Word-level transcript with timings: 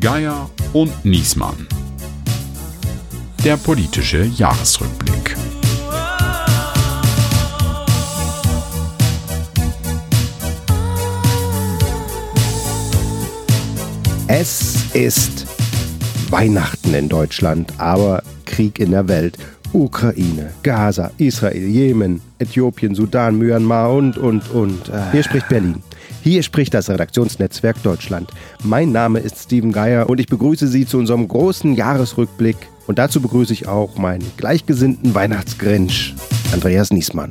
Geier 0.00 0.48
und 0.72 1.04
Niesmann. 1.04 1.66
Der 3.44 3.58
politische 3.58 4.24
Jahresrückblick. 4.24 5.36
Es 14.26 14.86
ist 14.94 15.46
Weihnachten 16.30 16.94
in 16.94 17.10
Deutschland, 17.10 17.74
aber 17.76 18.22
Krieg 18.46 18.78
in 18.78 18.92
der 18.92 19.06
Welt. 19.06 19.36
Ukraine, 19.74 20.54
Gaza, 20.62 21.10
Israel, 21.18 21.68
Jemen, 21.68 22.22
Äthiopien, 22.38 22.94
Sudan, 22.94 23.36
Myanmar 23.36 23.92
und, 23.92 24.16
und, 24.16 24.50
und. 24.50 24.90
Hier 25.12 25.22
spricht 25.22 25.48
Berlin. 25.50 25.82
Hier 26.22 26.42
spricht 26.42 26.74
das 26.74 26.90
Redaktionsnetzwerk 26.90 27.82
Deutschland. 27.82 28.30
Mein 28.62 28.92
Name 28.92 29.20
ist 29.20 29.38
Steven 29.38 29.72
Geier 29.72 30.08
und 30.10 30.20
ich 30.20 30.26
begrüße 30.26 30.68
Sie 30.68 30.84
zu 30.84 30.98
unserem 30.98 31.26
großen 31.26 31.74
Jahresrückblick. 31.74 32.56
Und 32.86 32.98
dazu 32.98 33.22
begrüße 33.22 33.52
ich 33.52 33.68
auch 33.68 33.96
meinen 33.96 34.30
gleichgesinnten 34.36 35.14
Weihnachtsgrinch, 35.14 36.14
Andreas 36.52 36.90
Niesmann. 36.90 37.30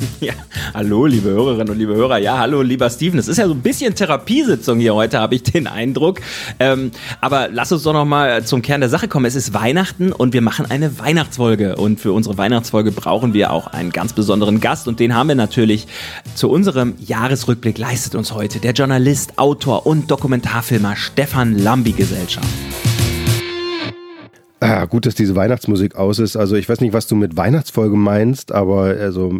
Ja, 0.20 0.34
hallo, 0.74 1.06
liebe 1.06 1.30
Hörerinnen 1.30 1.70
und 1.70 1.78
liebe 1.78 1.94
Hörer. 1.94 2.18
Ja, 2.18 2.38
hallo, 2.38 2.62
lieber 2.62 2.90
Steven. 2.90 3.18
Es 3.18 3.28
ist 3.28 3.38
ja 3.38 3.46
so 3.46 3.54
ein 3.54 3.62
bisschen 3.62 3.94
Therapiesitzung 3.94 4.78
hier 4.78 4.94
heute, 4.94 5.18
habe 5.18 5.34
ich 5.34 5.42
den 5.42 5.66
Eindruck. 5.66 6.20
Ähm, 6.58 6.90
aber 7.20 7.48
lass 7.50 7.72
uns 7.72 7.82
doch 7.82 7.92
noch 7.92 8.04
mal 8.04 8.44
zum 8.44 8.62
Kern 8.62 8.80
der 8.80 8.90
Sache 8.90 9.08
kommen. 9.08 9.24
Es 9.24 9.34
ist 9.34 9.54
Weihnachten 9.54 10.12
und 10.12 10.32
wir 10.32 10.42
machen 10.42 10.66
eine 10.68 10.98
Weihnachtsfolge. 10.98 11.76
Und 11.76 12.00
für 12.00 12.12
unsere 12.12 12.36
Weihnachtsfolge 12.38 12.92
brauchen 12.92 13.32
wir 13.32 13.52
auch 13.52 13.68
einen 13.68 13.90
ganz 13.90 14.12
besonderen 14.12 14.60
Gast. 14.60 14.88
Und 14.88 15.00
den 15.00 15.14
haben 15.14 15.28
wir 15.28 15.36
natürlich 15.36 15.86
zu 16.34 16.50
unserem 16.50 16.94
Jahresrückblick 16.98 17.78
leistet 17.78 18.14
uns 18.14 18.32
heute 18.32 18.58
der 18.60 18.72
Journalist, 18.72 19.38
Autor 19.38 19.86
und 19.86 20.10
Dokumentarfilmer 20.10 20.96
Stefan 20.96 21.56
Lambi 21.58 21.92
Gesellschaft. 21.92 22.48
Ah, 24.60 24.84
gut, 24.84 25.06
dass 25.06 25.14
diese 25.14 25.34
Weihnachtsmusik 25.34 25.96
aus 25.96 26.18
ist. 26.18 26.36
Also 26.36 26.54
ich 26.54 26.68
weiß 26.68 26.80
nicht, 26.80 26.92
was 26.92 27.06
du 27.06 27.16
mit 27.16 27.36
Weihnachtsfolge 27.36 27.96
meinst, 27.96 28.52
aber 28.52 28.82
also 28.82 29.32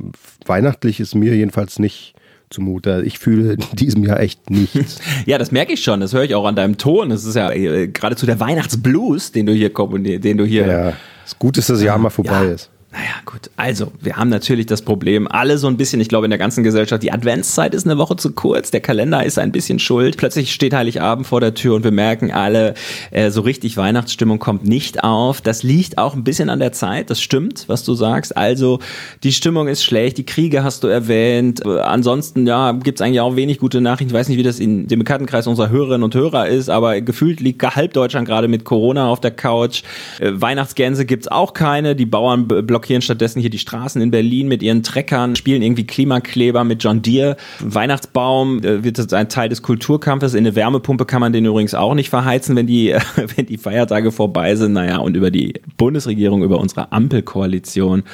weihnachtlich 0.46 0.98
ist 0.98 1.14
mir 1.14 1.34
jedenfalls 1.34 1.78
nicht 1.78 2.14
zumute. 2.48 3.02
Ich 3.04 3.18
fühle 3.18 3.52
in 3.52 3.76
diesem 3.76 4.02
Jahr 4.04 4.18
echt 4.18 4.50
nichts. 4.50 4.98
ja, 5.26 5.36
das 5.36 5.52
merke 5.52 5.74
ich 5.74 5.84
schon. 5.84 6.00
Das 6.00 6.14
höre 6.14 6.24
ich 6.24 6.34
auch 6.34 6.46
an 6.46 6.56
deinem 6.56 6.78
Ton. 6.78 7.10
Das 7.10 7.24
ist 7.24 7.36
ja 7.36 7.50
äh, 7.52 7.88
geradezu 7.88 8.26
der 8.26 8.40
Weihnachtsblues, 8.40 9.32
den 9.32 9.46
du 9.46 9.52
hier 9.52 9.70
den 9.70 10.38
du 10.38 10.44
hier. 10.44 10.66
Ja, 10.66 10.92
es 11.24 11.38
gut 11.38 11.58
ist, 11.58 11.68
dass 11.68 11.78
das 11.78 11.84
Jahr 11.84 11.98
mal 11.98 12.10
vorbei 12.10 12.44
ja. 12.44 12.52
ist. 12.52 12.70
Naja, 12.92 13.22
gut. 13.24 13.50
Also, 13.56 13.92
wir 14.00 14.16
haben 14.16 14.30
natürlich 14.30 14.66
das 14.66 14.82
Problem, 14.82 15.28
alle 15.28 15.58
so 15.58 15.68
ein 15.68 15.76
bisschen, 15.76 16.00
ich 16.00 16.08
glaube 16.08 16.26
in 16.26 16.30
der 16.30 16.40
ganzen 16.40 16.64
Gesellschaft, 16.64 17.04
die 17.04 17.12
Adventszeit 17.12 17.72
ist 17.72 17.86
eine 17.86 17.98
Woche 17.98 18.16
zu 18.16 18.32
kurz, 18.32 18.72
der 18.72 18.80
Kalender 18.80 19.24
ist 19.24 19.38
ein 19.38 19.52
bisschen 19.52 19.78
schuld. 19.78 20.16
Plötzlich 20.16 20.52
steht 20.52 20.74
Heiligabend 20.74 21.28
vor 21.28 21.40
der 21.40 21.54
Tür 21.54 21.76
und 21.76 21.84
wir 21.84 21.92
merken 21.92 22.32
alle, 22.32 22.74
äh, 23.12 23.30
so 23.30 23.42
richtig 23.42 23.76
Weihnachtsstimmung 23.76 24.40
kommt 24.40 24.64
nicht 24.64 25.04
auf. 25.04 25.40
Das 25.40 25.62
liegt 25.62 25.98
auch 25.98 26.14
ein 26.14 26.24
bisschen 26.24 26.50
an 26.50 26.58
der 26.58 26.72
Zeit, 26.72 27.10
das 27.10 27.22
stimmt, 27.22 27.68
was 27.68 27.84
du 27.84 27.94
sagst. 27.94 28.36
Also, 28.36 28.80
die 29.22 29.32
Stimmung 29.32 29.68
ist 29.68 29.84
schlecht, 29.84 30.18
die 30.18 30.26
Kriege 30.26 30.64
hast 30.64 30.82
du 30.82 30.88
erwähnt. 30.88 31.64
Äh, 31.64 31.78
ansonsten, 31.78 32.44
ja, 32.48 32.72
gibt's 32.72 33.00
eigentlich 33.00 33.20
auch 33.20 33.36
wenig 33.36 33.58
gute 33.58 33.80
Nachrichten. 33.80 34.12
Ich 34.12 34.18
weiß 34.18 34.28
nicht, 34.28 34.38
wie 34.38 34.42
das 34.42 34.58
in 34.58 34.88
dem 34.88 34.98
Bekanntenkreis 34.98 35.46
unserer 35.46 35.68
Hörerinnen 35.68 36.02
und 36.02 36.16
Hörer 36.16 36.48
ist, 36.48 36.68
aber 36.68 37.00
gefühlt 37.00 37.38
liegt 37.38 37.62
halb 37.62 37.92
Deutschland 37.92 38.26
gerade 38.26 38.48
mit 38.48 38.64
Corona 38.64 39.06
auf 39.06 39.20
der 39.20 39.30
Couch. 39.30 39.84
Äh, 40.18 40.32
Weihnachtsgänse 40.32 41.06
gibt's 41.06 41.28
auch 41.28 41.54
keine. 41.54 41.94
Die 41.94 42.06
Bauern 42.06 42.48
blockieren 42.80 43.02
stattdessen 43.02 43.40
hier 43.40 43.50
die 43.50 43.58
Straßen 43.58 44.00
in 44.00 44.10
Berlin 44.10 44.48
mit 44.48 44.62
ihren 44.62 44.82
Treckern, 44.82 45.36
spielen 45.36 45.60
irgendwie 45.60 45.86
Klimakleber 45.86 46.64
mit 46.64 46.82
John 46.82 47.02
Deere. 47.02 47.36
Weihnachtsbaum 47.60 48.64
äh, 48.64 48.82
wird 48.82 49.12
ein 49.12 49.28
Teil 49.28 49.50
des 49.50 49.62
Kulturkampfes. 49.62 50.32
In 50.32 50.40
eine 50.40 50.56
Wärmepumpe 50.56 51.04
kann 51.04 51.20
man 51.20 51.32
den 51.32 51.44
übrigens 51.44 51.74
auch 51.74 51.94
nicht 51.94 52.08
verheizen, 52.08 52.56
wenn 52.56 52.66
die, 52.66 52.96
wenn 53.36 53.46
die 53.46 53.58
Feiertage 53.58 54.12
vorbei 54.12 54.56
sind. 54.56 54.72
Naja, 54.72 54.98
und 54.98 55.16
über 55.16 55.30
die 55.30 55.54
Bundesregierung, 55.76 56.42
über 56.42 56.58
unsere 56.58 56.90
Ampelkoalition, 56.92 58.04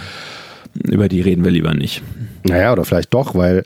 über 0.82 1.08
die 1.08 1.20
reden 1.20 1.44
wir 1.44 1.52
lieber 1.52 1.72
nicht. 1.72 2.02
Naja, 2.42 2.72
oder 2.72 2.84
vielleicht 2.84 3.14
doch, 3.14 3.34
weil 3.34 3.62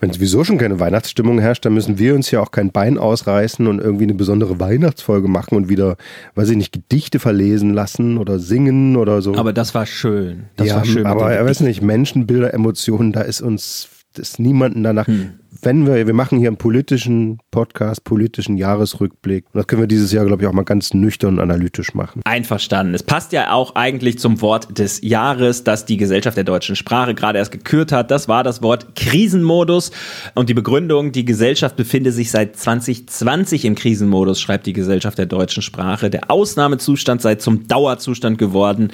wenn 0.00 0.12
sowieso 0.12 0.44
schon 0.44 0.58
keine 0.58 0.80
Weihnachtsstimmung 0.80 1.38
herrscht, 1.38 1.64
dann 1.64 1.74
müssen 1.74 1.98
wir 1.98 2.14
uns 2.14 2.30
ja 2.30 2.40
auch 2.40 2.50
kein 2.50 2.70
Bein 2.72 2.98
ausreißen 2.98 3.66
und 3.66 3.80
irgendwie 3.80 4.04
eine 4.04 4.14
besondere 4.14 4.60
Weihnachtsfolge 4.60 5.28
machen 5.28 5.56
und 5.56 5.68
wieder, 5.68 5.96
weiß 6.34 6.50
ich 6.50 6.56
nicht, 6.56 6.72
Gedichte 6.72 7.18
verlesen 7.18 7.74
lassen 7.74 8.18
oder 8.18 8.38
singen 8.38 8.96
oder 8.96 9.22
so. 9.22 9.34
Aber 9.34 9.52
das 9.52 9.74
war 9.74 9.86
schön. 9.86 10.44
Das 10.56 10.68
ja, 10.68 10.76
war 10.76 10.84
schön. 10.84 11.06
Aber 11.06 11.32
er 11.32 11.44
weiß 11.44 11.60
nicht, 11.60 11.82
Menschenbilder, 11.82 12.52
Emotionen, 12.52 13.12
da 13.12 13.22
ist 13.22 13.40
uns, 13.40 13.88
ist 14.16 14.38
niemanden 14.38 14.82
danach. 14.82 15.06
Hm 15.06 15.34
wenn 15.62 15.86
wir, 15.86 16.06
wir 16.06 16.14
machen 16.14 16.38
hier 16.38 16.48
einen 16.48 16.56
politischen 16.56 17.38
Podcast, 17.50 18.04
politischen 18.04 18.56
Jahresrückblick. 18.56 19.46
Und 19.46 19.58
das 19.58 19.66
können 19.66 19.82
wir 19.82 19.86
dieses 19.86 20.12
Jahr, 20.12 20.24
glaube 20.24 20.42
ich, 20.42 20.48
auch 20.48 20.52
mal 20.52 20.64
ganz 20.64 20.94
nüchtern 20.94 21.34
und 21.34 21.40
analytisch 21.40 21.94
machen. 21.94 22.22
Einverstanden. 22.24 22.94
Es 22.94 23.02
passt 23.02 23.32
ja 23.32 23.52
auch 23.52 23.74
eigentlich 23.74 24.18
zum 24.18 24.40
Wort 24.40 24.78
des 24.78 25.00
Jahres, 25.02 25.64
das 25.64 25.86
die 25.86 25.96
Gesellschaft 25.96 26.36
der 26.36 26.44
deutschen 26.44 26.76
Sprache 26.76 27.14
gerade 27.14 27.38
erst 27.38 27.52
gekürt 27.52 27.92
hat. 27.92 28.10
Das 28.10 28.28
war 28.28 28.44
das 28.44 28.62
Wort 28.62 28.94
Krisenmodus. 28.94 29.90
Und 30.34 30.48
die 30.48 30.54
Begründung, 30.54 31.12
die 31.12 31.24
Gesellschaft 31.24 31.76
befinde 31.76 32.12
sich 32.12 32.30
seit 32.30 32.56
2020 32.56 33.64
im 33.64 33.74
Krisenmodus, 33.74 34.40
schreibt 34.40 34.66
die 34.66 34.72
Gesellschaft 34.72 35.18
der 35.18 35.26
deutschen 35.26 35.62
Sprache. 35.62 36.10
Der 36.10 36.30
Ausnahmezustand 36.30 37.22
sei 37.22 37.36
zum 37.36 37.66
Dauerzustand 37.66 38.38
geworden. 38.38 38.92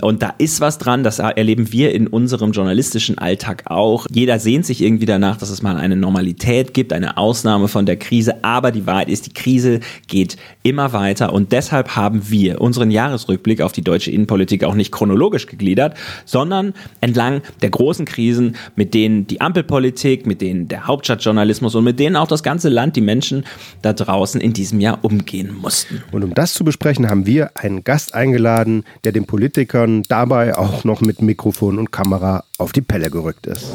Und 0.00 0.22
da 0.22 0.34
ist 0.38 0.60
was 0.60 0.78
dran. 0.78 1.02
Das 1.04 1.18
erleben 1.18 1.72
wir 1.72 1.94
in 1.94 2.06
unserem 2.06 2.52
journalistischen 2.52 3.18
Alltag 3.18 3.64
auch. 3.66 4.06
Jeder 4.10 4.38
sehnt 4.38 4.66
sich 4.66 4.82
irgendwie 4.82 5.06
danach, 5.06 5.36
dass 5.36 5.50
es 5.50 5.62
mal 5.62 5.76
eine 5.76 5.96
Normalität 6.02 6.74
gibt, 6.74 6.92
eine 6.92 7.16
Ausnahme 7.16 7.68
von 7.68 7.86
der 7.86 7.96
Krise. 7.96 8.44
Aber 8.44 8.70
die 8.70 8.86
Wahrheit 8.86 9.08
ist, 9.08 9.26
die 9.26 9.32
Krise 9.32 9.80
geht 10.06 10.36
immer 10.62 10.92
weiter 10.92 11.32
und 11.32 11.52
deshalb 11.52 11.96
haben 11.96 12.28
wir 12.28 12.60
unseren 12.60 12.90
Jahresrückblick 12.90 13.62
auf 13.62 13.72
die 13.72 13.82
deutsche 13.82 14.10
Innenpolitik 14.10 14.64
auch 14.64 14.74
nicht 14.74 14.92
chronologisch 14.92 15.46
gegliedert, 15.46 15.96
sondern 16.26 16.74
entlang 17.00 17.40
der 17.62 17.70
großen 17.70 18.04
Krisen, 18.04 18.56
mit 18.76 18.92
denen 18.92 19.26
die 19.26 19.40
Ampelpolitik, 19.40 20.26
mit 20.26 20.42
denen 20.42 20.68
der 20.68 20.86
Hauptstadtjournalismus 20.86 21.74
und 21.74 21.84
mit 21.84 21.98
denen 21.98 22.16
auch 22.16 22.28
das 22.28 22.42
ganze 22.42 22.68
Land, 22.68 22.96
die 22.96 23.00
Menschen 23.00 23.44
da 23.80 23.92
draußen 23.92 24.40
in 24.40 24.52
diesem 24.52 24.80
Jahr 24.80 24.98
umgehen 25.02 25.56
mussten. 25.60 26.02
Und 26.12 26.24
um 26.24 26.34
das 26.34 26.52
zu 26.52 26.64
besprechen, 26.64 27.08
haben 27.08 27.26
wir 27.26 27.56
einen 27.56 27.84
Gast 27.84 28.14
eingeladen, 28.14 28.84
der 29.04 29.12
den 29.12 29.24
Politikern 29.24 30.02
dabei 30.08 30.56
auch 30.58 30.84
noch 30.84 31.00
mit 31.00 31.22
Mikrofon 31.22 31.78
und 31.78 31.92
Kamera 31.92 32.44
auf 32.58 32.72
die 32.72 32.82
Pelle 32.82 33.10
gerückt 33.10 33.46
ist. 33.46 33.72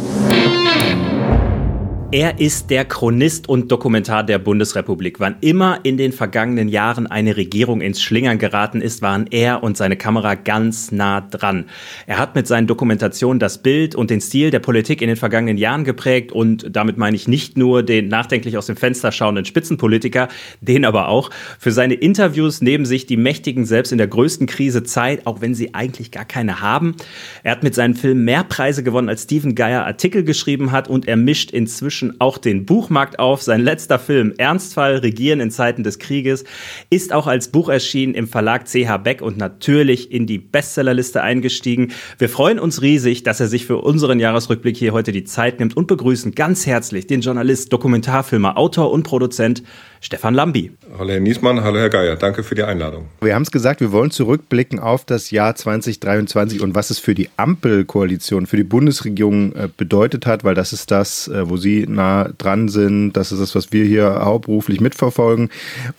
Er 2.14 2.40
ist 2.40 2.70
der 2.70 2.86
Chronist 2.86 3.50
und 3.50 3.70
Dokumentar 3.70 4.24
der 4.24 4.40
Bundesrepublik. 4.40 5.20
Wann 5.20 5.36
immer 5.42 5.82
in 5.84 5.98
den 5.98 6.14
vergangenen 6.14 6.70
Jahren 6.70 7.06
eine 7.06 7.36
Regierung 7.36 7.82
ins 7.82 8.02
Schlingern 8.02 8.38
geraten 8.38 8.80
ist, 8.80 9.02
waren 9.02 9.28
er 9.30 9.62
und 9.62 9.76
seine 9.76 9.98
Kamera 9.98 10.36
ganz 10.36 10.94
nah 10.94 11.20
dran. 11.20 11.66
Er 12.06 12.18
hat 12.18 12.34
mit 12.34 12.48
seinen 12.48 12.66
Dokumentationen 12.66 13.42
das 13.42 13.62
Bild 13.62 13.94
und 13.94 14.10
den 14.10 14.22
Stil 14.22 14.52
der 14.52 14.60
Politik 14.60 15.02
in 15.02 15.10
den 15.10 15.18
vergangenen 15.18 15.58
Jahren 15.58 15.84
geprägt 15.84 16.32
und 16.32 16.74
damit 16.74 16.98
meine 16.98 17.18
ich 17.18 17.28
nicht 17.28 17.58
nur 17.58 17.84
den 17.84 18.08
nachdenklich 18.08 18.58
aus 18.58 18.68
dem 18.68 18.78
Fenster 18.78 19.12
schauenden 19.12 19.44
Spitzenpolitiker, 19.44 20.30
den 20.62 20.86
aber 20.86 21.10
auch. 21.10 21.30
Für 21.60 21.74
seine 21.74 21.96
Interviews 21.96 22.62
nehmen 22.62 22.86
sich 22.86 23.06
die 23.06 23.18
Mächtigen 23.18 23.66
selbst 23.66 23.92
in 23.92 23.98
der 23.98 24.08
größten 24.08 24.48
Krise 24.48 24.84
Zeit, 24.84 25.28
auch 25.28 25.42
wenn 25.42 25.54
sie 25.54 25.74
eigentlich 25.74 26.12
gar 26.12 26.26
keine 26.26 26.62
haben. 26.62 26.96
Er 27.44 27.52
hat 27.52 27.64
mit 27.64 27.76
seinen 27.76 27.96
Filmen 27.96 28.24
mehr 28.24 28.46
Preise 28.46 28.82
gewonnen, 28.82 29.10
als 29.10 29.24
Stephen 29.24 29.56
Geyer 29.56 29.86
Artikel 29.86 30.24
geschrieben 30.24 30.72
hat 30.72 30.88
und 30.88 31.06
er 31.06 31.18
mischt 31.18 31.52
inzwischen 31.52 31.97
inzwischen 31.98 32.22
auch 32.22 32.38
den 32.38 32.66
Buchmarkt 32.66 33.20
auf. 33.20 33.42
Sein 33.42 33.62
letzter 33.62 34.00
Film 34.00 34.34
Ernstfall, 34.38 34.98
Regieren 34.98 35.40
in 35.40 35.52
Zeiten 35.52 35.84
des 35.84 36.00
Krieges, 36.00 36.44
ist 36.90 37.14
auch 37.14 37.28
als 37.28 37.50
Buch 37.50 37.70
erschienen 37.70 38.14
im 38.14 38.28
Verlag 38.28 38.68
CH 38.68 38.98
Beck 39.04 39.22
und 39.22 39.38
natürlich 39.38 40.12
in 40.12 40.28
die 40.28 40.38
Bestsellerliste 40.38 41.22
eingestiegen. 41.22 41.92
Wir 42.20 42.30
freuen 42.30 42.60
uns 42.60 42.82
riesig, 42.82 43.24
dass 43.24 43.40
er 43.40 43.48
sich 43.48 43.66
für 43.66 43.78
unseren 43.78 44.20
Jahresrückblick 44.20 44.78
hier 44.78 44.94
heute 44.94 45.12
die 45.12 45.24
Zeit 45.24 45.60
nimmt 45.60 45.76
und 45.76 45.88
begrüßen 45.88 46.36
ganz 46.36 46.66
herzlich 46.66 47.08
den 47.08 47.22
Journalist, 47.22 47.74
Dokumentarfilmer, 47.74 48.58
Autor 48.58 48.92
und 48.92 49.04
Produzent 49.04 49.64
Stefan 50.02 50.34
Lambi. 50.34 50.72
Hallo 50.98 51.12
Herr 51.12 51.20
Niesmann, 51.20 51.64
hallo 51.64 51.80
Herr 51.80 51.90
Geier, 51.90 52.16
danke 52.16 52.44
für 52.44 52.56
die 52.56 52.64
Einladung. 52.64 53.06
Wir 53.22 53.36
haben 53.36 53.44
es 53.44 53.52
gesagt, 53.52 53.82
wir 53.82 53.92
wollen 53.92 54.12
zurückblicken 54.12 54.80
auf 54.80 55.06
das 55.06 55.32
Jahr 55.32 55.56
2023 55.56 56.62
und 56.62 56.76
was 56.76 56.90
es 56.90 57.00
für 57.00 57.16
die 57.16 57.30
Ampelkoalition, 57.38 58.46
für 58.46 58.58
die 58.58 58.64
Bundesregierung 58.64 59.54
äh, 59.56 59.70
bedeutet 59.76 60.26
hat, 60.26 60.44
weil 60.44 60.56
das 60.56 60.74
ist 60.74 60.92
das, 60.92 61.28
äh, 61.28 61.50
wo 61.50 61.58
Sie 61.58 61.86
nah 61.88 62.30
dran 62.38 62.70
sind, 62.70 63.14
das 63.14 63.32
ist 63.32 63.40
das, 63.40 63.56
was 63.56 63.72
wir 63.72 63.86
hier 63.86 64.22
hauptberuflich 64.24 64.82
mitverfolgen. 64.82 65.50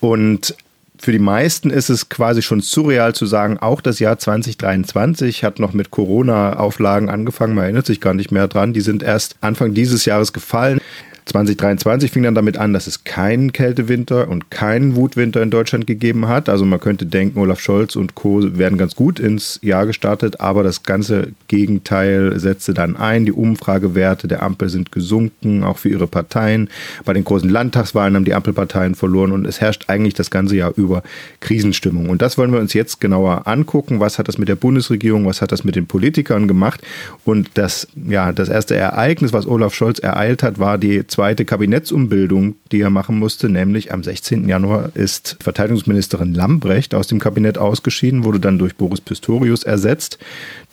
Und 0.01 0.55
für 1.01 1.13
die 1.13 1.19
meisten 1.19 1.71
ist 1.71 1.91
es 1.91 2.09
quasi 2.09 2.43
schon 2.43 2.61
surreal 2.61 3.15
zu 3.15 3.27
sagen, 3.27 3.59
auch 3.59 3.81
das 3.81 4.01
Jahr 4.01 4.19
2023 4.19 5.45
hat 5.45 5.61
noch 5.61 5.73
mit 5.73 5.91
Corona-Auflagen 5.91 7.09
angefangen. 7.09 7.55
Man 7.55 7.65
erinnert 7.65 7.87
sich 7.87 8.01
gar 8.01 8.15
nicht 8.15 8.33
mehr 8.33 8.49
dran. 8.49 8.73
Die 8.73 8.81
sind 8.81 9.03
erst 9.03 9.37
Anfang 9.41 9.75
dieses 9.75 10.05
Jahres 10.05 10.33
gefallen. 10.33 10.81
2023 11.29 12.11
fing 12.11 12.23
dann 12.23 12.35
damit 12.35 12.57
an, 12.57 12.73
dass 12.73 12.87
es 12.87 13.05
keinen 13.05 13.53
Kältewinter 13.53 14.29
und 14.29 14.51
keinen 14.51 14.97
Wutwinter 14.97 15.43
in 15.43 15.51
Deutschland 15.51 15.87
gegeben 15.87 16.27
hat. 16.27 16.49
Also 16.49 16.65
man 16.65 16.81
könnte 16.81 17.05
denken, 17.05 17.39
Olaf 17.39 17.61
Scholz 17.61 17.97
und 17.97 18.15
Co. 18.15 18.57
werden 18.57 18.79
ganz 18.79 18.97
gut 18.97 19.21
ins 19.21 19.59
Jahr 19.63 19.85
gestartet, 19.85 20.41
aber 20.41 20.63
das 20.63 20.85
ganze 20.85 21.33
Gegenteil 21.49 22.39
setzte 22.41 22.73
dann 22.73 22.97
ein. 22.97 23.27
Die 23.27 23.33
Umfragewerte 23.33 24.27
der 24.27 24.43
Ampel 24.43 24.71
sind 24.71 24.91
gesunken, 24.91 25.65
auch 25.65 25.77
für 25.77 25.91
ihre 25.91 26.07
Parteien. 26.07 26.71
Bei 27.05 27.13
den 27.13 27.25
großen 27.25 27.51
Landtagswahlen 27.51 28.15
haben 28.15 28.25
die 28.25 28.35
Ampelparteien 28.35 28.95
verloren 28.95 29.33
und 29.33 29.47
es 29.47 29.61
herrscht 29.61 29.85
eigentlich 29.89 30.15
das 30.15 30.31
ganze 30.31 30.57
Jahr 30.57 30.73
über 30.77 31.03
Krisenstimmung. 31.41 32.09
Und 32.09 32.23
das 32.23 32.39
wollen 32.39 32.53
wir 32.53 32.61
uns 32.61 32.73
jetzt 32.73 33.03
genauer 33.03 33.47
angucken. 33.47 34.01
Was 34.01 34.19
hat 34.19 34.29
das 34.29 34.39
mit 34.39 34.49
der 34.49 34.57
Bundesregierung, 34.57 35.27
was 35.27 35.43
hat 35.43 35.53
das 35.53 35.63
mit 35.63 35.77
den 35.77 35.87
Politikern 35.87 36.49
gemacht? 36.49 36.81
Und 37.27 37.51
das, 37.55 37.87
ja, 38.09 38.33
das 38.33 38.49
erste 38.49 38.77
Ereignis, 38.77 39.35
was 39.35 39.47
Olaf 39.47 39.75
Scholz 39.75 39.99
ereilt 39.99 40.43
hat, 40.43 40.59
war 40.59 40.79
die 40.79 41.07
zweite 41.19 41.45
Kabinettsumbildung, 41.45 42.55
die 42.71 42.81
er 42.81 42.91
machen 42.91 43.19
musste, 43.19 43.49
nämlich 43.49 43.93
am 43.93 44.05
16. 44.05 44.49
Januar 44.49 44.93
ist 44.95 45.37
Verteidigungsministerin 45.41 46.33
Lambrecht 46.33 46.95
aus 46.95 47.09
dem 47.09 47.19
Kabinett 47.19 47.59
ausgeschieden, 47.59 48.23
wurde 48.23 48.39
dann 48.39 48.57
durch 48.57 48.77
Boris 48.77 49.01
Pistorius 49.01 49.65
ersetzt, 49.65 50.21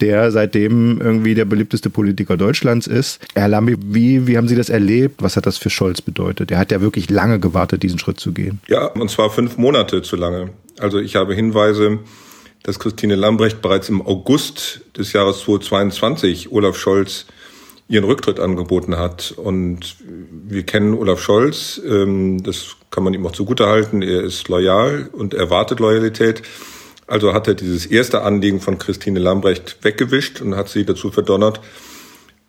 der 0.01 0.29
seitdem 0.29 1.01
irgendwie 1.01 1.33
der 1.33 1.45
beliebteste 1.45 1.89
Politiker 1.89 2.37
Deutschlands 2.37 2.85
ist. 2.85 3.25
Herr 3.33 3.47
Lambi, 3.47 3.75
wie, 3.81 4.27
wie 4.27 4.37
haben 4.37 4.47
Sie 4.47 4.55
das 4.55 4.69
erlebt? 4.69 5.23
Was 5.23 5.35
hat 5.35 5.47
das 5.47 5.57
für 5.57 5.71
Scholz 5.71 6.03
bedeutet? 6.03 6.51
Er 6.51 6.59
hat 6.59 6.71
ja 6.71 6.79
wirklich 6.79 7.09
lange 7.09 7.39
gewartet, 7.39 7.81
diesen 7.81 7.97
Schritt 7.97 8.19
zu 8.19 8.31
gehen. 8.31 8.59
Ja, 8.67 8.85
und 8.85 9.09
zwar 9.09 9.31
fünf 9.31 9.57
Monate 9.57 10.03
zu 10.03 10.15
lange. 10.15 10.51
Also 10.77 10.99
ich 10.99 11.15
habe 11.15 11.33
Hinweise, 11.33 12.01
dass 12.61 12.77
Christine 12.77 13.15
Lambrecht 13.15 13.63
bereits 13.63 13.89
im 13.89 14.05
August 14.05 14.81
des 14.95 15.11
Jahres 15.11 15.39
2022 15.39 16.51
Olaf 16.51 16.77
Scholz 16.77 17.25
ihren 17.87 18.05
Rücktritt 18.05 18.39
angeboten 18.39 18.97
hat. 18.97 19.33
Und 19.37 19.97
wir 19.99 20.63
kennen 20.63 20.93
Olaf 20.93 21.21
Scholz, 21.21 21.81
ähm, 21.85 22.41
das 22.43 22.77
kann 22.89 23.03
man 23.03 23.13
ihm 23.13 23.25
auch 23.25 23.31
zugutehalten, 23.31 24.01
er 24.01 24.23
ist 24.23 24.47
loyal 24.47 25.09
und 25.11 25.33
erwartet 25.33 25.79
Loyalität. 25.79 26.41
Also 27.07 27.33
hat 27.33 27.47
er 27.47 27.53
dieses 27.53 27.85
erste 27.85 28.23
Anliegen 28.23 28.59
von 28.59 28.79
Christine 28.79 29.19
Lambrecht 29.19 29.77
weggewischt 29.83 30.41
und 30.41 30.55
hat 30.55 30.69
sie 30.69 30.85
dazu 30.85 31.11
verdonnert, 31.11 31.61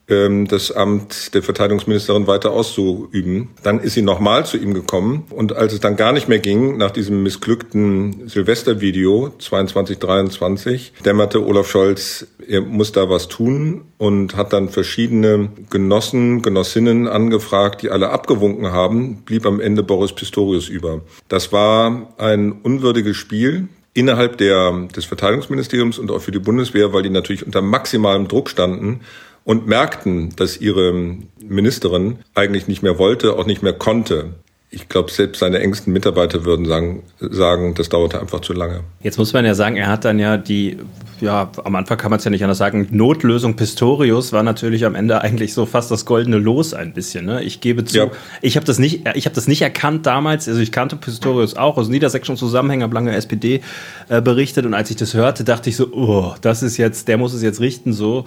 das 0.09 0.71
Amt 0.71 1.35
der 1.35 1.43
Verteidigungsministerin 1.43 2.29
weiter 2.29 2.53
auszuüben. 2.53 3.49
Dann 3.65 3.81
ist 3.81 3.95
sie 3.95 4.03
nochmal 4.03 4.47
zu 4.47 4.57
ihm 4.57 4.73
gekommen 4.73 5.25
und 5.31 5.57
als 5.57 5.73
es 5.73 5.81
dann 5.81 5.97
gar 5.97 6.13
nicht 6.13 6.29
mehr 6.29 6.39
ging, 6.39 6.77
nach 6.77 6.93
diesem 6.93 7.25
missglückten 7.25 8.29
Silvestervideo 8.29 9.33
2223, 9.39 10.93
dämmerte 11.05 11.45
Olaf 11.45 11.69
Scholz, 11.69 12.27
er 12.47 12.61
muss 12.61 12.93
da 12.93 13.11
was 13.11 13.27
tun 13.27 13.83
und 13.99 14.37
hat 14.37 14.53
dann 14.53 14.69
verschiedene 14.69 15.51
Genossen, 15.71 16.41
Genossinnen 16.41 17.09
angefragt, 17.09 17.83
die 17.83 17.91
alle 17.91 18.11
abgewunken 18.11 18.71
haben, 18.71 19.23
blieb 19.25 19.45
am 19.45 19.61
Ende 19.61 19.83
Boris 19.83 20.13
Pistorius 20.13 20.69
über. 20.69 21.01
Das 21.29 21.53
war 21.53 22.15
ein 22.19 22.53
unwürdiges 22.53 23.17
Spiel 23.17 23.69
innerhalb 23.97 24.37
der, 24.37 24.87
des 24.95 25.07
Verteidigungsministeriums 25.07 25.99
und 25.99 26.11
auch 26.11 26.21
für 26.21 26.31
die 26.31 26.39
Bundeswehr, 26.39 26.93
weil 26.93 27.03
die 27.03 27.11
natürlich 27.11 27.47
unter 27.47 27.63
maximalem 27.63 28.29
Druck 28.29 28.51
standen 28.51 29.01
und 29.47 29.69
merkten, 29.69 30.35
dass 30.35 30.61
ihre 30.61 30.93
Ministerin 31.41 32.19
eigentlich 32.35 32.67
nicht 32.67 32.83
mehr 32.83 32.99
wollte, 32.99 33.39
auch 33.39 33.47
nicht 33.47 33.63
mehr 33.63 33.73
konnte. 33.73 34.35
Ich 34.69 34.89
glaube, 34.89 35.13
selbst 35.13 35.39
seine 35.39 35.61
engsten 35.61 35.93
Mitarbeiter 35.93 36.45
würden 36.45 36.67
sagen, 36.67 37.05
sagen, 37.21 37.75
das 37.77 37.89
dauerte 37.89 38.21
einfach 38.21 38.41
zu 38.41 38.53
lange. 38.53 38.81
Jetzt 39.01 39.17
muss 39.17 39.33
man 39.33 39.45
ja 39.45 39.55
sagen, 39.55 39.77
er 39.77 39.87
hat 39.87 40.05
dann 40.05 40.19
ja 40.19 40.37
die, 40.37 40.79
ja, 41.21 41.51
am 41.63 41.77
Anfang 41.77 41.97
kann 41.99 42.11
man 42.11 42.19
es 42.19 42.25
ja 42.25 42.33
nicht 42.33 42.43
anders 42.43 42.59
sagen, 42.59 42.89
Notlösung 42.91 43.55
Pistorius 43.55 44.33
war 44.33 44.43
natürlich 44.43 44.85
am 44.85 44.97
Ende 44.97 45.21
eigentlich 45.21 45.55
so 45.55 45.67
fast 45.67 45.93
das 45.93 46.05
goldene 46.05 46.39
Los 46.39 46.75
ein 46.75 46.93
bisschen. 46.93 47.27
Ne? 47.27 47.45
Ich 47.45 47.61
gebe 47.61 47.85
zu, 47.85 47.97
ja. 47.97 48.11
ich 48.43 48.57
habe 48.57 48.67
das 48.67 48.81
nicht, 48.81 49.09
ich 49.15 49.27
habe 49.27 49.37
das 49.37 49.47
nicht 49.47 49.63
erkannt 49.63 50.05
damals. 50.05 50.49
Also 50.49 50.61
ich 50.61 50.73
kannte 50.73 50.97
Pistorius 50.97 51.57
auch 51.57 51.77
aus 51.77 51.89
niedersächsischen 51.89 52.37
Zusammenhängen, 52.37 52.83
habe 52.83 52.95
lange 52.95 53.15
SPD 53.15 53.61
äh, 54.09 54.21
berichtet 54.21 54.67
und 54.67 54.75
als 54.75 54.91
ich 54.91 54.97
das 54.97 55.15
hörte, 55.15 55.45
dachte 55.45 55.71
ich 55.71 55.77
so, 55.77 55.93
oh, 55.93 56.35
das 56.41 56.65
ist 56.65 56.77
jetzt, 56.77 57.07
der 57.07 57.19
muss 57.19 57.35
es 57.35 57.43
jetzt 57.43 57.61
richten 57.61 57.93
so. 57.93 58.25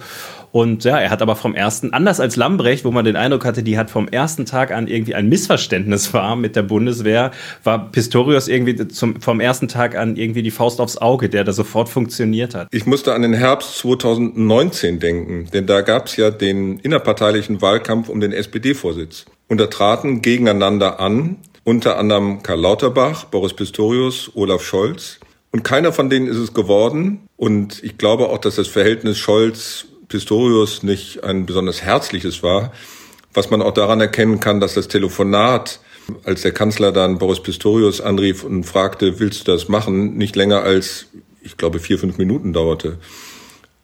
Und 0.52 0.82
ja, 0.82 0.98
er 0.98 1.10
hat 1.10 1.22
aber 1.22 1.36
vom 1.36 1.54
ersten, 1.54 1.92
anders 1.92 2.18
als 2.18 2.34
Lambrecht, 2.34 2.84
wo 2.84 2.90
man 2.90 3.04
den 3.04 3.14
Eindruck 3.14 3.44
hatte, 3.44 3.62
die 3.62 3.78
hat 3.78 3.88
vom 3.88 4.08
ersten 4.08 4.46
Tag 4.46 4.72
an 4.72 4.88
irgendwie 4.88 5.14
ein 5.14 5.28
Missverständnis 5.28 6.12
war 6.12 6.34
mit 6.40 6.56
der 6.56 6.62
Bundeswehr, 6.62 7.30
war 7.64 7.90
Pistorius 7.90 8.48
irgendwie 8.48 8.88
zum, 8.88 9.20
vom 9.20 9.40
ersten 9.40 9.68
Tag 9.68 9.96
an 9.96 10.16
irgendwie 10.16 10.42
die 10.42 10.50
Faust 10.50 10.80
aufs 10.80 10.98
Auge, 10.98 11.28
der 11.28 11.44
da 11.44 11.52
sofort 11.52 11.88
funktioniert 11.88 12.54
hat. 12.54 12.68
Ich 12.72 12.86
musste 12.86 13.14
an 13.14 13.22
den 13.22 13.34
Herbst 13.34 13.78
2019 13.78 14.98
denken, 14.98 15.48
denn 15.52 15.66
da 15.66 15.82
gab 15.82 16.06
es 16.06 16.16
ja 16.16 16.30
den 16.30 16.78
innerparteilichen 16.78 17.62
Wahlkampf 17.62 18.08
um 18.08 18.20
den 18.20 18.32
SPD-Vorsitz. 18.32 19.26
Und 19.48 19.58
da 19.58 19.66
traten 19.66 20.22
gegeneinander 20.22 21.00
an, 21.00 21.36
unter 21.64 21.98
anderem 21.98 22.42
Karl 22.42 22.60
Lauterbach, 22.60 23.24
Boris 23.24 23.54
Pistorius, 23.54 24.30
Olaf 24.34 24.62
Scholz. 24.62 25.20
Und 25.52 25.64
keiner 25.64 25.92
von 25.92 26.08
denen 26.08 26.26
ist 26.26 26.36
es 26.36 26.54
geworden. 26.54 27.20
Und 27.36 27.82
ich 27.82 27.98
glaube 27.98 28.28
auch, 28.28 28.38
dass 28.38 28.56
das 28.56 28.68
Verhältnis 28.68 29.18
Scholz 29.18 29.86
Pistorius 30.08 30.82
nicht 30.82 31.24
ein 31.24 31.46
besonders 31.46 31.82
herzliches 31.82 32.42
war, 32.42 32.72
was 33.32 33.50
man 33.50 33.62
auch 33.62 33.72
daran 33.72 34.00
erkennen 34.00 34.40
kann, 34.40 34.60
dass 34.60 34.74
das 34.74 34.88
Telefonat, 34.88 35.80
als 36.24 36.42
der 36.42 36.52
Kanzler 36.52 36.92
dann 36.92 37.18
Boris 37.18 37.40
Pistorius 37.40 38.00
anrief 38.00 38.44
und 38.44 38.64
fragte, 38.64 39.20
willst 39.20 39.46
du 39.46 39.52
das 39.52 39.68
machen, 39.68 40.16
nicht 40.16 40.36
länger 40.36 40.62
als, 40.62 41.06
ich 41.42 41.56
glaube, 41.56 41.78
vier, 41.78 41.98
fünf 41.98 42.18
Minuten 42.18 42.52
dauerte. 42.52 42.98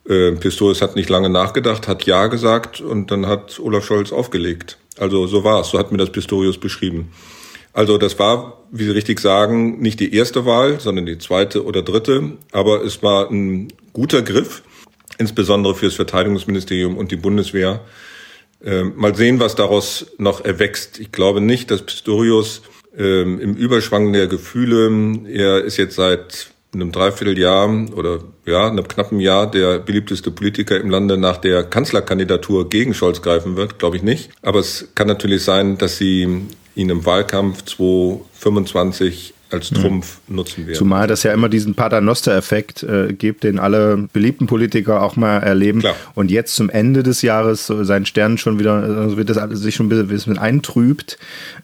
Äh, 0.08 0.32
Pistorius 0.32 0.82
hat 0.82 0.96
nicht 0.96 1.08
lange 1.08 1.30
nachgedacht, 1.30 1.88
hat 1.88 2.04
Ja 2.04 2.26
gesagt 2.28 2.80
und 2.80 3.10
dann 3.10 3.26
hat 3.26 3.58
Olaf 3.60 3.84
Scholz 3.84 4.12
aufgelegt. 4.12 4.78
Also 4.98 5.26
so 5.26 5.44
war 5.44 5.60
es, 5.60 5.68
so 5.68 5.78
hat 5.78 5.92
mir 5.92 5.98
das 5.98 6.10
Pistorius 6.10 6.58
beschrieben. 6.58 7.12
Also 7.72 7.98
das 7.98 8.18
war, 8.18 8.62
wie 8.70 8.84
Sie 8.84 8.90
richtig 8.90 9.20
sagen, 9.20 9.80
nicht 9.80 10.00
die 10.00 10.14
erste 10.14 10.46
Wahl, 10.46 10.80
sondern 10.80 11.04
die 11.04 11.18
zweite 11.18 11.64
oder 11.64 11.82
dritte, 11.82 12.32
aber 12.52 12.82
es 12.82 13.02
war 13.02 13.30
ein 13.30 13.68
guter 13.92 14.22
Griff 14.22 14.62
insbesondere 15.18 15.74
für 15.74 15.86
das 15.86 15.94
Verteidigungsministerium 15.94 16.96
und 16.96 17.10
die 17.10 17.16
Bundeswehr. 17.16 17.80
Äh, 18.64 18.84
mal 18.84 19.14
sehen, 19.14 19.40
was 19.40 19.54
daraus 19.54 20.06
noch 20.18 20.44
erwächst. 20.44 20.98
Ich 20.98 21.12
glaube 21.12 21.40
nicht, 21.40 21.70
dass 21.70 21.82
Pistorius 21.82 22.62
äh, 22.96 23.22
im 23.22 23.54
Überschwang 23.54 24.12
der 24.12 24.26
Gefühle, 24.26 24.90
er 25.28 25.62
ist 25.62 25.76
jetzt 25.76 25.96
seit 25.96 26.50
einem 26.72 26.92
Dreivierteljahr 26.92 27.86
oder 27.94 28.20
ja, 28.44 28.68
einem 28.68 28.86
knappen 28.86 29.20
Jahr 29.20 29.50
der 29.50 29.78
beliebteste 29.78 30.30
Politiker 30.30 30.78
im 30.78 30.90
Lande 30.90 31.16
nach 31.16 31.38
der 31.38 31.64
Kanzlerkandidatur 31.64 32.68
gegen 32.68 32.94
Scholz 32.94 33.22
greifen 33.22 33.56
wird, 33.56 33.78
glaube 33.78 33.96
ich 33.96 34.02
nicht. 34.02 34.30
Aber 34.42 34.60
es 34.60 34.88
kann 34.94 35.06
natürlich 35.06 35.42
sein, 35.42 35.78
dass 35.78 35.96
sie 35.96 36.22
ihn 36.74 36.90
im 36.90 37.06
Wahlkampf 37.06 37.64
2025 37.64 39.34
als. 39.50 39.70
Trumpf 39.70 40.18
mhm. 40.26 40.36
nutzen 40.36 40.66
werden. 40.66 40.76
Zumal 40.76 41.06
das 41.06 41.22
ja 41.22 41.32
immer 41.32 41.48
diesen 41.48 41.74
Paternoster-Effekt 41.74 42.82
äh, 42.82 43.12
gibt, 43.12 43.44
den 43.44 43.58
alle 43.58 44.08
beliebten 44.12 44.46
Politiker 44.46 45.02
auch 45.02 45.16
mal 45.16 45.38
erleben. 45.38 45.80
Klar. 45.80 45.94
Und 46.14 46.30
jetzt 46.30 46.56
zum 46.56 46.70
Ende 46.70 47.02
des 47.02 47.22
Jahres 47.22 47.66
so 47.66 47.84
sein 47.84 48.06
Stern 48.06 48.38
schon 48.38 48.58
wieder, 48.58 48.74
also 48.74 49.16
wird 49.16 49.30
das 49.30 49.38
alles 49.38 49.60
sich 49.60 49.74
schon 49.74 49.90
ein 49.90 50.08
bisschen 50.08 50.38
eintrübt, 50.38 51.18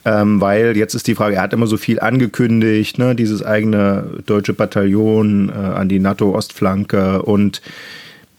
ähm, 0.04 0.40
weil 0.40 0.76
jetzt 0.76 0.94
ist 0.94 1.06
die 1.06 1.14
Frage, 1.14 1.36
er 1.36 1.42
hat 1.42 1.52
immer 1.52 1.66
so 1.66 1.76
viel 1.76 2.00
angekündigt, 2.00 2.98
ne, 2.98 3.14
dieses 3.14 3.44
eigene 3.44 4.04
deutsche 4.26 4.52
Bataillon 4.52 5.48
äh, 5.48 5.52
an 5.52 5.88
die 5.88 5.98
NATO-Ostflanke 5.98 7.22
und 7.22 7.62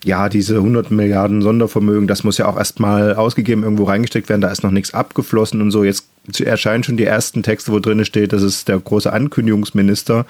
ja, 0.03 0.29
diese 0.29 0.57
100 0.57 0.91
Milliarden 0.91 1.41
Sondervermögen, 1.41 2.07
das 2.07 2.23
muss 2.23 2.37
ja 2.37 2.47
auch 2.47 2.57
erstmal 2.57 3.15
ausgegeben, 3.15 3.63
irgendwo 3.63 3.85
reingesteckt 3.85 4.29
werden, 4.29 4.41
da 4.41 4.49
ist 4.49 4.63
noch 4.63 4.71
nichts 4.71 4.93
abgeflossen 4.93 5.61
und 5.61 5.71
so. 5.71 5.83
Jetzt 5.83 6.07
erscheinen 6.39 6.83
schon 6.83 6.97
die 6.97 7.05
ersten 7.05 7.43
Texte, 7.43 7.71
wo 7.71 7.79
drin 7.79 8.03
steht, 8.05 8.33
das 8.33 8.43
ist 8.43 8.67
der 8.67 8.79
große 8.79 9.11
Ankündigungsminister, 9.11 10.25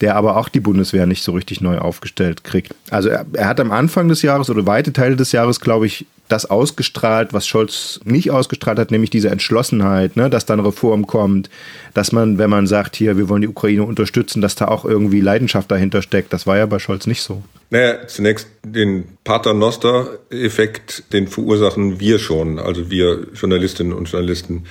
der 0.00 0.16
aber 0.16 0.36
auch 0.36 0.48
die 0.48 0.60
Bundeswehr 0.60 1.06
nicht 1.06 1.22
so 1.22 1.32
richtig 1.32 1.60
neu 1.60 1.78
aufgestellt 1.78 2.44
kriegt. 2.44 2.74
Also 2.90 3.08
er, 3.08 3.26
er 3.32 3.48
hat 3.48 3.60
am 3.60 3.72
Anfang 3.72 4.08
des 4.08 4.22
Jahres 4.22 4.50
oder 4.50 4.66
weite 4.66 4.92
Teile 4.92 5.16
des 5.16 5.32
Jahres, 5.32 5.60
glaube 5.60 5.86
ich, 5.86 6.06
das 6.28 6.46
ausgestrahlt, 6.46 7.32
was 7.32 7.46
Scholz 7.46 8.00
nicht 8.04 8.30
ausgestrahlt 8.30 8.78
hat, 8.78 8.90
nämlich 8.90 9.10
diese 9.10 9.30
Entschlossenheit, 9.30 10.16
ne, 10.16 10.28
dass 10.28 10.46
dann 10.46 10.60
Reform 10.60 11.06
kommt, 11.06 11.50
dass 11.94 12.12
man, 12.12 12.38
wenn 12.38 12.50
man 12.50 12.66
sagt, 12.66 12.96
hier, 12.96 13.16
wir 13.16 13.28
wollen 13.28 13.42
die 13.42 13.48
Ukraine 13.48 13.84
unterstützen, 13.84 14.40
dass 14.40 14.54
da 14.54 14.68
auch 14.68 14.84
irgendwie 14.84 15.20
Leidenschaft 15.20 15.70
dahinter 15.70 16.02
steckt. 16.02 16.32
Das 16.32 16.46
war 16.46 16.56
ja 16.56 16.66
bei 16.66 16.78
Scholz 16.78 17.06
nicht 17.06 17.22
so. 17.22 17.42
Naja, 17.70 18.06
zunächst 18.06 18.48
den 18.64 19.04
Paternoster-Effekt, 19.24 21.12
den 21.12 21.28
verursachen 21.28 22.00
wir 22.00 22.18
schon, 22.18 22.58
also 22.58 22.90
wir 22.90 23.28
Journalistinnen 23.34 23.92
und 23.92 24.10
Journalisten. 24.10 24.64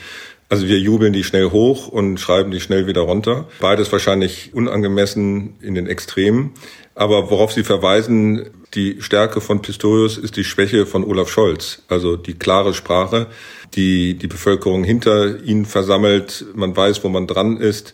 Also 0.47 0.67
wir 0.67 0.77
jubeln 0.79 1.11
die 1.11 1.23
schnell 1.23 1.49
hoch 1.49 1.87
und 1.87 2.19
schreiben 2.19 2.51
die 2.51 2.59
schnell 2.59 2.85
wieder 2.85 3.01
runter. 3.01 3.47
Beides 3.59 3.91
wahrscheinlich 3.91 4.53
unangemessen 4.53 5.55
in 5.59 5.73
den 5.73 5.87
Extremen. 5.87 6.51
Aber 6.93 7.31
worauf 7.31 7.51
Sie 7.51 7.63
verweisen, 7.63 8.45
die 8.75 9.01
Stärke 9.01 9.41
von 9.41 9.61
Pistorius 9.61 10.17
ist 10.17 10.35
die 10.35 10.43
Schwäche 10.43 10.85
von 10.85 11.03
Olaf 11.03 11.29
Scholz. 11.29 11.81
Also 11.87 12.17
die 12.17 12.33
klare 12.33 12.73
Sprache, 12.73 13.27
die 13.73 14.15
die 14.15 14.27
Bevölkerung 14.27 14.83
hinter 14.83 15.41
ihn 15.43 15.65
versammelt. 15.65 16.45
Man 16.53 16.75
weiß, 16.75 17.03
wo 17.03 17.09
man 17.09 17.27
dran 17.27 17.57
ist. 17.57 17.93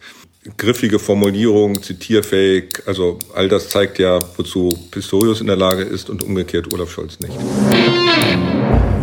Griffige 0.57 0.97
Formulierung, 0.97 1.83
zitierfähig. 1.83 2.81
Also 2.87 3.19
all 3.35 3.47
das 3.47 3.69
zeigt 3.69 3.99
ja, 3.99 4.19
wozu 4.37 4.69
Pistorius 4.89 5.39
in 5.39 5.47
der 5.47 5.55
Lage 5.55 5.83
ist 5.83 6.09
und 6.09 6.23
umgekehrt 6.23 6.73
Olaf 6.73 6.91
Scholz 6.91 7.19
nicht. 7.19 7.37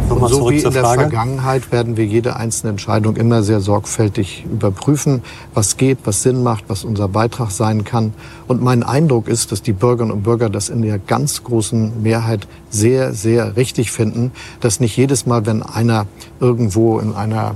Nochmal 0.09 0.31
so 0.31 0.51
wie 0.51 0.57
in 0.57 0.73
der 0.73 0.83
Frage. 0.83 1.03
Vergangenheit 1.03 1.71
werden 1.71 1.97
wir 1.97 2.07
jede 2.07 2.37
einzelne 2.37 2.71
Entscheidung 2.71 3.17
immer 3.17 3.43
sehr 3.43 3.61
sorgfältig 3.61 4.47
überprüfen, 4.51 5.23
was 5.53 5.77
geht, 5.77 5.99
was 6.05 6.23
Sinn 6.23 6.43
macht, 6.43 6.65
was 6.69 6.85
unser 6.85 7.09
Beitrag 7.09 7.51
sein 7.51 7.85
kann. 7.85 8.15
Und 8.47 8.63
mein 8.63 8.83
Eindruck 8.83 9.29
ist, 9.29 9.53
dass 9.53 9.63
die 9.63 9.73
Bürgerinnen 9.73 10.13
und 10.13 10.23
Bürger 10.23 10.49
das 10.49 10.71
in 10.71 10.83
der 10.83 10.99
ganz 10.99 11.45
großen 11.45 12.03
Mehrheit 12.03 12.49
sehr, 12.71 13.13
sehr 13.13 13.57
richtig 13.57 13.93
finden, 13.93 14.33
dass 14.61 14.81
nicht 14.81 14.97
jedes 14.97 15.27
Mal, 15.27 15.45
wenn 15.45 15.63
einer 15.63 16.07
irgendwo 16.41 16.99
in 17.01 17.15
einer 17.15 17.55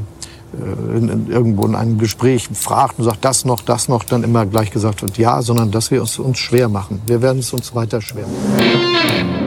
äh, 0.52 0.99
in, 0.99 1.09
in, 1.09 1.30
irgendwo 1.30 1.64
in 1.64 1.75
einem 1.75 1.99
Gespräch 1.99 2.49
fragt 2.52 2.99
und 2.99 3.04
sagt, 3.06 3.25
das 3.25 3.47
noch, 3.47 3.62
das 3.62 3.88
noch, 3.88 4.04
dann 4.04 4.23
immer 4.23 4.44
gleich 4.44 4.71
gesagt 4.71 5.02
wird, 5.02 5.16
ja, 5.16 5.40
sondern 5.40 5.71
dass 5.71 5.90
wir 5.90 6.02
es 6.02 6.18
uns 6.18 6.38
schwer 6.38 6.68
machen. 6.68 7.00
Wir 7.06 7.23
werden 7.23 7.38
es 7.38 7.52
uns 7.52 7.75
weiter 7.75 8.02
schwer 8.02 8.26
machen. 8.26 9.41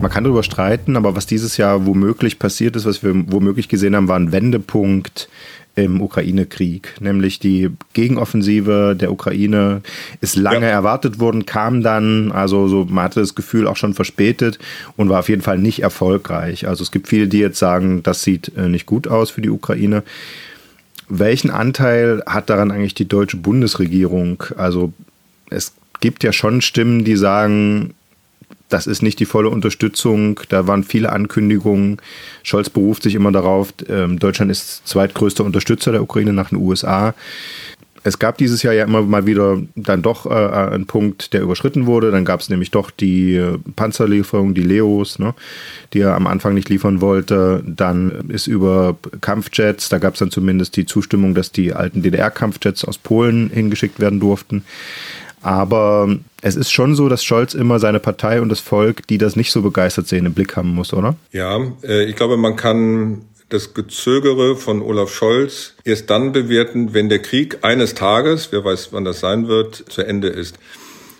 Man 0.00 0.10
kann 0.10 0.24
darüber 0.24 0.42
streiten, 0.42 0.96
aber 0.96 1.16
was 1.16 1.26
dieses 1.26 1.56
Jahr 1.56 1.86
womöglich 1.86 2.38
passiert 2.38 2.76
ist, 2.76 2.86
was 2.86 3.02
wir 3.02 3.14
womöglich 3.32 3.68
gesehen 3.68 3.96
haben, 3.96 4.08
war 4.08 4.18
ein 4.18 4.32
Wendepunkt 4.32 5.28
im 5.74 6.00
Ukraine-Krieg, 6.00 6.94
nämlich 7.00 7.38
die 7.38 7.70
Gegenoffensive 7.92 8.96
der 8.98 9.12
Ukraine 9.12 9.82
ist 10.20 10.36
lange 10.36 10.66
ja. 10.66 10.72
erwartet 10.72 11.20
worden, 11.20 11.46
kam 11.46 11.82
dann, 11.82 12.32
also 12.32 12.68
so 12.68 12.84
man 12.84 13.04
hatte 13.04 13.20
das 13.20 13.34
Gefühl 13.34 13.66
auch 13.66 13.76
schon 13.76 13.94
verspätet 13.94 14.58
und 14.96 15.08
war 15.08 15.20
auf 15.20 15.28
jeden 15.28 15.42
Fall 15.42 15.58
nicht 15.58 15.82
erfolgreich. 15.82 16.66
Also 16.66 16.82
es 16.82 16.90
gibt 16.90 17.08
viele, 17.08 17.28
die 17.28 17.38
jetzt 17.38 17.58
sagen, 17.58 18.02
das 18.02 18.22
sieht 18.22 18.52
äh, 18.56 18.68
nicht 18.68 18.86
gut 18.86 19.06
aus 19.06 19.30
für 19.30 19.40
die 19.40 19.50
Ukraine. 19.50 20.02
Welchen 21.08 21.50
Anteil 21.50 22.22
hat 22.26 22.50
daran 22.50 22.70
eigentlich 22.70 22.94
die 22.94 23.08
deutsche 23.08 23.36
Bundesregierung? 23.36 24.42
Also 24.56 24.92
es 25.48 25.74
gibt 26.00 26.24
ja 26.24 26.32
schon 26.32 26.60
Stimmen, 26.60 27.04
die 27.04 27.16
sagen, 27.16 27.94
das 28.68 28.86
ist 28.86 29.02
nicht 29.02 29.18
die 29.20 29.24
volle 29.24 29.48
Unterstützung. 29.48 30.40
Da 30.48 30.66
waren 30.66 30.84
viele 30.84 31.12
Ankündigungen. 31.12 31.98
Scholz 32.42 32.70
beruft 32.70 33.02
sich 33.02 33.14
immer 33.14 33.32
darauf, 33.32 33.72
ähm, 33.88 34.18
Deutschland 34.18 34.50
ist 34.50 34.86
zweitgrößter 34.86 35.44
Unterstützer 35.44 35.92
der 35.92 36.02
Ukraine 36.02 36.32
nach 36.32 36.50
den 36.50 36.58
USA. 36.58 37.14
Es 38.04 38.18
gab 38.18 38.38
dieses 38.38 38.62
Jahr 38.62 38.74
ja 38.74 38.84
immer 38.84 39.02
mal 39.02 39.26
wieder 39.26 39.60
dann 39.74 40.02
doch 40.02 40.24
äh, 40.24 40.28
einen 40.28 40.86
Punkt, 40.86 41.32
der 41.32 41.42
überschritten 41.42 41.86
wurde. 41.86 42.10
Dann 42.10 42.24
gab 42.24 42.40
es 42.40 42.48
nämlich 42.48 42.70
doch 42.70 42.90
die 42.90 43.34
äh, 43.34 43.58
Panzerlieferung, 43.74 44.54
die 44.54 44.62
Leos, 44.62 45.18
ne, 45.18 45.34
die 45.92 46.00
er 46.00 46.14
am 46.14 46.26
Anfang 46.26 46.54
nicht 46.54 46.68
liefern 46.68 47.00
wollte. 47.00 47.62
Dann 47.66 48.28
ist 48.28 48.46
über 48.46 48.96
Kampfjets, 49.20 49.88
da 49.88 49.98
gab 49.98 50.14
es 50.14 50.20
dann 50.20 50.30
zumindest 50.30 50.76
die 50.76 50.86
Zustimmung, 50.86 51.34
dass 51.34 51.50
die 51.50 51.72
alten 51.72 52.02
DDR-Kampfjets 52.02 52.84
aus 52.84 52.98
Polen 52.98 53.50
hingeschickt 53.50 53.98
werden 53.98 54.20
durften. 54.20 54.64
Aber 55.42 56.16
es 56.42 56.56
ist 56.56 56.70
schon 56.70 56.94
so, 56.94 57.08
dass 57.08 57.24
Scholz 57.24 57.54
immer 57.54 57.78
seine 57.78 58.00
Partei 58.00 58.40
und 58.40 58.48
das 58.48 58.60
Volk, 58.60 59.06
die 59.06 59.18
das 59.18 59.36
nicht 59.36 59.52
so 59.52 59.62
begeistert 59.62 60.08
sehen, 60.08 60.26
im 60.26 60.34
Blick 60.34 60.56
haben 60.56 60.74
muss, 60.74 60.92
oder? 60.92 61.16
Ja, 61.32 61.58
äh, 61.82 62.04
ich 62.04 62.16
glaube, 62.16 62.36
man 62.36 62.56
kann 62.56 63.22
das 63.48 63.72
Gezögere 63.72 64.56
von 64.56 64.82
Olaf 64.82 65.12
Scholz 65.12 65.74
erst 65.84 66.10
dann 66.10 66.32
bewerten, 66.32 66.92
wenn 66.92 67.08
der 67.08 67.20
Krieg 67.20 67.58
eines 67.62 67.94
Tages, 67.94 68.48
wer 68.52 68.64
weiß, 68.64 68.92
wann 68.92 69.04
das 69.04 69.20
sein 69.20 69.48
wird, 69.48 69.84
zu 69.88 70.02
Ende 70.02 70.28
ist. 70.28 70.58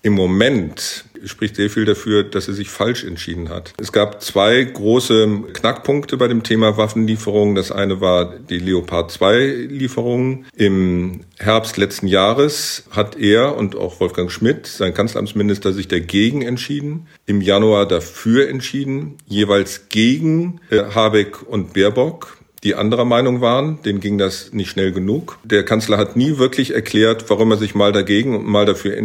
Im 0.02 0.12
Moment 0.12 1.04
spricht 1.24 1.56
sehr 1.56 1.70
viel 1.70 1.84
dafür, 1.84 2.24
dass 2.24 2.48
er 2.48 2.54
sich 2.54 2.70
falsch 2.70 3.04
entschieden 3.04 3.48
hat. 3.48 3.72
Es 3.80 3.92
gab 3.92 4.22
zwei 4.22 4.62
große 4.62 5.44
Knackpunkte 5.52 6.16
bei 6.16 6.28
dem 6.28 6.42
Thema 6.42 6.76
Waffenlieferungen. 6.76 7.54
Das 7.54 7.72
eine 7.72 8.00
war 8.00 8.36
die 8.36 8.58
Leopard 8.58 9.10
2 9.10 9.66
Lieferung. 9.68 10.44
Im 10.56 11.20
Herbst 11.38 11.76
letzten 11.76 12.06
Jahres 12.06 12.84
hat 12.90 13.16
er 13.16 13.56
und 13.56 13.76
auch 13.76 14.00
Wolfgang 14.00 14.30
Schmidt, 14.30 14.66
sein 14.66 14.94
Kanzleramtsminister, 14.94 15.72
sich 15.72 15.88
dagegen 15.88 16.42
entschieden. 16.42 17.06
Im 17.26 17.40
Januar 17.40 17.86
dafür 17.86 18.48
entschieden, 18.48 19.18
jeweils 19.26 19.88
gegen 19.88 20.60
äh, 20.70 20.82
Habeck 20.94 21.42
und 21.42 21.74
Baerbock 21.74 22.37
die 22.64 22.74
anderer 22.74 23.04
Meinung 23.04 23.40
waren. 23.40 23.80
Denen 23.82 24.00
ging 24.00 24.18
das 24.18 24.52
nicht 24.52 24.70
schnell 24.70 24.92
genug. 24.92 25.38
Der 25.44 25.64
Kanzler 25.64 25.98
hat 25.98 26.16
nie 26.16 26.38
wirklich 26.38 26.74
erklärt, 26.74 27.28
warum 27.28 27.50
er 27.50 27.56
sich 27.56 27.74
mal 27.74 27.92
dagegen 27.92 28.36
und 28.36 28.46
mal 28.46 28.66
dafür 28.66 28.96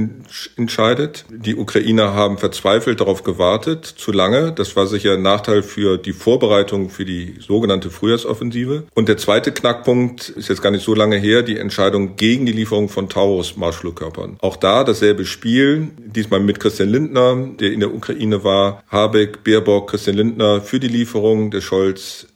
entscheidet. 0.56 1.26
Die 1.30 1.56
Ukrainer 1.56 2.14
haben 2.14 2.38
verzweifelt 2.38 3.00
darauf 3.00 3.24
gewartet, 3.24 3.86
zu 3.86 4.12
lange. 4.12 4.52
Das 4.52 4.76
war 4.76 4.88
sicher 4.88 5.14
ein 5.14 5.22
Nachteil 5.22 5.64
für 5.64 5.98
die 5.98 6.14
Vorbereitung 6.14 6.90
für 6.90 7.06
die 7.06 7.36
sogenannte 7.40 7.90
Frühjahrsoffensive. 7.90 8.84
Und 8.94 9.08
der 9.10 9.18
zweite 9.18 9.52
Knackpunkt 9.52 10.30
ist 10.30 10.50
jetzt 10.50 10.62
gar 10.62 10.72
nicht 10.72 10.84
so 10.84 10.94
lange 10.94 11.18
her, 11.18 11.44
die 11.44 11.58
Entscheidung 11.58 12.16
gegen 12.16 12.46
die 12.46 12.52
Lieferung 12.52 12.90
von 12.90 13.10
Taurus-Marschflugkörpern. 13.10 14.38
Auch 14.42 14.56
da 14.56 14.84
dasselbe 14.84 15.26
Spiel, 15.26 15.90
diesmal 15.98 16.40
mit 16.40 16.60
Christian 16.60 16.90
Lindner, 16.90 17.36
der 17.60 17.72
in 17.72 17.80
der 17.80 17.94
Ukraine 17.94 18.44
war, 18.44 18.84
Habeck, 18.88 19.44
Baerbock, 19.44 19.90
Christian 19.90 20.18
Lindner 20.18 20.62
für 20.62 20.80
die 20.80 20.88
Lieferung, 20.88 21.52
der 21.52 21.62
Scholz 21.62 22.28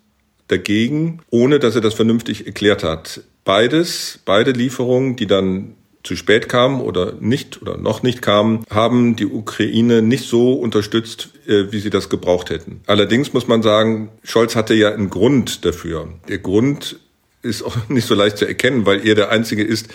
dagegen, 0.48 1.20
ohne 1.30 1.60
dass 1.60 1.76
er 1.76 1.82
das 1.82 1.94
vernünftig 1.94 2.46
erklärt 2.46 2.84
hat. 2.84 3.22
Beides, 3.44 4.20
beide 4.26 4.52
Lieferungen, 4.52 5.16
die 5.16 5.28
dann 5.28 5.76
zu 6.04 6.16
spät 6.16 6.48
kamen 6.48 6.80
oder 6.80 7.14
nicht 7.20 7.62
oder 7.62 7.78
noch 7.78 8.02
nicht 8.02 8.22
kamen, 8.22 8.64
haben 8.70 9.18
die 9.18 9.26
Ukraine 9.26 10.02
nicht 10.02 10.26
so 10.26 10.54
unterstützt, 10.54 11.30
äh, 11.48 11.72
wie 11.72 11.80
sie 11.80 11.90
das 11.90 12.10
gebraucht 12.10 12.50
hätten. 12.50 12.82
Allerdings 12.88 13.34
muss 13.34 13.48
man 13.48 13.62
sagen, 13.62 14.10
Scholz 14.24 14.56
hatte 14.56 14.74
ja 14.74 14.94
einen 14.94 15.10
Grund 15.10 15.66
dafür. 15.66 16.08
Der 16.30 16.38
Grund 16.38 17.00
ist 17.42 17.64
auch 17.64 17.76
nicht 17.90 18.08
so 18.08 18.16
leicht 18.16 18.38
zu 18.38 18.48
erkennen, 18.48 18.86
weil 18.86 19.06
er 19.06 19.16
der 19.16 19.30
Einzige 19.30 19.64
ist, 19.64 19.88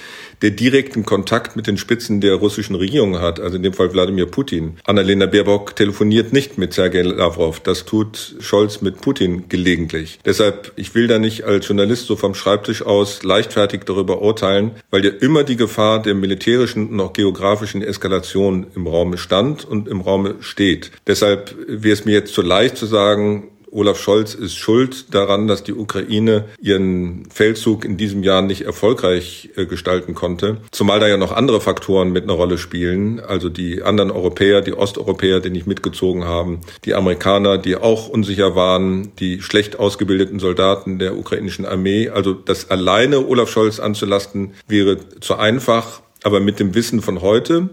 der 0.42 0.50
direkten 0.50 1.04
Kontakt 1.04 1.56
mit 1.56 1.66
den 1.66 1.76
Spitzen 1.76 2.20
der 2.20 2.34
russischen 2.34 2.74
Regierung 2.74 3.20
hat, 3.20 3.38
also 3.38 3.56
in 3.56 3.62
dem 3.62 3.72
Fall 3.72 3.92
Wladimir 3.92 4.26
Putin. 4.26 4.76
Annalena 4.84 5.26
Baerbock 5.26 5.76
telefoniert 5.76 6.32
nicht 6.32 6.58
mit 6.58 6.72
Sergei 6.72 7.02
Lavrov, 7.02 7.60
das 7.60 7.84
tut 7.84 8.36
Scholz 8.40 8.80
mit 8.80 9.00
Putin 9.00 9.48
gelegentlich. 9.48 10.18
Deshalb, 10.24 10.72
ich 10.76 10.94
will 10.94 11.06
da 11.06 11.18
nicht 11.18 11.44
als 11.44 11.68
Journalist 11.68 12.06
so 12.06 12.16
vom 12.16 12.34
Schreibtisch 12.34 12.82
aus 12.82 13.22
leichtfertig 13.22 13.82
darüber 13.84 14.20
urteilen, 14.22 14.72
weil 14.90 15.04
ja 15.04 15.10
immer 15.10 15.44
die 15.44 15.56
Gefahr 15.56 16.02
der 16.02 16.14
militärischen 16.14 16.88
und 16.88 17.00
auch 17.00 17.12
geografischen 17.12 17.82
Eskalation 17.82 18.66
im 18.74 18.86
Raume 18.86 19.18
stand 19.18 19.64
und 19.64 19.88
im 19.88 20.00
Raume 20.00 20.36
steht. 20.40 20.90
Deshalb 21.06 21.54
wäre 21.68 21.94
es 21.94 22.04
mir 22.04 22.12
jetzt 22.12 22.34
zu 22.34 22.42
leicht 22.42 22.76
zu 22.76 22.86
sagen, 22.86 23.48
Olaf 23.72 23.98
Scholz 23.98 24.34
ist 24.34 24.54
schuld 24.54 25.14
daran, 25.14 25.48
dass 25.48 25.64
die 25.64 25.72
Ukraine 25.72 26.44
ihren 26.60 27.26
Feldzug 27.30 27.86
in 27.86 27.96
diesem 27.96 28.22
Jahr 28.22 28.42
nicht 28.42 28.62
erfolgreich 28.62 29.48
äh, 29.56 29.64
gestalten 29.64 30.14
konnte. 30.14 30.58
Zumal 30.70 31.00
da 31.00 31.08
ja 31.08 31.16
noch 31.16 31.32
andere 31.32 31.60
Faktoren 31.60 32.12
mit 32.12 32.24
einer 32.24 32.34
Rolle 32.34 32.58
spielen. 32.58 33.18
Also 33.18 33.48
die 33.48 33.82
anderen 33.82 34.10
Europäer, 34.10 34.60
die 34.60 34.74
Osteuropäer, 34.74 35.40
die 35.40 35.48
nicht 35.48 35.66
mitgezogen 35.66 36.24
haben, 36.24 36.60
die 36.84 36.94
Amerikaner, 36.94 37.56
die 37.56 37.76
auch 37.76 38.10
unsicher 38.10 38.54
waren, 38.54 39.12
die 39.16 39.40
schlecht 39.40 39.78
ausgebildeten 39.78 40.38
Soldaten 40.38 40.98
der 40.98 41.16
ukrainischen 41.16 41.64
Armee. 41.64 42.10
Also 42.10 42.34
das 42.34 42.70
alleine 42.70 43.26
Olaf 43.26 43.50
Scholz 43.50 43.80
anzulasten 43.80 44.52
wäre 44.68 44.98
zu 45.20 45.36
einfach. 45.36 46.02
Aber 46.24 46.40
mit 46.40 46.60
dem 46.60 46.74
Wissen 46.74 47.00
von 47.00 47.22
heute 47.22 47.70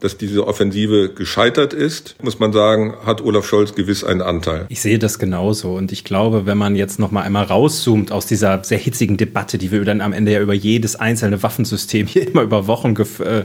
dass 0.00 0.16
diese 0.16 0.46
Offensive 0.46 1.10
gescheitert 1.10 1.72
ist, 1.72 2.16
muss 2.22 2.38
man 2.38 2.52
sagen, 2.52 2.94
hat 3.04 3.20
Olaf 3.22 3.46
Scholz 3.46 3.74
gewiss 3.74 4.04
einen 4.04 4.22
Anteil. 4.22 4.66
Ich 4.68 4.80
sehe 4.80 4.98
das 4.98 5.18
genauso 5.18 5.74
und 5.74 5.92
ich 5.92 6.04
glaube, 6.04 6.46
wenn 6.46 6.58
man 6.58 6.76
jetzt 6.76 6.98
noch 6.98 7.10
mal 7.10 7.22
einmal 7.22 7.44
rauszoomt 7.44 8.12
aus 8.12 8.26
dieser 8.26 8.64
sehr 8.64 8.78
hitzigen 8.78 9.16
Debatte, 9.16 9.58
die 9.58 9.70
wir 9.70 9.84
dann 9.84 10.00
am 10.00 10.12
Ende 10.12 10.32
ja 10.32 10.40
über 10.40 10.54
jedes 10.54 10.96
einzelne 10.96 11.42
Waffensystem 11.42 12.06
hier 12.06 12.26
immer 12.28 12.42
über 12.42 12.66
Wochen 12.66 12.94
gef 12.94 13.20
äh, 13.20 13.44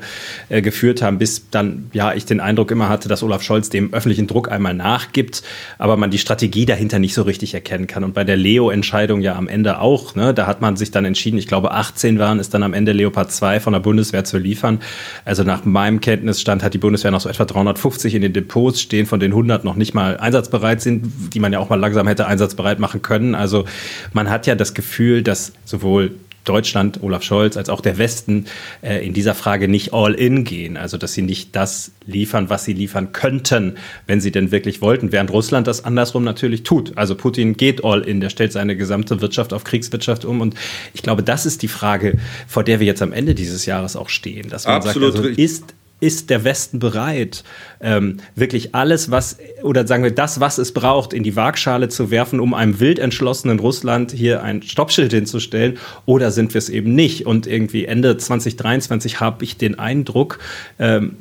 äh, 0.50 0.62
geführt 0.62 1.02
haben, 1.02 1.18
bis 1.18 1.50
dann 1.52 1.90
ja 1.94 2.14
ich 2.14 2.26
den 2.26 2.40
Eindruck 2.40 2.72
immer 2.72 2.90
hatte, 2.90 3.10
dass 3.10 3.24
Olaf 3.24 3.44
Scholz 3.44 3.70
dem 3.70 3.94
öffentlichen 3.94 4.28
Druck 4.28 4.52
einmal 4.52 4.74
nachgibt, 4.74 5.44
aber 5.78 5.98
man 5.98 6.12
die 6.12 6.18
Strategie 6.18 6.66
dahinter 6.66 7.00
nicht 7.00 7.14
so 7.14 7.24
richtig 7.24 7.54
erkennen 7.54 7.88
kann 7.88 8.04
und 8.04 8.14
bei 8.14 8.24
der 8.24 8.38
Leo-Entscheidung 8.38 9.22
ja 9.22 9.36
am 9.36 9.48
Ende 9.48 9.80
auch, 9.80 10.16
ne, 10.16 10.34
da 10.34 10.48
hat 10.48 10.62
man 10.62 10.78
sich 10.78 10.92
dann 10.92 11.06
entschieden, 11.06 11.38
ich 11.38 11.48
glaube 11.48 11.72
18 11.72 12.20
waren 12.20 12.40
es 12.40 12.50
dann 12.50 12.64
am 12.64 12.74
Ende 12.74 12.92
Leopard 12.92 13.32
2 13.32 13.60
von 13.60 13.74
der 13.74 13.80
Bundeswehr 13.80 14.24
zu 14.24 14.38
liefern. 14.38 14.80
Also 15.26 15.44
nach 15.44 15.66
meinem 15.66 16.02
Kenntnis 16.02 16.42
Stand 16.46 16.62
hat 16.62 16.76
die 16.76 16.78
Bundeswehr 16.78 17.10
noch 17.10 17.22
so 17.22 17.28
etwa 17.28 17.44
350 17.44 18.14
in 18.14 18.22
den 18.22 18.32
Depots 18.32 18.80
stehen, 18.80 19.08
von 19.08 19.20
den 19.20 19.32
100 19.32 19.64
noch 19.64 19.76
nicht 19.76 19.96
mal 19.96 20.18
einsatzbereit 20.18 20.80
sind, 20.80 21.34
die 21.34 21.40
man 21.40 21.52
ja 21.52 21.58
auch 21.58 21.70
mal 21.70 21.80
langsam 21.80 22.08
hätte 22.08 22.28
einsatzbereit 22.28 22.78
machen 22.80 23.02
können. 23.02 23.34
Also 23.34 23.66
man 24.14 24.30
hat 24.30 24.46
ja 24.46 24.54
das 24.54 24.76
Gefühl, 24.76 25.24
dass 25.24 25.54
sowohl 25.66 26.12
Deutschland, 26.44 27.02
Olaf 27.02 27.24
Scholz, 27.24 27.58
als 27.58 27.70
auch 27.70 27.82
der 27.82 27.98
Westen 27.98 28.46
äh, 28.84 29.04
in 29.04 29.16
dieser 29.16 29.34
Frage 29.34 29.68
nicht 29.68 29.94
all 29.96 30.14
in 30.14 30.44
gehen. 30.44 30.78
Also, 30.78 31.00
dass 31.00 31.14
sie 31.14 31.24
nicht 31.24 31.56
das 31.56 31.94
liefern, 32.06 32.52
was 32.52 32.64
sie 32.64 32.74
liefern 32.74 33.14
könnten, 33.14 33.78
wenn 34.06 34.22
sie 34.22 34.32
denn 34.32 34.52
wirklich 34.52 34.80
wollten, 34.80 35.12
während 35.12 35.32
Russland 35.32 35.66
das 35.66 35.84
andersrum 35.84 36.24
natürlich 36.24 36.62
tut. 36.62 36.96
Also, 37.00 37.16
Putin 37.16 37.58
geht 37.58 37.84
all 37.84 38.02
in, 38.02 38.22
der 38.22 38.30
stellt 38.30 38.52
seine 38.52 38.78
gesamte 38.78 39.22
Wirtschaft 39.22 39.54
auf 39.54 39.64
Kriegswirtschaft 39.64 40.24
um. 40.24 40.40
Und 40.40 40.54
ich 40.94 41.02
glaube, 41.02 41.24
das 41.24 41.48
ist 41.48 41.64
die 41.64 41.68
Frage, 41.68 42.20
vor 42.48 42.64
der 42.64 42.80
wir 42.80 42.86
jetzt 42.86 43.02
am 43.02 43.12
Ende 43.12 43.34
dieses 43.34 43.66
Jahres 43.66 43.96
auch 43.96 44.10
stehen. 44.10 44.50
Dass 44.50 44.66
man 44.66 44.76
Absolut 44.76 45.14
sagt, 45.14 45.26
also, 45.26 45.42
ist 45.42 45.74
ist 46.06 46.30
der 46.30 46.44
Westen 46.44 46.78
bereit, 46.78 47.44
ähm, 47.82 48.18
wirklich 48.36 48.76
alles, 48.76 49.10
was, 49.10 49.38
oder 49.64 49.88
sagen 49.88 50.04
wir, 50.04 50.12
das, 50.12 50.40
was 50.40 50.60
es 50.60 50.72
braucht, 50.72 51.14
in 51.14 51.24
die 51.24 51.36
Waagschale 51.36 51.90
zu 51.90 52.12
werfen, 52.12 52.40
um 52.40 52.54
einem 52.54 52.80
wild 52.80 53.00
entschlossenen 53.00 53.60
Russland 53.60 54.12
hier 54.12 54.44
ein 54.44 54.62
Stoppschild 54.62 55.12
hinzustellen? 55.12 55.80
Oder 56.06 56.30
sind 56.30 56.54
wir 56.54 56.60
es 56.60 56.70
eben 56.70 56.94
nicht? 56.94 57.26
Und 57.26 57.48
irgendwie 57.48 57.86
Ende 57.86 58.18
2023 58.18 59.20
habe 59.20 59.44
ich 59.44 59.58
den 59.58 59.80
Eindruck, 59.80 60.38
ähm, 60.78 61.16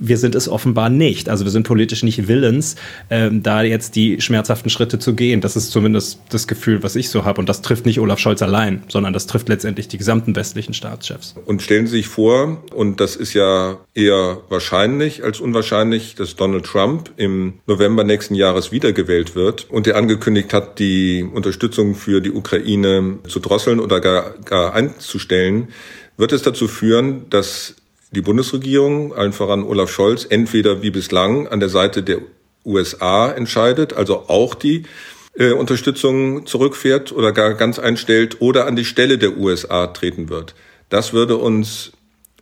wir 0.00 0.16
sind 0.16 0.34
es 0.34 0.48
offenbar 0.48 0.88
nicht. 0.88 1.28
Also 1.28 1.44
wir 1.44 1.52
sind 1.52 1.66
politisch 1.66 2.02
nicht 2.02 2.26
willens, 2.26 2.76
ähm, 3.10 3.42
da 3.42 3.62
jetzt 3.62 3.94
die 3.96 4.20
schmerzhaften 4.20 4.70
Schritte 4.70 4.98
zu 4.98 5.14
gehen. 5.14 5.40
Das 5.40 5.56
ist 5.56 5.70
zumindest 5.70 6.20
das 6.30 6.48
Gefühl, 6.48 6.82
was 6.82 6.96
ich 6.96 7.10
so 7.10 7.24
habe. 7.24 7.40
Und 7.40 7.48
das 7.48 7.62
trifft 7.62 7.86
nicht 7.86 8.00
Olaf 8.00 8.18
Scholz 8.18 8.42
allein, 8.42 8.82
sondern 8.88 9.12
das 9.12 9.26
trifft 9.26 9.48
letztendlich 9.48 9.88
die 9.88 9.98
gesamten 9.98 10.34
westlichen 10.34 10.74
Staatschefs. 10.74 11.34
Und 11.44 11.62
stellen 11.62 11.86
Sie 11.86 11.98
sich 11.98 12.08
vor, 12.08 12.64
und 12.74 13.00
das 13.00 13.14
ist 13.14 13.34
ja 13.34 13.78
eher 13.94 14.38
wahrscheinlich 14.48 15.22
als 15.22 15.40
unwahrscheinlich, 15.40 16.14
dass 16.14 16.36
Donald 16.36 16.64
Trump 16.64 17.10
im 17.16 17.54
November 17.66 18.04
nächsten 18.04 18.34
Jahres 18.34 18.72
wiedergewählt 18.72 19.34
wird 19.34 19.70
und 19.70 19.86
er 19.86 19.96
angekündigt 19.96 20.52
hat, 20.54 20.78
die 20.78 21.22
Unterstützung 21.22 21.94
für 21.94 22.20
die 22.20 22.32
Ukraine 22.32 23.18
zu 23.28 23.40
drosseln 23.40 23.80
oder 23.80 24.00
gar, 24.00 24.34
gar 24.44 24.72
einzustellen, 24.74 25.68
wird 26.16 26.32
es 26.32 26.42
dazu 26.42 26.68
führen, 26.68 27.28
dass 27.30 27.76
die 28.12 28.22
Bundesregierung, 28.22 29.14
allen 29.14 29.32
voran 29.32 29.62
Olaf 29.62 29.90
Scholz, 29.90 30.26
entweder 30.28 30.82
wie 30.82 30.90
bislang 30.90 31.46
an 31.48 31.60
der 31.60 31.68
Seite 31.68 32.02
der 32.02 32.18
USA 32.64 33.30
entscheidet, 33.30 33.92
also 33.92 34.28
auch 34.28 34.54
die 34.54 34.84
äh, 35.34 35.52
Unterstützung 35.52 36.46
zurückfährt 36.46 37.12
oder 37.12 37.32
gar 37.32 37.54
ganz 37.54 37.78
einstellt 37.78 38.40
oder 38.40 38.66
an 38.66 38.76
die 38.76 38.84
Stelle 38.84 39.18
der 39.18 39.36
USA 39.36 39.86
treten 39.88 40.28
wird. 40.28 40.54
Das 40.88 41.12
würde 41.12 41.36
uns 41.36 41.92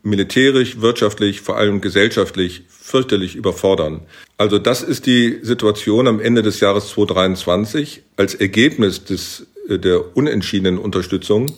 militärisch, 0.03 0.81
wirtschaftlich, 0.81 1.41
vor 1.43 1.57
allem 1.57 1.81
gesellschaftlich 1.81 2.63
fürchterlich 2.69 3.37
überfordern. 3.37 4.01
Also 4.39 4.59
das 4.59 4.83
ist 4.83 5.07
die 5.07 5.41
Situation 5.43 6.07
am 6.07 6.21
Ende 6.21 6.43
des 6.43 6.61
Jahres 6.61 6.89
2023 6.89 8.03
als 8.17 8.35
Ergebnis 8.35 9.05
des, 9.05 9.47
äh, 9.69 9.79
der 9.79 10.17
unentschiedenen 10.17 10.79
Unterstützung. 10.79 11.53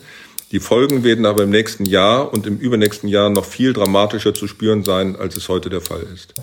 Die 0.53 0.59
Folgen 0.59 1.05
werden 1.05 1.27
aber 1.27 1.45
im 1.45 1.51
nächsten 1.51 1.85
Jahr 1.85 2.33
und 2.33 2.45
im 2.45 2.59
übernächsten 2.59 3.09
Jahr 3.09 3.31
noch 3.31 3.45
viel 3.45 3.73
dramatischer 3.73 4.35
zu 4.35 4.49
spüren 4.49 4.83
sein, 4.83 5.15
als 5.15 5.37
es 5.37 5.49
heute 5.49 5.71
der 5.71 5.81
Fall 5.81 6.05
ist. 6.13 6.35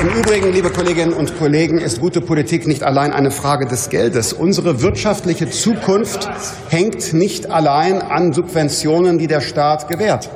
Im 0.00 0.08
Übrigen, 0.08 0.52
liebe 0.52 0.70
Kolleginnen 0.70 1.12
und 1.12 1.38
Kollegen, 1.38 1.78
ist 1.78 2.00
gute 2.00 2.20
Politik 2.20 2.66
nicht 2.66 2.82
allein 2.82 3.12
eine 3.12 3.30
Frage 3.30 3.68
des 3.68 3.88
Geldes. 3.88 4.32
Unsere 4.32 4.82
wirtschaftliche 4.82 5.48
Zukunft 5.48 6.28
hängt 6.70 7.12
nicht 7.12 7.48
allein 7.48 8.02
an 8.02 8.32
Subventionen, 8.32 9.18
die 9.18 9.28
der 9.28 9.40
Staat 9.40 9.86
gewährt. 9.86 10.28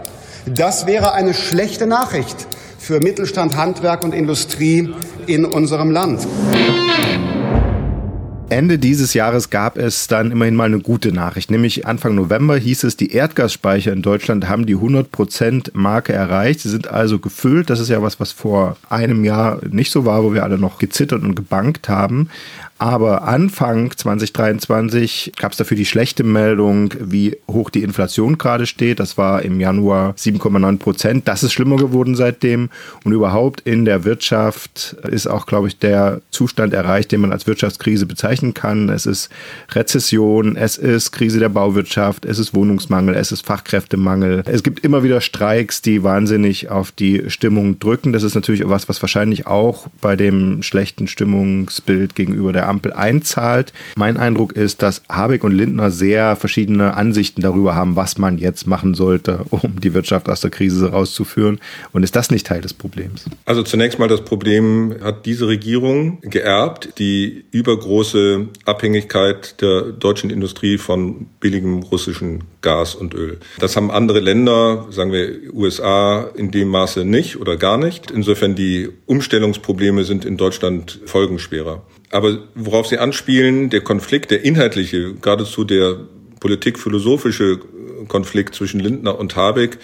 Das 0.47 0.87
wäre 0.87 1.15
eine 1.15 1.35
schlechte 1.35 1.89
Nachricht 1.89 2.47
für 2.79 3.01
Mittelstand, 3.01 3.57
Handwerk 3.57 4.05
und 4.05 4.15
Industrie 4.15 4.95
in 5.27 5.45
unserem 5.45 5.91
Land. 5.91 6.25
Ende 8.49 8.79
dieses 8.79 9.13
Jahres 9.13 9.51
gab 9.51 9.77
es 9.77 10.07
dann 10.07 10.31
immerhin 10.31 10.55
mal 10.55 10.67
eine 10.67 10.79
gute 10.79 11.11
Nachricht, 11.11 11.51
nämlich 11.51 11.85
Anfang 11.85 12.15
November 12.15 12.57
hieß 12.57 12.85
es, 12.85 12.97
die 12.97 13.11
Erdgasspeicher 13.11 13.93
in 13.93 14.03
Deutschland 14.03 14.49
haben 14.49 14.67
die 14.67 14.77
100% 14.77 15.71
Marke 15.73 16.13
erreicht. 16.13 16.61
Sie 16.61 16.69
sind 16.69 16.89
also 16.89 17.19
gefüllt. 17.19 17.71
Das 17.71 17.81
ist 17.81 17.89
ja 17.89 18.03
was, 18.03 18.21
was 18.21 18.31
vor 18.31 18.77
einem 18.89 19.25
Jahr 19.25 19.59
nicht 19.69 19.91
so 19.91 20.05
war, 20.05 20.23
wo 20.23 20.33
wir 20.33 20.45
alle 20.45 20.59
noch 20.59 20.79
gezittert 20.79 21.23
und 21.23 21.35
gebankt 21.35 21.89
haben. 21.89 22.31
Aber 22.79 23.27
Anfang 23.27 23.91
2023 23.97 25.33
gab 25.39 25.53
es 25.53 25.59
dafür 25.59 25.79
die 25.79 25.87
schlechte 25.87 26.25
Meldung, 26.25 26.93
wie 27.01 27.39
hoch 27.51 27.71
die 27.71 27.83
Inflation 27.83 28.37
gerade 28.37 28.67
steht. 28.67 29.01
Das 29.01 29.17
war 29.17 29.43
im 29.43 29.61
Januar 29.61 30.15
7,9 30.19 30.79
Prozent. 30.79 31.29
Das 31.29 31.43
ist 31.43 31.55
schlimmer 31.55 31.77
geworden 31.77 32.15
seitdem. 32.15 32.69
Und 33.05 33.13
überhaupt 33.13 33.63
in 33.63 33.87
der 33.87 34.05
Wirtschaft 34.05 34.97
ist 35.11 35.27
auch, 35.27 35.47
glaube 35.47 35.69
ich, 35.69 35.79
der 35.79 36.21
Zustand 36.31 36.75
erreicht, 36.75 37.13
den 37.13 37.23
man 37.23 37.33
als 37.33 37.47
Wirtschaftskrise 37.47 38.05
bezeichnen 38.05 38.53
kann. 38.53 38.91
Es 38.91 39.07
ist 39.07 39.31
Rezession, 39.71 40.57
es 40.57 40.77
ist 40.77 41.13
Krise 41.13 41.39
der 41.39 41.49
Bauwirtschaft, 41.49 42.27
es 42.27 42.39
ist 42.39 42.55
Wohnungsmangel, 42.55 43.15
es 43.15 43.33
ist 43.33 43.47
Fachkräftemangel. 43.47 44.43
Es 44.45 44.63
gibt 44.63 44.85
immer 44.85 45.03
wieder 45.03 45.23
Streiks, 45.23 45.81
die 45.81 46.03
wahnsinnig 46.03 46.69
auf 46.69 46.93
die 46.93 47.25
Stimmung 47.29 47.79
drücken. 47.79 48.13
Das 48.13 48.23
ist 48.23 48.35
natürlich 48.35 48.69
was, 48.69 48.89
was 48.91 49.03
wahrscheinlich 49.03 49.47
auch 49.47 49.87
bei 50.03 50.15
dem 50.15 50.63
schlechten 50.63 51.09
Stimmungsbild 51.09 52.15
gegenüber 52.15 52.53
der 52.53 52.66
Ampel 52.67 52.93
einzahlt. 52.93 53.73
Mein 53.97 54.17
Eindruck 54.17 54.53
ist, 54.53 54.83
dass 54.83 55.03
Habeck 55.09 55.45
und 55.45 55.53
Lindner 55.53 55.91
sehr 55.91 56.37
verschiedene 56.37 56.95
Ansichten 56.95 57.41
darüber 57.41 57.75
haben, 57.75 57.97
was 57.97 58.19
man 58.19 58.39
jetzt 58.39 58.67
machen 58.67 58.95
sollte, 58.95 59.45
um 59.51 59.81
die 59.81 59.95
Wirtschaft 59.95 60.29
aus 60.29 60.41
der 60.41 60.51
Krise 60.51 60.91
rauszuführen. 60.91 61.61
Und 61.93 62.03
ist 62.03 62.17
das 62.17 62.31
nicht 62.31 62.47
Teil 62.47 62.61
des 62.61 62.75
Problems? 62.75 63.25
Also 63.45 63.63
zunächst 63.63 63.99
mal 63.99 64.09
das 64.09 64.23
Problem 64.25 64.95
hat 65.03 65.27
diese 65.27 65.47
Regierung 65.47 66.21
geerbt, 66.23 66.95
die 66.99 67.45
übergroße 67.51 68.49
Abhängigkeit 68.65 69.61
der 69.61 69.83
deutschen 69.83 70.31
Industrie 70.31 70.79
von 70.79 71.27
billigem 71.41 71.83
russischen 71.83 72.45
Gas 72.61 72.95
und 72.95 73.15
Öl. 73.15 73.39
Das 73.59 73.77
haben 73.77 73.91
andere 73.91 74.21
Länder, 74.21 74.87
sagen 74.91 75.13
wir 75.13 75.53
USA, 75.53 76.31
in 76.35 76.51
dem 76.51 76.69
Maße 76.69 77.05
nicht 77.05 77.37
oder 77.41 77.57
gar 77.57 77.79
nicht. 77.79 78.11
Insofern 78.11 78.55
die 78.55 78.89
Umstellungsprobleme 79.07 80.05
sind 80.05 80.25
in 80.25 80.37
Deutschland 80.37 81.01
folgenschwerer. 81.07 81.83
Aber 82.11 82.39
worauf 82.55 82.87
Sie 82.87 82.99
anspielen, 82.99 83.71
der 83.71 83.81
Konflikt, 83.81 84.31
der 84.31 84.45
inhaltliche, 84.45 85.15
geradezu 85.15 85.65
der 85.65 86.01
politikphilosophische 86.41 87.59
Konflikt 88.09 88.55
zwischen 88.55 88.81
Lindner 88.81 89.19
und 89.19 89.37
Habeck, 89.37 89.79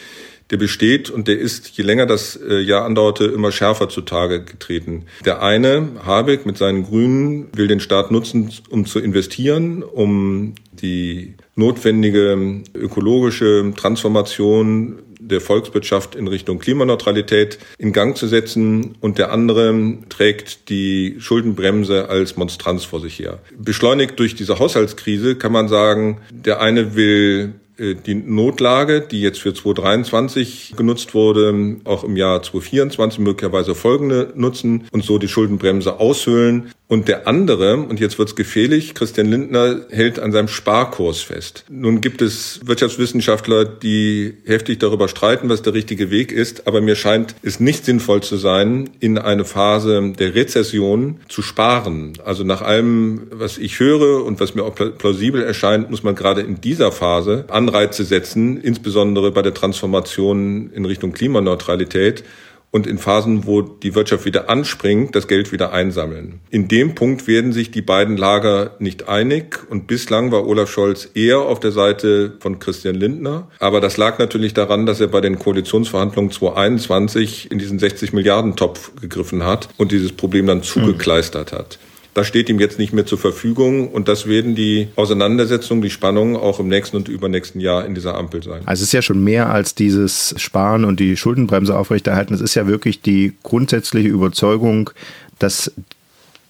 der 0.50 0.58
besteht 0.58 1.08
und 1.08 1.28
der 1.28 1.38
ist, 1.38 1.68
je 1.78 1.82
länger 1.82 2.04
das 2.04 2.36
äh, 2.36 2.60
Jahr 2.60 2.84
andauerte, 2.84 3.24
immer 3.24 3.50
schärfer 3.52 3.88
zutage 3.88 4.44
getreten. 4.44 5.06
Der 5.24 5.42
eine, 5.42 5.92
Habeck 6.04 6.44
mit 6.44 6.58
seinen 6.58 6.84
Grünen, 6.84 7.48
will 7.56 7.68
den 7.68 7.80
Staat 7.80 8.10
nutzen, 8.10 8.52
um 8.68 8.84
zu 8.84 8.98
investieren, 9.00 9.82
um 9.82 10.54
die 10.72 11.34
notwendige 11.56 12.62
ökologische 12.74 13.72
Transformation 13.76 14.98
der 15.28 15.40
Volkswirtschaft 15.40 16.14
in 16.14 16.26
Richtung 16.28 16.58
Klimaneutralität 16.58 17.58
in 17.78 17.92
Gang 17.92 18.16
zu 18.16 18.26
setzen 18.26 18.96
und 19.00 19.18
der 19.18 19.32
andere 19.32 19.98
trägt 20.08 20.68
die 20.68 21.16
Schuldenbremse 21.18 22.08
als 22.08 22.36
Monstranz 22.36 22.84
vor 22.84 23.00
sich 23.00 23.18
her. 23.18 23.38
Beschleunigt 23.56 24.18
durch 24.18 24.34
diese 24.34 24.58
Haushaltskrise 24.58 25.36
kann 25.36 25.52
man 25.52 25.68
sagen, 25.68 26.20
der 26.30 26.60
eine 26.60 26.96
will 26.96 27.54
die 27.82 28.14
Notlage, 28.14 29.00
die 29.00 29.20
jetzt 29.20 29.40
für 29.40 29.52
2023 29.52 30.74
genutzt 30.76 31.14
wurde, 31.14 31.76
auch 31.84 32.04
im 32.04 32.16
Jahr 32.16 32.42
2024 32.42 33.20
möglicherweise 33.20 33.74
folgende 33.74 34.32
nutzen 34.36 34.84
und 34.92 35.04
so 35.04 35.18
die 35.18 35.28
Schuldenbremse 35.28 35.98
aushöhlen. 36.00 36.72
Und 36.92 37.08
der 37.08 37.26
andere, 37.26 37.78
und 37.78 38.00
jetzt 38.00 38.18
wird's 38.18 38.36
gefährlich, 38.36 38.94
Christian 38.94 39.30
Lindner 39.30 39.86
hält 39.88 40.18
an 40.18 40.30
seinem 40.30 40.48
Sparkurs 40.48 41.22
fest. 41.22 41.64
Nun 41.70 42.02
gibt 42.02 42.20
es 42.20 42.60
Wirtschaftswissenschaftler, 42.66 43.64
die 43.64 44.34
heftig 44.44 44.78
darüber 44.78 45.08
streiten, 45.08 45.48
was 45.48 45.62
der 45.62 45.72
richtige 45.72 46.10
Weg 46.10 46.32
ist, 46.32 46.66
aber 46.66 46.82
mir 46.82 46.94
scheint 46.94 47.34
es 47.42 47.60
nicht 47.60 47.86
sinnvoll 47.86 48.22
zu 48.22 48.36
sein, 48.36 48.90
in 49.00 49.16
eine 49.16 49.46
Phase 49.46 50.12
der 50.18 50.34
Rezession 50.34 51.20
zu 51.30 51.40
sparen. 51.40 52.12
Also 52.26 52.44
nach 52.44 52.60
allem, 52.60 53.22
was 53.30 53.56
ich 53.56 53.80
höre 53.80 54.22
und 54.26 54.38
was 54.38 54.54
mir 54.54 54.64
auch 54.64 54.74
plausibel 54.74 55.42
erscheint, 55.42 55.90
muss 55.90 56.02
man 56.02 56.14
gerade 56.14 56.42
in 56.42 56.60
dieser 56.60 56.92
Phase 56.92 57.46
Anreize 57.72 58.04
setzen, 58.04 58.60
insbesondere 58.60 59.32
bei 59.32 59.40
der 59.40 59.54
Transformation 59.54 60.70
in 60.72 60.84
Richtung 60.84 61.12
Klimaneutralität 61.12 62.22
und 62.70 62.86
in 62.86 62.98
Phasen, 62.98 63.46
wo 63.46 63.62
die 63.62 63.94
Wirtschaft 63.94 64.24
wieder 64.24 64.48
anspringt, 64.50 65.14
das 65.14 65.28
Geld 65.28 65.52
wieder 65.52 65.72
einsammeln. 65.72 66.40
In 66.50 66.68
dem 66.68 66.94
Punkt 66.94 67.26
werden 67.26 67.52
sich 67.52 67.70
die 67.70 67.82
beiden 67.82 68.16
Lager 68.16 68.76
nicht 68.78 69.08
einig 69.08 69.58
und 69.70 69.86
bislang 69.86 70.32
war 70.32 70.46
Olaf 70.46 70.70
Scholz 70.70 71.10
eher 71.14 71.40
auf 71.40 71.60
der 71.60 71.72
Seite 71.72 72.34
von 72.40 72.58
Christian 72.58 72.94
Lindner. 72.94 73.48
Aber 73.58 73.80
das 73.80 73.96
lag 73.96 74.18
natürlich 74.18 74.54
daran, 74.54 74.86
dass 74.86 75.00
er 75.00 75.08
bei 75.08 75.20
den 75.20 75.38
Koalitionsverhandlungen 75.38 76.30
2021 76.30 77.50
in 77.50 77.58
diesen 77.58 77.78
60 77.78 78.12
Milliarden 78.12 78.56
Topf 78.56 78.92
gegriffen 79.00 79.44
hat 79.44 79.68
und 79.78 79.92
dieses 79.92 80.12
Problem 80.12 80.46
dann 80.46 80.62
zugekleistert 80.62 81.52
hat. 81.52 81.78
Das 82.14 82.26
steht 82.26 82.48
ihm 82.50 82.60
jetzt 82.60 82.78
nicht 82.78 82.92
mehr 82.92 83.06
zur 83.06 83.18
Verfügung 83.18 83.88
und 83.88 84.06
das 84.06 84.26
werden 84.26 84.54
die 84.54 84.88
Auseinandersetzungen, 84.96 85.82
die 85.82 85.90
Spannungen 85.90 86.36
auch 86.36 86.60
im 86.60 86.68
nächsten 86.68 86.96
und 86.96 87.08
übernächsten 87.08 87.60
Jahr 87.60 87.86
in 87.86 87.94
dieser 87.94 88.16
Ampel 88.16 88.42
sein. 88.42 88.62
Also 88.66 88.82
es 88.82 88.88
ist 88.88 88.92
ja 88.92 89.02
schon 89.02 89.24
mehr 89.24 89.50
als 89.50 89.74
dieses 89.74 90.34
Sparen 90.36 90.84
und 90.84 91.00
die 91.00 91.16
Schuldenbremse 91.16 91.76
aufrechterhalten. 91.76 92.34
Es 92.34 92.42
ist 92.42 92.54
ja 92.54 92.66
wirklich 92.66 93.00
die 93.00 93.32
grundsätzliche 93.42 94.08
Überzeugung, 94.08 94.90
dass 95.38 95.72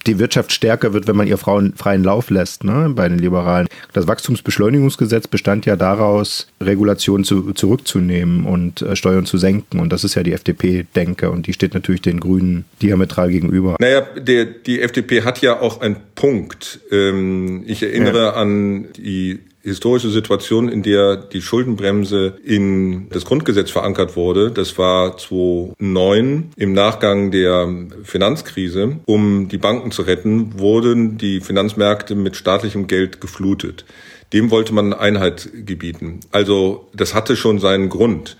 die 0.07 0.19
Wirtschaft 0.19 0.51
stärker 0.51 0.93
wird, 0.93 1.07
wenn 1.07 1.15
man 1.15 1.27
ihr 1.27 1.37
Frauen 1.37 1.73
freien 1.75 2.03
Lauf 2.03 2.29
lässt, 2.29 2.63
ne, 2.63 2.91
bei 2.93 3.07
den 3.07 3.19
Liberalen. 3.19 3.67
Das 3.93 4.07
Wachstumsbeschleunigungsgesetz 4.07 5.27
bestand 5.27 5.65
ja 5.65 5.75
daraus, 5.75 6.47
Regulationen 6.61 7.23
zu, 7.23 7.53
zurückzunehmen 7.53 8.45
und 8.45 8.81
äh, 8.81 8.95
Steuern 8.95 9.25
zu 9.25 9.37
senken. 9.37 9.79
Und 9.79 9.93
das 9.93 10.03
ist 10.03 10.15
ja 10.15 10.23
die 10.23 10.33
FDP-Denke 10.33 11.29
und 11.29 11.47
die 11.47 11.53
steht 11.53 11.73
natürlich 11.73 12.01
den 12.01 12.19
Grünen 12.19 12.65
diametral 12.81 13.29
gegenüber. 13.29 13.77
Naja, 13.79 14.01
der, 14.01 14.45
die 14.45 14.81
FDP 14.81 15.23
hat 15.23 15.41
ja 15.41 15.59
auch 15.59 15.81
einen 15.81 15.97
Punkt. 16.15 16.79
Ähm, 16.91 17.63
ich 17.65 17.83
erinnere 17.83 18.23
ja. 18.23 18.33
an 18.33 18.87
die 18.93 19.39
historische 19.63 20.09
Situation, 20.09 20.67
in 20.67 20.83
der 20.83 21.15
die 21.15 21.41
Schuldenbremse 21.41 22.37
in 22.43 23.07
das 23.09 23.23
Grundgesetz 23.23 23.71
verankert 23.71 24.15
wurde. 24.15 24.51
Das 24.51 24.77
war 24.77 25.17
2009 25.17 26.51
im 26.57 26.73
Nachgang 26.73 27.31
der 27.31 27.69
Finanzkrise. 28.03 28.97
Um 29.05 29.47
die 29.47 29.57
Banken 29.57 29.91
zu 29.91 30.01
retten, 30.01 30.59
wurden 30.59 31.17
die 31.17 31.39
Finanzmärkte 31.39 32.15
mit 32.15 32.35
staatlichem 32.35 32.87
Geld 32.87 33.21
geflutet. 33.21 33.85
Dem 34.33 34.51
wollte 34.51 34.73
man 34.73 34.93
Einheit 34.93 35.49
gebieten. 35.53 36.19
Also 36.31 36.89
das 36.93 37.13
hatte 37.13 37.35
schon 37.35 37.59
seinen 37.59 37.87
Grund. 37.87 38.35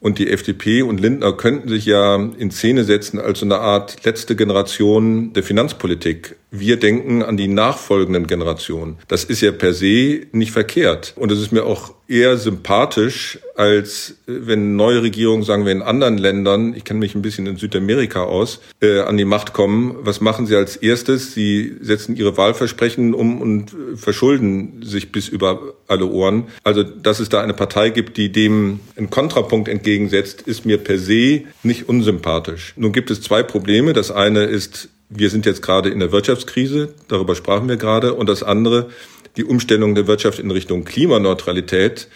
Und 0.00 0.20
die 0.20 0.30
FDP 0.30 0.82
und 0.82 1.00
Lindner 1.00 1.32
könnten 1.32 1.68
sich 1.68 1.84
ja 1.84 2.14
in 2.14 2.52
Szene 2.52 2.84
setzen 2.84 3.18
als 3.18 3.40
so 3.40 3.46
eine 3.46 3.58
Art 3.58 4.04
letzte 4.04 4.36
Generation 4.36 5.32
der 5.32 5.42
Finanzpolitik. 5.42 6.36
Wir 6.50 6.78
denken 6.78 7.22
an 7.22 7.36
die 7.36 7.48
nachfolgenden 7.48 8.26
Generationen. 8.26 8.96
Das 9.08 9.24
ist 9.24 9.42
ja 9.42 9.52
per 9.52 9.74
se 9.74 10.26
nicht 10.32 10.50
verkehrt. 10.50 11.12
Und 11.16 11.30
es 11.30 11.40
ist 11.40 11.52
mir 11.52 11.64
auch 11.64 11.92
eher 12.08 12.38
sympathisch, 12.38 13.38
als 13.54 14.16
äh, 14.26 14.32
wenn 14.46 14.76
neue 14.76 15.02
Regierungen, 15.02 15.42
sagen 15.42 15.66
wir 15.66 15.72
in 15.72 15.82
anderen 15.82 16.16
Ländern, 16.16 16.74
ich 16.74 16.84
kenne 16.84 17.00
mich 17.00 17.14
ein 17.14 17.22
bisschen 17.22 17.46
in 17.46 17.56
Südamerika 17.56 18.22
aus, 18.22 18.60
äh, 18.80 19.00
an 19.00 19.18
die 19.18 19.26
Macht 19.26 19.52
kommen. 19.52 19.94
Was 20.00 20.22
machen 20.22 20.46
sie 20.46 20.56
als 20.56 20.76
erstes? 20.76 21.34
Sie 21.34 21.76
setzen 21.80 22.16
ihre 22.16 22.36
Wahlversprechen 22.38 23.12
um 23.12 23.42
und 23.42 23.74
äh, 23.74 23.96
verschulden 23.96 24.82
sich 24.82 25.12
bis 25.12 25.28
über 25.28 25.74
alle 25.86 26.06
Ohren. 26.06 26.44
Also, 26.64 26.82
dass 26.82 27.20
es 27.20 27.28
da 27.28 27.42
eine 27.42 27.54
Partei 27.54 27.90
gibt, 27.90 28.16
die 28.16 28.32
dem 28.32 28.80
einen 28.96 29.10
Kontrapunkt 29.10 29.68
entgegensetzt, 29.68 30.42
ist 30.42 30.64
mir 30.64 30.78
per 30.78 30.98
se 30.98 31.42
nicht 31.62 31.90
unsympathisch. 31.90 32.72
Nun 32.76 32.92
gibt 32.92 33.10
es 33.10 33.20
zwei 33.20 33.42
Probleme. 33.42 33.92
Das 33.92 34.10
eine 34.10 34.44
ist, 34.44 34.88
wir 35.10 35.30
sind 35.30 35.46
jetzt 35.46 35.62
gerade 35.62 35.88
in 35.88 36.00
der 36.00 36.12
Wirtschaftskrise, 36.12 36.94
darüber 37.08 37.34
sprachen 37.34 37.68
wir 37.68 37.76
gerade. 37.76 38.14
Und 38.14 38.28
das 38.28 38.42
andere, 38.42 38.90
die 39.36 39.44
Umstellung 39.44 39.94
der 39.94 40.06
Wirtschaft 40.06 40.38
in 40.38 40.50
Richtung 40.50 40.84
Klimaneutralität 40.84 42.08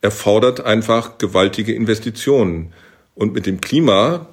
erfordert 0.00 0.60
einfach 0.60 1.18
gewaltige 1.18 1.74
Investitionen. 1.74 2.72
Und 3.14 3.34
mit 3.34 3.46
dem 3.46 3.60
Klima 3.60 4.26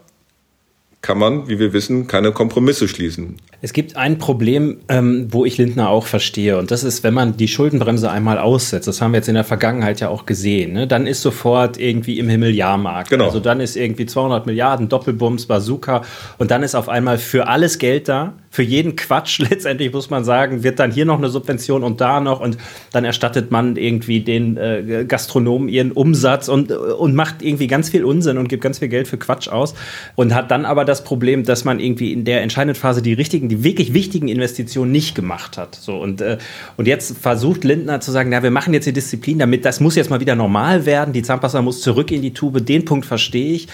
kann 1.02 1.18
man, 1.18 1.48
wie 1.48 1.60
wir 1.60 1.74
wissen, 1.74 2.08
keine 2.08 2.32
Kompromisse 2.32 2.88
schließen. 2.88 3.38
Es 3.60 3.74
gibt 3.74 3.98
ein 3.98 4.20
Problem, 4.20 4.82
ähm, 4.88 5.28
wo 5.32 5.44
ich 5.44 5.58
Lindner 5.58 5.90
auch 5.90 6.06
verstehe. 6.06 6.60
Und 6.60 6.70
das 6.70 6.84
ist, 6.84 7.04
wenn 7.04 7.16
man 7.16 7.38
die 7.38 7.48
Schuldenbremse 7.48 8.12
einmal 8.12 8.38
aussetzt, 8.38 8.88
das 8.88 9.02
haben 9.02 9.14
wir 9.14 9.18
jetzt 9.18 9.30
in 9.30 9.34
der 9.34 9.44
Vergangenheit 9.44 10.00
ja 10.00 10.10
auch 10.10 10.28
gesehen, 10.28 10.74
ne? 10.74 10.86
dann 10.86 11.08
ist 11.08 11.24
sofort 11.24 11.80
irgendwie 11.80 12.20
im 12.20 12.30
Himmel 12.30 12.54
Jahrmarkt. 12.54 13.10
Genau. 13.10 13.26
Also 13.26 13.40
dann 13.40 13.60
ist 13.60 13.76
irgendwie 13.76 14.06
200 14.06 14.46
Milliarden 14.46 14.90
Doppelbums, 14.90 15.48
Bazooka 15.48 16.04
und 16.38 16.52
dann 16.52 16.62
ist 16.62 16.76
auf 16.76 16.88
einmal 16.88 17.18
für 17.18 17.48
alles 17.48 17.80
Geld 17.80 18.08
da. 18.08 18.34
Für 18.52 18.62
jeden 18.62 18.96
Quatsch 18.96 19.40
letztendlich 19.50 19.92
muss 19.92 20.12
man 20.12 20.24
sagen, 20.24 20.64
wird 20.64 20.78
dann 20.80 20.92
hier 20.92 21.06
noch 21.06 21.18
eine 21.18 21.30
Subvention 21.30 21.84
und 21.84 22.00
da 22.00 22.20
noch 22.20 22.40
und 22.40 22.58
dann 22.92 23.06
erstattet 23.06 23.50
man 23.50 23.76
irgendwie 23.76 24.20
den 24.20 24.58
äh, 24.58 25.06
Gastronomen 25.08 25.68
ihren 25.68 25.94
Umsatz 25.94 26.48
und, 26.48 26.72
und 26.72 27.16
macht 27.16 27.42
irgendwie 27.42 27.68
ganz 27.68 27.90
viel 27.90 28.04
Unsinn 28.04 28.38
und 28.38 28.50
gibt 28.50 28.62
ganz 28.62 28.78
viel 28.78 28.88
Geld 28.88 29.08
für 29.08 29.18
Quatsch 29.18 29.48
aus 29.48 29.74
und 30.16 30.36
hat 30.36 30.52
dann 30.52 30.66
aber 30.66 30.86
das 30.86 31.04
Problem, 31.04 31.44
dass 31.44 31.66
man 31.66 31.80
irgendwie 31.80 32.14
in 32.14 32.24
der 32.24 32.44
entscheidenden 32.44 32.80
Phase 32.80 33.02
die 33.02 33.14
richtigen 33.14 33.47
wichtigen, 33.48 33.50
die 33.50 33.64
wirklich 33.64 33.94
wichtigen 33.94 34.28
Investitionen 34.28 34.92
nicht 34.92 35.16
gemacht 35.16 35.58
hat. 35.58 35.76
So, 35.76 35.98
und, 35.98 36.22
äh, 36.22 36.38
und 36.78 36.88
jetzt 36.88 37.18
versucht 37.18 37.64
Lindner 37.64 38.00
zu 38.00 38.12
sagen, 38.12 38.30
na, 38.30 38.44
wir 38.44 38.52
machen 38.52 38.74
jetzt 38.74 38.86
die 38.86 38.94
Disziplin, 38.94 39.40
damit 39.40 39.66
das 39.66 39.80
muss 39.80 39.96
jetzt 39.96 40.10
mal 40.10 40.20
wieder 40.20 40.36
normal 40.36 40.86
werden, 40.86 41.14
die 41.14 41.22
Zahnpasta 41.22 41.62
muss 41.62 41.82
zurück 41.82 42.12
in 42.12 42.22
die 42.22 42.34
Tube, 42.34 42.66
den 42.66 42.86
Punkt 42.86 43.06
verstehe 43.06 43.54
ich. 43.54 43.68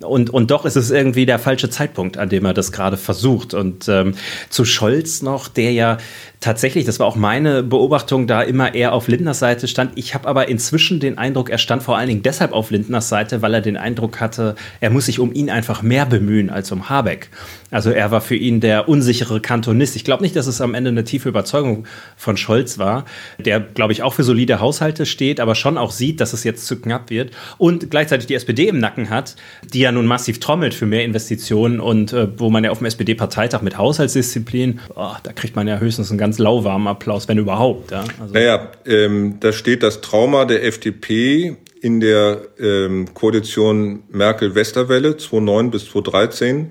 Und, 0.00 0.30
und 0.30 0.50
doch 0.50 0.64
ist 0.64 0.76
es 0.76 0.90
irgendwie 0.90 1.26
der 1.26 1.38
falsche 1.38 1.68
Zeitpunkt, 1.70 2.16
an 2.16 2.28
dem 2.28 2.44
er 2.44 2.54
das 2.54 2.72
gerade 2.72 2.96
versucht. 2.96 3.54
Und 3.54 3.88
ähm, 3.88 4.14
zu 4.48 4.64
Scholz 4.64 5.22
noch, 5.22 5.48
der 5.48 5.72
ja 5.72 5.98
tatsächlich, 6.40 6.86
das 6.86 6.98
war 6.98 7.06
auch 7.06 7.16
meine 7.16 7.62
Beobachtung, 7.62 8.26
da 8.26 8.42
immer 8.42 8.74
eher 8.74 8.92
auf 8.94 9.08
Lindners 9.08 9.38
Seite 9.38 9.68
stand. 9.68 9.92
Ich 9.96 10.14
habe 10.14 10.26
aber 10.26 10.48
inzwischen 10.48 10.98
den 10.98 11.18
Eindruck, 11.18 11.50
er 11.50 11.58
stand 11.58 11.82
vor 11.82 11.98
allen 11.98 12.08
Dingen 12.08 12.22
deshalb 12.22 12.52
auf 12.52 12.70
Lindners 12.70 13.10
Seite, 13.10 13.42
weil 13.42 13.54
er 13.54 13.60
den 13.60 13.76
Eindruck 13.76 14.20
hatte, 14.20 14.54
er 14.80 14.90
muss 14.90 15.06
sich 15.06 15.20
um 15.20 15.32
ihn 15.32 15.50
einfach 15.50 15.82
mehr 15.82 16.06
bemühen 16.06 16.50
als 16.50 16.72
um 16.72 16.88
Habeck. 16.88 17.28
Also 17.70 17.90
er 17.90 18.10
war 18.10 18.20
für 18.20 18.34
ihn 18.34 18.60
der 18.60 18.88
unsichere 18.88 19.40
Kantonist. 19.40 19.96
Ich 19.96 20.04
glaube 20.04 20.22
nicht, 20.22 20.34
dass 20.34 20.46
es 20.46 20.60
am 20.60 20.74
Ende 20.74 20.90
eine 20.90 21.04
tiefe 21.04 21.28
Überzeugung 21.28 21.86
von 22.16 22.36
Scholz 22.36 22.78
war, 22.78 23.04
der, 23.38 23.60
glaube 23.60 23.92
ich, 23.92 24.02
auch 24.02 24.14
für 24.14 24.24
solide 24.24 24.60
Haushalte 24.60 25.06
steht, 25.06 25.40
aber 25.40 25.54
schon 25.54 25.78
auch 25.78 25.92
sieht, 25.92 26.20
dass 26.20 26.32
es 26.32 26.42
jetzt 26.42 26.66
zu 26.66 26.80
knapp 26.80 27.10
wird 27.10 27.30
und 27.58 27.90
gleichzeitig 27.90 28.26
die 28.26 28.34
SPD 28.34 28.68
im 28.68 28.78
Nacken 28.78 29.10
hat, 29.10 29.36
die 29.72 29.80
ja 29.80 29.92
nun 29.92 30.06
massiv 30.06 30.40
trommelt 30.40 30.74
für 30.74 30.86
mehr 30.86 31.04
Investitionen 31.04 31.80
und 31.80 32.12
äh, 32.12 32.28
wo 32.38 32.50
man 32.50 32.64
ja 32.64 32.70
auf 32.70 32.78
dem 32.78 32.86
SPD-Parteitag 32.86 33.62
mit 33.62 33.78
Haushaltsdisziplin, 33.78 34.80
oh, 34.96 35.12
da 35.22 35.32
kriegt 35.32 35.54
man 35.54 35.68
ja 35.68 35.78
höchstens 35.78 36.10
einen 36.10 36.18
ganz 36.18 36.29
ganz 36.30 36.38
lauwarmen 36.38 36.86
Applaus, 36.86 37.26
wenn 37.26 37.38
überhaupt. 37.38 37.90
Ja? 37.90 38.04
Also 38.20 38.34
naja, 38.34 38.70
ähm, 38.86 39.38
da 39.40 39.52
steht 39.52 39.82
das 39.82 40.00
Trauma 40.00 40.44
der 40.44 40.64
FDP 40.64 41.56
in 41.80 41.98
der 41.98 42.42
ähm, 42.60 43.12
Koalition 43.14 44.04
Merkel-Westerwelle 44.10 45.16
2009 45.16 45.70
bis 45.72 45.86
2013 45.86 46.70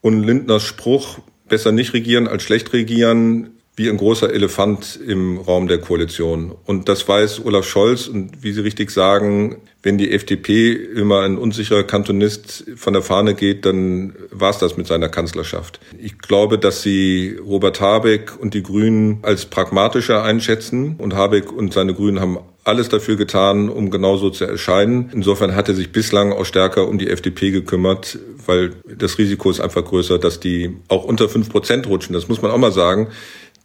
und 0.00 0.22
Lindners 0.22 0.62
Spruch, 0.62 1.18
besser 1.46 1.72
nicht 1.72 1.92
regieren 1.92 2.26
als 2.26 2.42
schlecht 2.42 2.72
regieren, 2.72 3.55
wie 3.76 3.90
ein 3.90 3.98
großer 3.98 4.32
Elefant 4.32 4.98
im 5.06 5.36
Raum 5.36 5.68
der 5.68 5.78
Koalition. 5.78 6.54
Und 6.64 6.88
das 6.88 7.06
weiß 7.06 7.44
Olaf 7.44 7.66
Scholz. 7.66 8.08
Und 8.08 8.42
wie 8.42 8.52
Sie 8.52 8.62
richtig 8.62 8.90
sagen, 8.90 9.58
wenn 9.82 9.98
die 9.98 10.12
FDP 10.12 10.72
immer 10.72 11.20
ein 11.20 11.36
unsicherer 11.36 11.84
Kantonist 11.84 12.64
von 12.74 12.94
der 12.94 13.02
Fahne 13.02 13.34
geht, 13.34 13.66
dann 13.66 14.14
war 14.30 14.50
es 14.50 14.58
das 14.58 14.78
mit 14.78 14.86
seiner 14.86 15.10
Kanzlerschaft. 15.10 15.78
Ich 15.98 16.18
glaube, 16.18 16.58
dass 16.58 16.80
Sie 16.80 17.36
Robert 17.44 17.82
Habeck 17.82 18.32
und 18.40 18.54
die 18.54 18.62
Grünen 18.62 19.18
als 19.20 19.44
pragmatischer 19.44 20.22
einschätzen. 20.22 20.96
Und 20.96 21.14
Habeck 21.14 21.52
und 21.52 21.74
seine 21.74 21.92
Grünen 21.92 22.18
haben 22.18 22.38
alles 22.64 22.88
dafür 22.88 23.16
getan, 23.16 23.68
um 23.68 23.90
genauso 23.90 24.30
zu 24.30 24.44
erscheinen. 24.44 25.10
Insofern 25.12 25.54
hat 25.54 25.68
er 25.68 25.74
sich 25.74 25.92
bislang 25.92 26.32
auch 26.32 26.44
stärker 26.44 26.88
um 26.88 26.98
die 26.98 27.08
FDP 27.08 27.52
gekümmert, 27.52 28.18
weil 28.44 28.72
das 28.84 29.18
Risiko 29.18 29.50
ist 29.50 29.60
einfach 29.60 29.84
größer, 29.84 30.18
dass 30.18 30.40
die 30.40 30.74
auch 30.88 31.04
unter 31.04 31.28
fünf 31.28 31.48
Prozent 31.48 31.86
rutschen. 31.86 32.12
Das 32.12 32.26
muss 32.26 32.42
man 32.42 32.50
auch 32.50 32.58
mal 32.58 32.72
sagen 32.72 33.08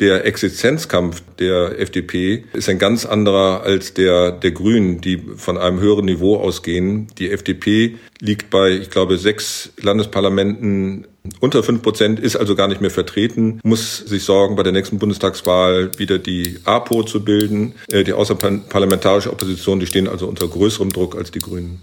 der 0.01 0.25
Existenzkampf 0.25 1.21
der 1.37 1.79
FDP 1.79 2.43
ist 2.53 2.67
ein 2.67 2.79
ganz 2.79 3.05
anderer 3.05 3.61
als 3.61 3.93
der 3.93 4.31
der 4.31 4.51
Grünen, 4.51 4.99
die 4.99 5.21
von 5.37 5.59
einem 5.59 5.79
höheren 5.79 6.05
Niveau 6.05 6.37
ausgehen. 6.37 7.07
Die 7.19 7.31
FDP 7.31 7.97
liegt 8.19 8.49
bei, 8.49 8.71
ich 8.71 8.89
glaube, 8.89 9.17
sechs 9.19 9.71
Landesparlamenten 9.79 11.05
unter 11.39 11.61
fünf 11.61 11.83
Prozent, 11.83 12.19
ist 12.19 12.35
also 12.35 12.55
gar 12.55 12.67
nicht 12.67 12.81
mehr 12.81 12.89
vertreten, 12.89 13.59
muss 13.63 13.97
sich 13.99 14.23
sorgen, 14.23 14.55
bei 14.55 14.63
der 14.63 14.71
nächsten 14.71 14.97
Bundestagswahl 14.97 15.91
wieder 15.97 16.17
die 16.17 16.57
APO 16.65 17.03
zu 17.03 17.23
bilden. 17.23 17.75
Äh, 17.91 18.03
die 18.03 18.13
außerparlamentarische 18.13 19.31
Opposition, 19.31 19.79
die 19.79 19.85
stehen 19.85 20.07
also 20.07 20.25
unter 20.25 20.47
größerem 20.47 20.91
Druck 20.91 21.15
als 21.15 21.29
die 21.29 21.39
Grünen. 21.39 21.79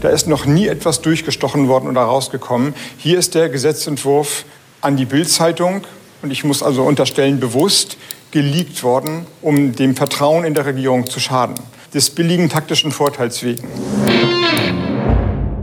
Da 0.00 0.08
ist 0.08 0.26
noch 0.26 0.46
nie 0.46 0.66
etwas 0.66 1.00
durchgestochen 1.00 1.68
worden 1.68 1.88
oder 1.88 2.00
rausgekommen. 2.00 2.74
Hier 2.96 3.18
ist 3.18 3.36
der 3.36 3.48
Gesetzentwurf 3.50 4.44
an 4.80 4.96
die 4.96 5.04
Bildzeitung 5.04 5.82
und 6.22 6.30
ich 6.30 6.44
muss 6.44 6.62
also 6.62 6.82
unterstellen, 6.82 7.40
bewusst 7.40 7.96
geleakt 8.30 8.82
worden, 8.82 9.26
um 9.42 9.74
dem 9.74 9.96
Vertrauen 9.96 10.44
in 10.44 10.54
der 10.54 10.66
Regierung 10.66 11.08
zu 11.08 11.20
schaden. 11.20 11.56
Des 11.92 12.10
billigen 12.10 12.48
taktischen 12.48 12.92
Vorteils 12.92 13.42
wegen. 13.42 13.68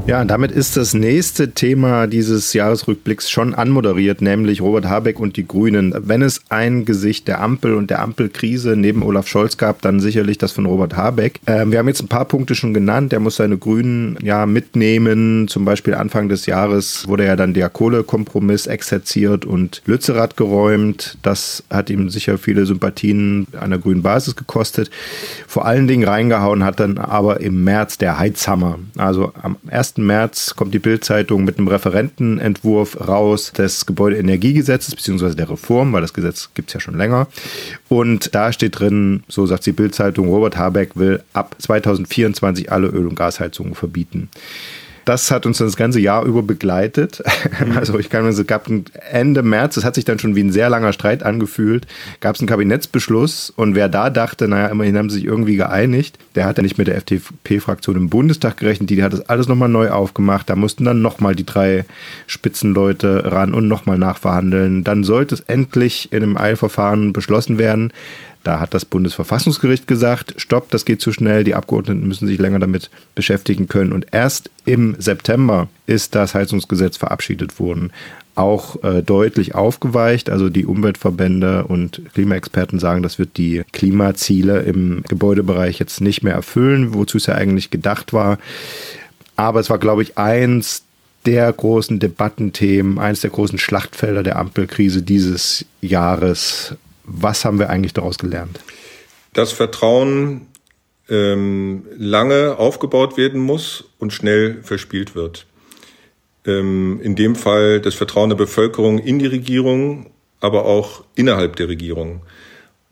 Ja, 0.08 0.24
damit 0.24 0.54
ist 0.54 0.78
das 0.78 0.93
nächste 0.93 1.52
Thema 1.52 2.08
dieses 2.08 2.54
Jahresrückblicks 2.54 3.30
schon 3.30 3.54
anmoderiert, 3.54 4.22
nämlich 4.22 4.62
Robert 4.62 4.86
Habeck 4.86 5.20
und 5.20 5.36
die 5.36 5.46
Grünen. 5.46 5.93
Wenn 5.98 6.22
es 6.22 6.43
ein 6.48 6.86
Gesicht 6.86 7.28
der 7.28 7.41
Ampel 7.41 7.74
und 7.74 7.89
der 7.89 8.02
Ampelkrise 8.02 8.78
neben 8.78 9.04
Olaf 9.04 9.28
Scholz 9.28 9.58
gab, 9.58 9.82
dann 9.82 10.00
sicherlich 10.00 10.38
das 10.38 10.54
von 10.54 10.65
Robert 10.65 10.96
Habeck. 10.96 11.41
Ähm, 11.46 11.74
wir 11.74 11.80
haben 11.80 11.89
jetzt 11.89 12.02
ein 12.02 12.08
paar 12.08 12.24
Punkte 12.24 12.56
schon 12.56 12.74
genannt. 12.74 13.12
Er 13.12 13.20
muss 13.20 13.36
seine 13.36 13.58
Grünen 13.58 14.17
ja 14.24 14.46
mitnehmen. 14.46 15.50
Zum 15.50 15.65
Beispiel 15.65 15.93
Anfang 15.93 16.30
des 16.30 16.46
Jahres 16.46 17.06
wurde 17.06 17.26
ja 17.26 17.36
dann 17.36 17.54
der 17.54 17.67
Kohlekompromiss 17.67 18.65
exerziert 18.65 19.43
und 19.43 19.82
Lützerath 19.88 20.38
geräumt. 20.38 21.17
Das 21.22 21.65
hat 21.70 21.89
ihm 21.89 22.08
sicher 22.10 22.38
viele 22.38 22.65
Sympathien 22.65 23.46
der 23.52 23.78
grünen 23.78 24.04
Basis 24.04 24.38
gekostet. 24.38 24.89
Vor 25.48 25.65
allen 25.65 25.86
Dingen 25.88 26.08
reingehauen 26.08 26.63
hat 26.63 26.80
dann 26.80 26.98
aber 26.98 27.41
im 27.41 27.65
März 27.65 27.98
der 27.98 28.17
Heizhammer. 28.17 28.80
Also 28.96 29.34
am 29.41 29.58
1. 29.67 29.96
März 30.05 30.55
kommt 30.55 30.73
die 30.73 30.79
Bild-Zeitung 30.79 31.43
mit 31.43 31.57
einem 31.57 31.67
Referentenentwurf 31.67 33.07
raus 33.07 33.51
des 33.51 33.86
Gebäudeenergiegesetzes, 33.86 34.95
beziehungsweise 34.95 35.36
der 35.36 35.49
Reform, 35.49 35.93
weil 35.93 36.01
das 36.01 36.13
Gesetz 36.13 36.49
gibt 36.53 36.69
es 36.69 36.73
ja 36.73 36.79
schon 36.79 36.97
länger. 36.97 37.27
Und 37.89 38.36
da 38.36 38.51
steht 38.51 38.79
drin, 38.79 39.23
so 39.27 39.45
sagt 39.45 39.65
die 39.65 39.71
Bild-Zeitung, 39.71 40.29
Robert 40.29 40.57
Habeck 40.57 40.95
will 40.95 41.23
ab 41.33 41.55
2024 41.60 42.71
alle 42.71 42.88
Öl- 42.88 43.07
und 43.07 43.15
Gasheizungen 43.15 43.75
verbieten 43.75 44.29
das 45.08 45.32
hat 45.32 45.46
uns 45.46 45.58
das 45.58 45.78
ganze 45.78 46.00
Jahr 46.00 46.26
über 46.26 46.43
begleitet. 46.43 47.24
Mhm. 47.65 47.78
Also 47.78 48.00
ich 48.00 48.10
kann 48.10 48.24
mir, 48.24 48.30
es 48.30 48.48
gab 48.48 48.67
Ende 49.12 49.43
März, 49.43 49.76
das 49.76 49.86
hat 49.86 49.96
sich 49.96 50.04
dann 50.04 50.20
schon 50.20 50.36
wie 50.36 50.43
ein 50.43 50.52
sehr 50.52 50.70
langer 50.70 50.93
Streit 50.93 51.24
angefühlt, 51.24 51.86
gab 52.20 52.36
es 52.36 52.41
einen 52.41 52.48
Kabinettsbeschluss 52.48 53.54
und 53.56 53.76
wer 53.76 53.88
da 53.88 54.10
dachte, 54.10 54.48
naja, 54.48 54.67
immerhin 54.67 54.98
haben 54.98 55.10
sie 55.10 55.17
sich 55.17 55.26
irgendwie 55.26 55.56
geeinigt, 55.56 56.17
der 56.36 56.46
hat 56.46 56.58
ja 56.58 56.63
nicht 56.63 56.78
mit 56.78 56.88
der 56.88 56.98
FDP-Fraktion 56.98 57.96
im 57.96 58.10
Bundestag 58.10 58.58
gerechnet, 58.58 58.89
die, 58.89 58.96
die 58.96 59.04
hat 59.04 59.13
das 59.13 59.30
alles 59.30 59.48
nochmal 59.48 59.70
neu 59.70 59.91
aufgemacht, 59.91 60.50
da 60.50 60.56
mussten 60.56 60.86
dann 60.86 61.02
nochmal 61.02 61.36
die 61.36 61.46
drei 61.46 61.86
Spitzenleute 62.26 63.32
ran 63.32 63.54
und 63.54 63.67
nochmal 63.67 63.98
nachverhandeln. 63.98 64.84
Dann 64.84 65.04
sollte 65.04 65.36
es 65.36 65.41
endlich 65.41 66.12
in 66.12 66.24
einem 66.24 66.38
Eilverfahren 66.38 67.13
beschlossen 67.13 67.58
werden. 67.58 67.93
Da 68.47 68.62
hat 68.62 68.73
das 68.73 68.86
Bundesverfassungsgericht 68.86 69.88
gesagt, 69.88 70.36
stopp, 70.38 70.71
das 70.71 70.86
geht 70.86 71.01
zu 71.01 71.12
schnell, 71.12 71.43
die 71.43 71.53
Abgeordneten 71.53 72.07
müssen 72.07 72.27
sich 72.27 72.39
länger 72.39 72.60
damit 72.60 72.89
beschäftigen 73.13 73.67
können. 73.67 73.91
Und 73.91 74.07
erst 74.13 74.49
im 74.63 74.95
September 74.99 75.67
ist 75.86 76.15
das 76.15 76.33
Heizungsgesetz 76.33 76.95
verabschiedet 76.95 77.60
worden. 77.60 77.91
auch 78.36 78.81
äh, 78.83 79.03
deutlich 79.03 79.53
aufgeweicht. 79.53 80.29
Also 80.29 80.47
die 80.47 80.65
Umweltverbände 80.65 81.65
und 81.65 82.01
Klimaexperten 82.13 82.79
sagen, 82.79 83.03
das 83.03 83.19
wird 83.19 83.36
die 83.36 83.63
Klimaziele 83.73 84.62
im 84.62 85.03
Gebäudebereich 85.10 85.77
jetzt 85.79 85.99
nicht 85.99 86.23
mehr 86.23 86.36
erfüllen, 86.36 86.93
wozu 86.93 87.17
es 87.17 87.25
ja 87.25 87.36
eigentlich 87.36 87.69
gedacht 87.69 88.13
war. 88.13 88.38
Aber 89.36 89.60
es 89.60 89.69
war, 89.69 89.77
glaube 89.77 90.03
ich, 90.03 90.17
eins 90.17 90.83
der 91.25 91.51
großen 91.51 91.99
Debattenthemen, 91.99 92.97
eins 92.97 93.19
der 93.19 93.31
großen 93.31 93.60
Schlachtfelder 93.60 94.23
der 94.23 94.38
Ampelkrise 94.38 95.01
dieses 95.01 95.65
Jahres. 95.81 96.77
Was 97.08 97.46
haben 97.46 97.58
wir 97.58 97.70
eigentlich 97.70 97.93
daraus 97.93 98.17
gelernt? 98.17 98.60
Das 99.34 99.54
Vertrauen 99.54 100.48
ähm, 101.10 101.86
lange 101.98 102.58
aufgebaut 102.58 103.17
werden 103.17 103.41
muss 103.41 103.86
und 103.98 104.12
schnell 104.12 104.62
verspielt 104.62 105.15
wird. 105.15 105.46
Ähm, 106.46 107.00
in 107.02 107.15
dem 107.15 107.36
Fall 107.36 107.80
das 107.80 107.96
Vertrauen 107.96 108.30
der 108.30 108.36
Bevölkerung 108.36 109.00
in 109.00 109.20
die 109.20 109.26
Regierung, 109.26 110.12
aber 110.41 110.65
auch 110.65 111.06
innerhalb 111.15 111.56
der 111.56 111.70
Regierung. 111.70 112.22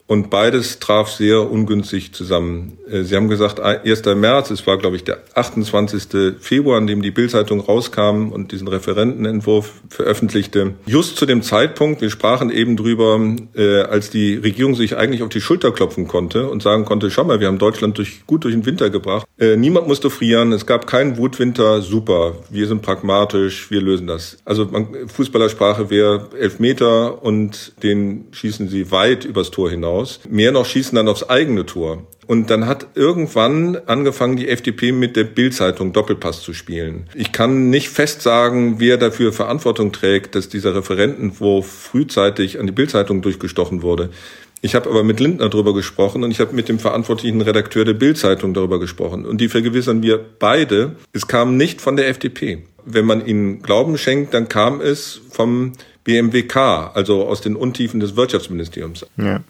Und 0.07 0.29
beides 0.29 0.77
traf 0.77 1.09
sehr 1.09 1.49
ungünstig 1.49 2.13
zusammen. 2.13 2.77
Äh, 2.87 3.03
Sie 3.03 3.15
haben 3.15 3.27
gesagt, 3.27 3.59
1. 3.59 4.05
März, 4.15 4.51
es 4.51 4.67
war, 4.67 4.77
glaube 4.77 4.97
ich, 4.97 5.03
der 5.03 5.17
28. 5.33 6.35
Februar, 6.39 6.77
an 6.77 6.85
dem 6.85 7.01
die 7.01 7.09
Bildzeitung 7.09 7.59
rauskam 7.59 8.29
und 8.31 8.51
diesen 8.51 8.67
Referentenentwurf 8.67 9.73
veröffentlichte. 9.89 10.75
Just 10.85 11.17
zu 11.17 11.25
dem 11.25 11.41
Zeitpunkt, 11.41 12.01
wir 12.01 12.11
sprachen 12.11 12.51
eben 12.51 12.77
drüber, 12.77 13.19
äh, 13.55 13.81
als 13.81 14.11
die 14.11 14.35
Regierung 14.35 14.75
sich 14.75 14.95
eigentlich 14.95 15.23
auf 15.23 15.29
die 15.29 15.41
Schulter 15.41 15.71
klopfen 15.71 16.07
konnte 16.07 16.49
und 16.49 16.61
sagen 16.61 16.85
konnte, 16.85 17.09
schau 17.09 17.23
mal, 17.23 17.39
wir 17.39 17.47
haben 17.47 17.57
Deutschland 17.57 17.97
durch, 17.97 18.27
gut 18.27 18.43
durch 18.43 18.53
den 18.53 18.67
Winter 18.67 18.91
gebracht. 18.91 19.25
Äh, 19.39 19.57
niemand 19.57 19.87
musste 19.87 20.11
frieren, 20.11 20.51
es 20.51 20.67
gab 20.67 20.85
keinen 20.85 21.17
Wutwinter, 21.17 21.81
super, 21.81 22.35
wir 22.51 22.67
sind 22.67 22.83
pragmatisch, 22.83 23.71
wir 23.71 23.81
lösen 23.81 24.05
das. 24.05 24.37
Also 24.45 24.69
Fußballersprache 25.07 25.89
wäre 25.89 26.29
elf 26.39 26.59
Meter 26.59 27.23
und 27.23 27.73
den 27.81 28.25
schießen 28.31 28.69
sie 28.69 28.91
weit 28.91 29.25
übers 29.25 29.49
Tor 29.49 29.71
hinaus 29.71 29.94
hinaus. 29.95 30.19
Mehr 30.29 30.51
noch 30.51 30.65
schießen 30.65 30.95
dann 30.95 31.07
aufs 31.07 31.23
eigene 31.23 31.65
Tor. 31.65 32.07
Und 32.27 32.49
dann 32.49 32.65
hat 32.65 32.87
irgendwann 32.95 33.77
angefangen, 33.85 34.35
die 34.35 34.49
FDP 34.49 34.91
mit 34.91 35.15
der 35.15 35.25
Bildzeitung 35.25 35.93
Doppelpass 35.93 36.41
zu 36.41 36.53
spielen. 36.53 37.07
Ich 37.13 37.31
kann 37.31 37.69
nicht 37.69 37.89
fest 37.89 38.23
sagen, 38.23 38.75
wer 38.79 38.97
dafür 38.97 39.31
Verantwortung 39.31 39.91
trägt, 39.91 40.33
dass 40.33 40.49
dieser 40.49 40.75
Referentenwurf 40.75 41.67
frühzeitig 41.67 42.59
an 42.59 42.65
die 42.65 42.71
Bildzeitung 42.71 43.21
durchgestochen 43.21 43.83
wurde. 43.83 44.09
Ich 44.61 44.73
habe 44.73 44.89
aber 44.89 45.03
mit 45.03 45.19
Lindner 45.19 45.49
darüber 45.49 45.75
gesprochen 45.75 46.23
und 46.23 46.31
ich 46.31 46.39
habe 46.39 46.55
mit 46.55 46.67
dem 46.67 46.79
verantwortlichen 46.79 47.41
Redakteur 47.41 47.85
der 47.85 47.93
Bildzeitung 47.93 48.55
darüber 48.55 48.79
gesprochen. 48.79 49.23
Und 49.25 49.39
die 49.39 49.49
vergewissern 49.49 50.01
wir 50.01 50.19
beide, 50.39 50.95
es 51.13 51.27
kam 51.27 51.57
nicht 51.57 51.81
von 51.81 51.95
der 51.95 52.07
FDP. 52.07 52.63
Wenn 52.83 53.05
man 53.05 53.23
ihnen 53.23 53.61
Glauben 53.61 53.99
schenkt, 53.99 54.33
dann 54.33 54.47
kam 54.49 54.81
es 54.81 55.21
vom 55.29 55.73
BMWK, 56.05 56.55
also 56.95 57.25
aus 57.25 57.41
den 57.41 57.55
Untiefen 57.55 57.99
des 57.99 58.15
Wirtschaftsministeriums. 58.15 59.05
Ja. 59.17 59.41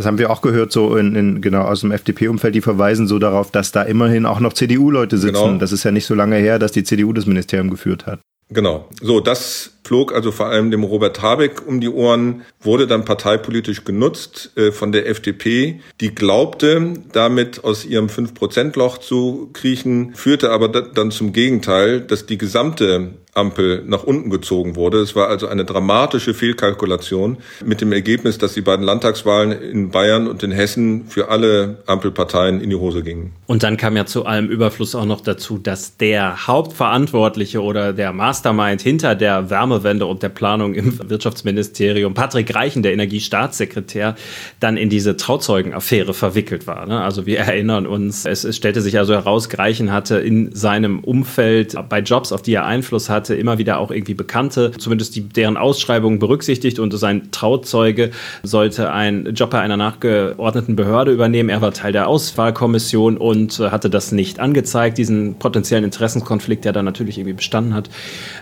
Das 0.00 0.06
haben 0.06 0.16
wir 0.16 0.30
auch 0.30 0.40
gehört, 0.40 0.72
so 0.72 0.96
in, 0.96 1.14
in 1.14 1.42
genau 1.42 1.60
aus 1.60 1.82
dem 1.82 1.92
FDP-Umfeld, 1.92 2.54
die 2.54 2.62
verweisen 2.62 3.06
so 3.06 3.18
darauf, 3.18 3.50
dass 3.50 3.70
da 3.70 3.82
immerhin 3.82 4.24
auch 4.24 4.40
noch 4.40 4.54
CDU-Leute 4.54 5.18
sitzen. 5.18 5.34
Genau. 5.34 5.58
Das 5.58 5.72
ist 5.72 5.84
ja 5.84 5.90
nicht 5.90 6.06
so 6.06 6.14
lange 6.14 6.36
her, 6.36 6.58
dass 6.58 6.72
die 6.72 6.84
CDU 6.84 7.12
das 7.12 7.26
Ministerium 7.26 7.68
geführt 7.68 8.06
hat. 8.06 8.18
Genau. 8.48 8.88
So, 9.02 9.20
das 9.20 9.72
flog 9.84 10.14
also 10.14 10.32
vor 10.32 10.46
allem 10.46 10.70
dem 10.70 10.84
Robert 10.84 11.20
Habeck 11.20 11.66
um 11.66 11.82
die 11.82 11.90
Ohren, 11.90 12.46
wurde 12.62 12.86
dann 12.86 13.04
parteipolitisch 13.04 13.84
genutzt 13.84 14.52
äh, 14.56 14.72
von 14.72 14.90
der 14.90 15.06
FDP, 15.06 15.80
die 16.00 16.14
glaubte, 16.14 16.94
damit 17.12 17.62
aus 17.62 17.84
ihrem 17.84 18.06
5-Prozent-Loch 18.06 18.98
zu 18.98 19.50
kriechen, 19.52 20.14
führte 20.14 20.50
aber 20.50 20.68
dann 20.68 21.10
zum 21.10 21.34
Gegenteil, 21.34 22.00
dass 22.00 22.24
die 22.24 22.38
gesamte 22.38 23.10
Ampel 23.40 23.82
nach 23.86 24.04
unten 24.04 24.30
gezogen 24.30 24.76
wurde. 24.76 24.98
Es 24.98 25.16
war 25.16 25.28
also 25.28 25.48
eine 25.48 25.64
dramatische 25.64 26.34
Fehlkalkulation 26.34 27.38
mit 27.64 27.80
dem 27.80 27.92
Ergebnis, 27.92 28.38
dass 28.38 28.54
die 28.54 28.60
beiden 28.60 28.84
Landtagswahlen 28.84 29.52
in 29.52 29.90
Bayern 29.90 30.28
und 30.28 30.42
in 30.42 30.52
Hessen 30.52 31.06
für 31.08 31.28
alle 31.28 31.78
Ampelparteien 31.86 32.60
in 32.60 32.70
die 32.70 32.76
Hose 32.76 33.02
gingen. 33.02 33.32
Und 33.46 33.62
dann 33.62 33.76
kam 33.76 33.96
ja 33.96 34.06
zu 34.06 34.26
allem 34.26 34.48
Überfluss 34.48 34.94
auch 34.94 35.06
noch 35.06 35.22
dazu, 35.22 35.58
dass 35.58 35.96
der 35.96 36.46
Hauptverantwortliche 36.46 37.62
oder 37.62 37.92
der 37.92 38.12
Mastermind 38.12 38.80
hinter 38.80 39.14
der 39.14 39.50
Wärmewende 39.50 40.06
und 40.06 40.22
der 40.22 40.28
Planung 40.28 40.74
im 40.74 40.98
Wirtschaftsministerium, 41.08 42.14
Patrick 42.14 42.54
Reichen, 42.54 42.82
der 42.82 42.92
Energiestaatssekretär, 42.92 44.14
dann 44.60 44.76
in 44.76 44.90
diese 44.90 45.16
Trauzeugenaffäre 45.16 46.14
verwickelt 46.14 46.66
war. 46.66 46.86
Ne? 46.86 47.00
Also 47.00 47.26
wir 47.26 47.38
erinnern 47.40 47.86
uns, 47.86 48.26
es, 48.26 48.44
es 48.44 48.56
stellte 48.56 48.82
sich 48.82 48.98
also 48.98 49.14
heraus, 49.14 49.48
Reichen 49.56 49.92
hatte 49.92 50.18
in 50.18 50.54
seinem 50.54 51.00
Umfeld 51.00 51.76
bei 51.88 52.00
Jobs, 52.00 52.32
auf 52.32 52.42
die 52.42 52.54
er 52.54 52.64
Einfluss 52.66 53.08
hatte, 53.08 53.29
hatte 53.30 53.40
immer 53.40 53.58
wieder 53.58 53.78
auch 53.78 53.92
irgendwie 53.92 54.14
Bekannte, 54.14 54.72
zumindest 54.76 55.14
die, 55.14 55.20
deren 55.20 55.56
Ausschreibungen 55.56 56.18
berücksichtigt 56.18 56.80
und 56.80 56.90
sein 56.98 57.30
Trauzeuge 57.30 58.10
sollte 58.42 58.90
einen 58.90 59.34
Job 59.34 59.50
bei 59.50 59.60
einer 59.60 59.76
nachgeordneten 59.76 60.74
Behörde 60.74 61.12
übernehmen. 61.12 61.48
Er 61.48 61.60
war 61.62 61.72
Teil 61.72 61.92
der 61.92 62.08
Auswahlkommission 62.08 63.16
und 63.16 63.60
äh, 63.60 63.70
hatte 63.70 63.88
das 63.88 64.10
nicht 64.10 64.40
angezeigt, 64.40 64.98
diesen 64.98 65.36
potenziellen 65.38 65.84
Interessenkonflikt, 65.84 66.64
der 66.64 66.72
dann 66.72 66.84
natürlich 66.84 67.18
irgendwie 67.18 67.34
bestanden 67.34 67.72
hat. 67.72 67.88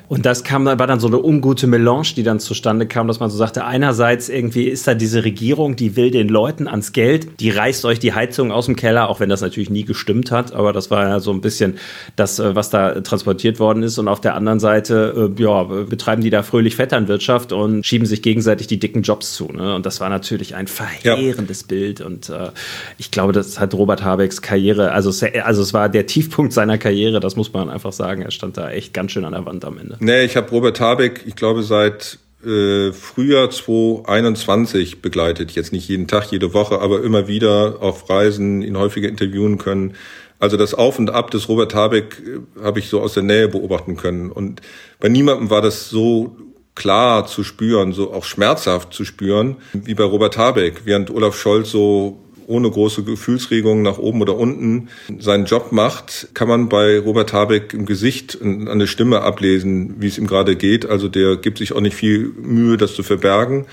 Und 0.09 0.25
das 0.25 0.43
kam 0.43 0.65
war 0.65 0.77
dann 0.87 1.01
so 1.01 1.07
eine 1.07 1.23
ungute 1.23 1.67
Melange, 1.67 2.15
die 2.17 2.23
dann 2.23 2.41
zustande 2.41 2.87
kam, 2.87 3.09
dass 3.09 3.21
man 3.21 3.29
so 3.29 3.37
sagte, 3.37 3.67
einerseits 3.67 4.31
irgendwie 4.31 4.65
ist 4.65 4.89
da 4.89 4.95
diese 4.95 5.23
Regierung, 5.23 5.77
die 5.77 5.97
will 5.97 6.11
den 6.11 6.29
Leuten 6.29 6.67
ans 6.67 6.93
Geld, 6.93 7.41
die 7.41 7.51
reißt 7.51 7.85
euch 7.85 7.99
die 7.99 8.15
Heizung 8.15 8.53
aus 8.53 8.67
dem 8.67 8.77
Keller, 8.77 9.11
auch 9.11 9.21
wenn 9.21 9.29
das 9.29 9.43
natürlich 9.43 9.69
nie 9.69 9.85
gestimmt 9.85 10.31
hat, 10.31 10.55
aber 10.55 10.73
das 10.73 10.91
war 10.91 11.07
ja 11.09 11.21
so 11.21 11.31
ein 11.31 11.43
bisschen 11.43 11.77
das, 12.17 12.39
äh, 12.39 12.55
was 12.57 12.71
da 12.71 13.03
transportiert 13.03 13.61
worden 13.61 13.83
ist. 13.83 13.99
Und 13.99 14.09
auf 14.09 14.21
der 14.21 14.35
anderen 14.35 14.61
Seite 14.61 14.68
Seite 14.69 15.33
äh, 15.39 15.43
ja, 15.43 15.63
betreiben 15.63 16.23
die 16.23 16.29
da 16.29 16.43
fröhlich 16.43 16.77
Vetternwirtschaft 16.77 17.53
und 17.53 17.87
schieben 17.87 18.07
sich 18.07 18.21
gegenseitig 18.21 18.67
die 18.67 18.79
dicken 18.79 19.01
Jobs 19.01 19.33
zu. 19.33 19.47
Ne? 19.47 19.75
Und 19.75 19.87
das 19.87 19.99
war 20.01 20.11
natürlich 20.11 20.55
ein 20.55 20.67
verheerendes 20.67 21.63
ja. 21.63 21.67
Bild. 21.69 22.01
Und 22.03 22.29
äh, 22.29 22.51
ich 22.99 23.11
glaube, 23.11 23.33
das 23.33 23.59
hat 23.59 23.73
Robert 23.73 24.05
Habecks 24.05 24.43
Karriere, 24.43 24.93
also, 24.93 25.09
also 25.43 25.63
es 25.63 25.73
war 25.73 25.89
der 25.89 26.07
Tiefpunkt 26.07 26.53
seiner 26.53 26.77
Karriere, 26.77 27.19
das 27.19 27.35
muss 27.35 27.53
man 27.53 27.71
einfach 27.71 27.93
sagen. 27.93 28.21
Er 28.21 28.31
stand 28.31 28.59
da 28.59 28.71
echt 28.71 28.93
ganz 28.93 29.13
schön 29.13 29.25
an 29.25 29.33
der 29.33 29.47
Wand 29.47 29.65
am 29.65 29.79
Ende. 29.79 29.97
Nee, 30.01 30.25
ich 30.25 30.37
habe 30.37 30.51
Robert 30.51 30.81
Habeck, 30.81 31.23
ich 31.27 31.35
glaube, 31.35 31.63
seit 31.63 32.19
äh, 32.45 32.93
Frühjahr 32.93 33.51
2021 33.51 35.01
begleitet. 35.01 35.53
Jetzt 35.53 35.73
nicht 35.73 35.89
jeden 35.89 36.07
Tag, 36.07 36.31
jede 36.31 36.53
Woche, 36.53 36.81
aber 36.81 37.03
immer 37.03 37.27
wieder 37.27 37.79
auf 37.81 38.11
Reisen, 38.11 38.61
ihn 38.61 38.77
häufiger 38.77 39.09
interviewen 39.09 39.57
können. 39.57 39.95
Also 40.39 40.57
das 40.57 40.75
Auf 40.75 40.99
und 40.99 41.11
Ab 41.11 41.31
des 41.31 41.49
Robert 41.49 41.75
Habeck 41.75 42.23
äh, 42.25 42.63
habe 42.63 42.79
ich 42.79 42.89
so 42.89 43.01
aus 43.01 43.15
der 43.15 43.23
Nähe 43.23 43.49
beobachten 43.49 43.97
können. 43.97 44.31
Und 44.31 44.61
bei 45.01 45.09
niemandem 45.09 45.51
war 45.51 45.63
das 45.63 45.91
so 45.91 46.37
klar 46.75 47.27
zu 47.27 47.43
spüren, 47.43 47.93
so 47.93 48.13
auch 48.13 48.25
schmerzhaft 48.25 48.93
zu 48.95 49.05
spüren, 49.05 49.57
wie 49.73 49.95
bei 49.95 50.05
Robert 50.05 50.39
Habeck, 50.39 50.83
während 50.85 51.11
Olaf 51.11 51.37
Scholz 51.37 51.73
so 51.73 52.21
ohne 52.47 52.71
große 52.71 53.03
Gefühlsregungen 53.03 53.83
nach 53.83 53.99
oben 53.99 54.23
oder 54.23 54.37
unten 54.37 54.89
seinen 55.19 55.45
Job 55.45 55.71
macht, 55.71 56.29
kann 56.33 56.49
man 56.49 56.69
bei 56.69 56.99
Robert 56.99 57.33
Habeck 57.33 57.75
im 57.75 57.85
Gesicht 57.85 58.39
an 58.41 58.79
der 58.79 58.87
Stimme 58.87 59.21
ablesen, 59.21 59.97
wie 59.99 60.07
es 60.07 60.17
ihm 60.17 60.27
gerade 60.27 60.57
geht. 60.57 60.87
Also 60.87 61.09
der 61.09 61.37
gibt 61.37 61.59
sich 61.59 61.75
auch 61.75 61.81
nicht 61.81 61.95
viel 61.95 62.33
Mühe, 62.41 62.79
das 62.79 62.95
zu 62.95 63.03
verbergen. 63.03 63.67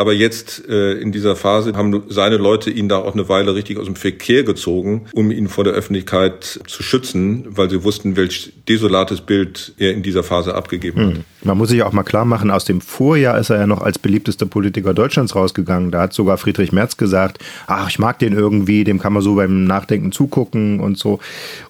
Aber 0.00 0.14
jetzt 0.14 0.66
äh, 0.66 0.94
in 0.94 1.12
dieser 1.12 1.36
Phase 1.36 1.74
haben 1.74 2.04
seine 2.08 2.38
Leute 2.38 2.70
ihn 2.70 2.88
da 2.88 2.96
auch 3.00 3.12
eine 3.12 3.28
Weile 3.28 3.54
richtig 3.54 3.76
aus 3.76 3.84
dem 3.84 3.96
Verkehr 3.96 4.44
gezogen, 4.44 5.08
um 5.12 5.30
ihn 5.30 5.46
vor 5.46 5.62
der 5.62 5.74
Öffentlichkeit 5.74 6.58
zu 6.66 6.82
schützen, 6.82 7.44
weil 7.50 7.68
sie 7.68 7.84
wussten, 7.84 8.16
welch 8.16 8.50
desolates 8.66 9.20
Bild 9.20 9.74
er 9.76 9.92
in 9.92 10.02
dieser 10.02 10.22
Phase 10.22 10.54
abgegeben 10.54 11.00
hat. 11.00 11.14
Hm. 11.16 11.24
Man 11.42 11.56
muss 11.56 11.70
sich 11.70 11.82
auch 11.82 11.92
mal 11.92 12.02
klar 12.02 12.24
machen, 12.24 12.50
aus 12.50 12.64
dem 12.64 12.80
Vorjahr 12.80 13.38
ist 13.38 13.50
er 13.50 13.58
ja 13.60 13.66
noch 13.66 13.80
als 13.80 13.98
beliebtester 13.98 14.44
Politiker 14.44 14.92
Deutschlands 14.92 15.34
rausgegangen. 15.34 15.90
Da 15.90 16.02
hat 16.02 16.12
sogar 16.12 16.36
Friedrich 16.36 16.72
Merz 16.72 16.96
gesagt, 16.98 17.38
ach, 17.66 17.88
ich 17.88 17.98
mag 17.98 18.18
den 18.18 18.34
irgendwie, 18.34 18.84
dem 18.84 18.98
kann 18.98 19.14
man 19.14 19.22
so 19.22 19.36
beim 19.36 19.64
Nachdenken 19.64 20.12
zugucken 20.12 20.80
und 20.80 20.98
so. 20.98 21.18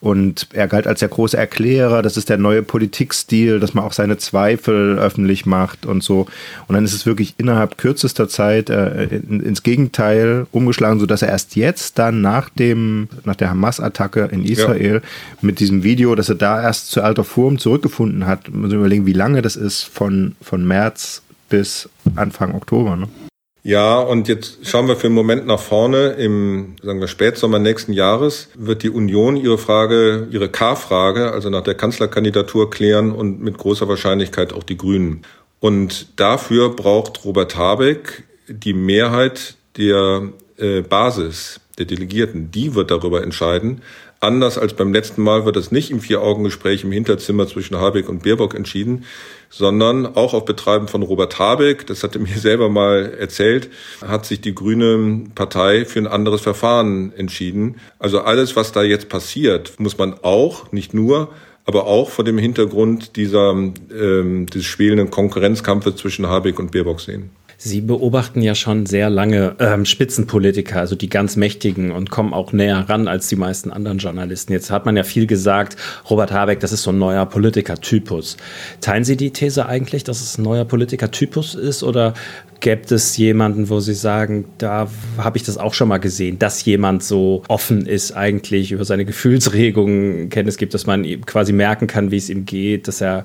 Und 0.00 0.48
er 0.52 0.66
galt 0.66 0.88
als 0.88 1.00
der 1.00 1.08
große 1.08 1.36
Erklärer, 1.36 2.02
das 2.02 2.16
ist 2.16 2.28
der 2.28 2.38
neue 2.38 2.62
Politikstil, 2.62 3.60
dass 3.60 3.74
man 3.74 3.84
auch 3.84 3.92
seine 3.92 4.18
Zweifel 4.18 4.98
öffentlich 4.98 5.46
macht 5.46 5.86
und 5.86 6.02
so. 6.02 6.26
Und 6.66 6.74
dann 6.74 6.84
ist 6.84 6.92
es 6.94 7.06
wirklich 7.06 7.34
innerhalb 7.38 7.78
kürzester 7.78 8.28
Zeit 8.28 8.70
äh, 8.70 9.04
ins 9.04 9.62
Gegenteil 9.62 10.46
umgeschlagen, 10.50 10.98
sodass 10.98 11.22
er 11.22 11.28
erst 11.28 11.54
jetzt 11.54 11.98
dann 11.98 12.22
nach 12.22 12.48
dem, 12.48 13.08
nach 13.24 13.36
der 13.36 13.50
Hamas-Attacke 13.50 14.28
in 14.32 14.44
Israel 14.44 14.94
ja. 14.94 15.08
mit 15.42 15.60
diesem 15.60 15.84
Video, 15.84 16.16
dass 16.16 16.28
er 16.28 16.34
da 16.34 16.60
erst 16.60 16.90
zu 16.90 17.02
alter 17.02 17.24
Form 17.24 17.58
zurückgefunden 17.58 18.26
hat. 18.26 18.48
Man 18.50 18.62
muss 18.62 18.72
überlegen, 18.72 19.06
wie 19.06 19.12
lange 19.12 19.42
das 19.42 19.59
ist 19.60 19.84
von, 19.84 20.34
von 20.40 20.66
März 20.66 21.22
bis 21.48 21.88
Anfang 22.16 22.54
Oktober. 22.54 22.96
Ne? 22.96 23.08
Ja, 23.62 23.98
und 23.98 24.26
jetzt 24.26 24.66
schauen 24.66 24.88
wir 24.88 24.96
für 24.96 25.08
einen 25.08 25.14
Moment 25.14 25.46
nach 25.46 25.60
vorne. 25.60 26.12
Im, 26.12 26.76
sagen 26.82 27.00
wir, 27.00 27.08
Spätsommer 27.08 27.58
nächsten 27.58 27.92
Jahres 27.92 28.48
wird 28.54 28.82
die 28.82 28.88
Union 28.88 29.36
ihre 29.36 29.58
Frage, 29.58 30.28
ihre 30.30 30.48
K-Frage, 30.48 31.32
also 31.32 31.50
nach 31.50 31.62
der 31.62 31.74
Kanzlerkandidatur 31.74 32.70
klären 32.70 33.12
und 33.12 33.42
mit 33.42 33.58
großer 33.58 33.86
Wahrscheinlichkeit 33.86 34.54
auch 34.54 34.62
die 34.62 34.78
Grünen. 34.78 35.22
Und 35.60 36.18
dafür 36.18 36.70
braucht 36.70 37.24
Robert 37.26 37.56
Habeck 37.56 38.24
die 38.48 38.72
Mehrheit 38.72 39.56
der 39.76 40.30
äh, 40.56 40.80
Basis, 40.80 41.60
der 41.76 41.84
Delegierten. 41.84 42.50
Die 42.50 42.74
wird 42.74 42.90
darüber 42.90 43.22
entscheiden, 43.22 43.82
Anders 44.22 44.58
als 44.58 44.74
beim 44.74 44.92
letzten 44.92 45.22
Mal 45.22 45.46
wird 45.46 45.56
es 45.56 45.72
nicht 45.72 45.90
im 45.90 46.00
Vier-Augen-Gespräch 46.00 46.84
im 46.84 46.92
Hinterzimmer 46.92 47.48
zwischen 47.48 47.78
Habeck 47.78 48.06
und 48.06 48.22
Baerbock 48.22 48.54
entschieden, 48.54 49.06
sondern 49.50 50.06
auch 50.06 50.32
auf 50.32 50.44
Betreiben 50.44 50.88
von 50.88 51.02
Robert 51.02 51.38
Habeck, 51.38 51.86
das 51.86 52.02
hat 52.02 52.14
er 52.14 52.22
mir 52.22 52.28
selber 52.38 52.70
mal 52.70 53.12
erzählt, 53.18 53.68
hat 54.00 54.24
sich 54.24 54.40
die 54.40 54.54
Grüne 54.54 55.24
Partei 55.34 55.84
für 55.84 55.98
ein 55.98 56.06
anderes 56.06 56.40
Verfahren 56.40 57.12
entschieden. 57.14 57.76
Also 57.98 58.20
alles, 58.20 58.56
was 58.56 58.72
da 58.72 58.82
jetzt 58.82 59.08
passiert, 59.08 59.78
muss 59.78 59.98
man 59.98 60.14
auch, 60.22 60.72
nicht 60.72 60.94
nur, 60.94 61.28
aber 61.66 61.86
auch 61.86 62.10
vor 62.10 62.24
dem 62.24 62.38
Hintergrund 62.38 63.16
dieser, 63.16 63.50
ähm, 63.50 64.46
des 64.46 64.64
schwelenden 64.64 65.10
Konkurrenzkampfes 65.10 65.96
zwischen 65.96 66.26
Habeck 66.26 66.58
und 66.58 66.70
Baerbock 66.70 67.00
sehen. 67.00 67.30
Sie 67.62 67.82
beobachten 67.82 68.40
ja 68.40 68.54
schon 68.54 68.86
sehr 68.86 69.10
lange 69.10 69.54
ähm, 69.58 69.84
Spitzenpolitiker, 69.84 70.80
also 70.80 70.96
die 70.96 71.10
ganz 71.10 71.36
Mächtigen 71.36 71.92
und 71.92 72.08
kommen 72.08 72.32
auch 72.32 72.54
näher 72.54 72.88
ran 72.88 73.06
als 73.06 73.28
die 73.28 73.36
meisten 73.36 73.70
anderen 73.70 73.98
Journalisten. 73.98 74.54
Jetzt 74.54 74.70
hat 74.70 74.86
man 74.86 74.96
ja 74.96 75.02
viel 75.02 75.26
gesagt, 75.26 75.76
Robert 76.08 76.32
Habeck, 76.32 76.60
das 76.60 76.72
ist 76.72 76.84
so 76.84 76.90
ein 76.90 76.98
neuer 76.98 77.26
Politikertypus. 77.26 78.38
Teilen 78.80 79.04
Sie 79.04 79.18
die 79.18 79.32
These 79.32 79.66
eigentlich, 79.66 80.04
dass 80.04 80.22
es 80.22 80.38
ein 80.38 80.42
neuer 80.42 80.64
Politikertypus 80.64 81.54
ist 81.54 81.82
oder 81.82 82.14
Gäbe 82.60 82.94
es 82.94 83.16
jemanden, 83.16 83.70
wo 83.70 83.80
Sie 83.80 83.94
sagen, 83.94 84.44
da 84.58 84.88
habe 85.16 85.38
ich 85.38 85.44
das 85.44 85.56
auch 85.56 85.72
schon 85.72 85.88
mal 85.88 85.98
gesehen, 85.98 86.38
dass 86.38 86.64
jemand 86.64 87.02
so 87.02 87.42
offen 87.48 87.86
ist, 87.86 88.12
eigentlich 88.12 88.72
über 88.72 88.84
seine 88.84 89.06
Gefühlsregungen 89.06 90.28
Kenntnis 90.28 90.58
gibt, 90.58 90.74
dass 90.74 90.86
man 90.86 91.04
quasi 91.24 91.52
merken 91.52 91.86
kann, 91.86 92.10
wie 92.10 92.18
es 92.18 92.28
ihm 92.28 92.44
geht, 92.44 92.86
dass 92.86 93.00
er, 93.00 93.24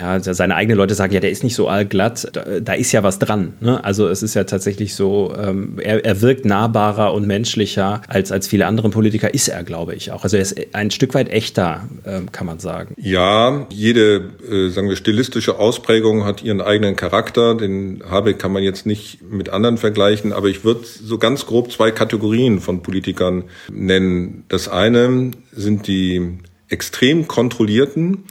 ja, 0.00 0.18
seine 0.20 0.54
eigenen 0.56 0.78
Leute 0.78 0.94
sagen, 0.94 1.12
ja, 1.12 1.20
der 1.20 1.30
ist 1.30 1.44
nicht 1.44 1.54
so 1.54 1.68
allglatt, 1.68 2.28
da, 2.32 2.60
da 2.60 2.72
ist 2.72 2.92
ja 2.92 3.02
was 3.02 3.18
dran. 3.18 3.52
Ne? 3.60 3.69
Also 3.78 4.08
es 4.08 4.22
ist 4.22 4.34
ja 4.34 4.44
tatsächlich 4.44 4.94
so, 4.94 5.34
ähm, 5.36 5.78
er, 5.82 6.04
er 6.04 6.20
wirkt 6.20 6.44
nahbarer 6.44 7.12
und 7.14 7.26
menschlicher 7.26 8.02
als, 8.08 8.32
als 8.32 8.48
viele 8.48 8.66
andere 8.66 8.90
Politiker, 8.90 9.32
ist 9.32 9.48
er, 9.48 9.64
glaube 9.64 9.94
ich 9.94 10.12
auch. 10.12 10.24
Also 10.24 10.36
er 10.36 10.42
ist 10.42 10.56
ein 10.74 10.90
Stück 10.90 11.14
weit 11.14 11.28
echter, 11.28 11.88
ähm, 12.04 12.32
kann 12.32 12.46
man 12.46 12.58
sagen. 12.58 12.94
Ja, 12.98 13.66
jede, 13.70 14.30
äh, 14.48 14.68
sagen 14.70 14.88
wir, 14.88 14.96
stilistische 14.96 15.58
Ausprägung 15.58 16.24
hat 16.24 16.42
ihren 16.42 16.60
eigenen 16.60 16.96
Charakter. 16.96 17.54
Den 17.54 18.02
Habeck 18.08 18.38
kann 18.38 18.52
man 18.52 18.62
jetzt 18.62 18.86
nicht 18.86 19.20
mit 19.30 19.48
anderen 19.48 19.78
vergleichen, 19.78 20.32
aber 20.32 20.48
ich 20.48 20.64
würde 20.64 20.80
so 20.84 21.18
ganz 21.18 21.46
grob 21.46 21.72
zwei 21.72 21.90
Kategorien 21.90 22.60
von 22.60 22.82
Politikern 22.82 23.44
nennen. 23.70 24.44
Das 24.48 24.68
eine 24.68 25.30
sind 25.52 25.86
die 25.86 26.38
extrem 26.68 27.28
kontrollierten, 27.28 28.24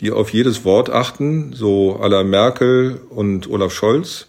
die 0.00 0.10
auf 0.10 0.30
jedes 0.30 0.64
Wort 0.64 0.90
achten, 0.90 1.52
so 1.52 1.96
aller 1.96 2.24
Merkel 2.24 3.00
und 3.08 3.48
Olaf 3.48 3.72
Scholz. 3.72 4.26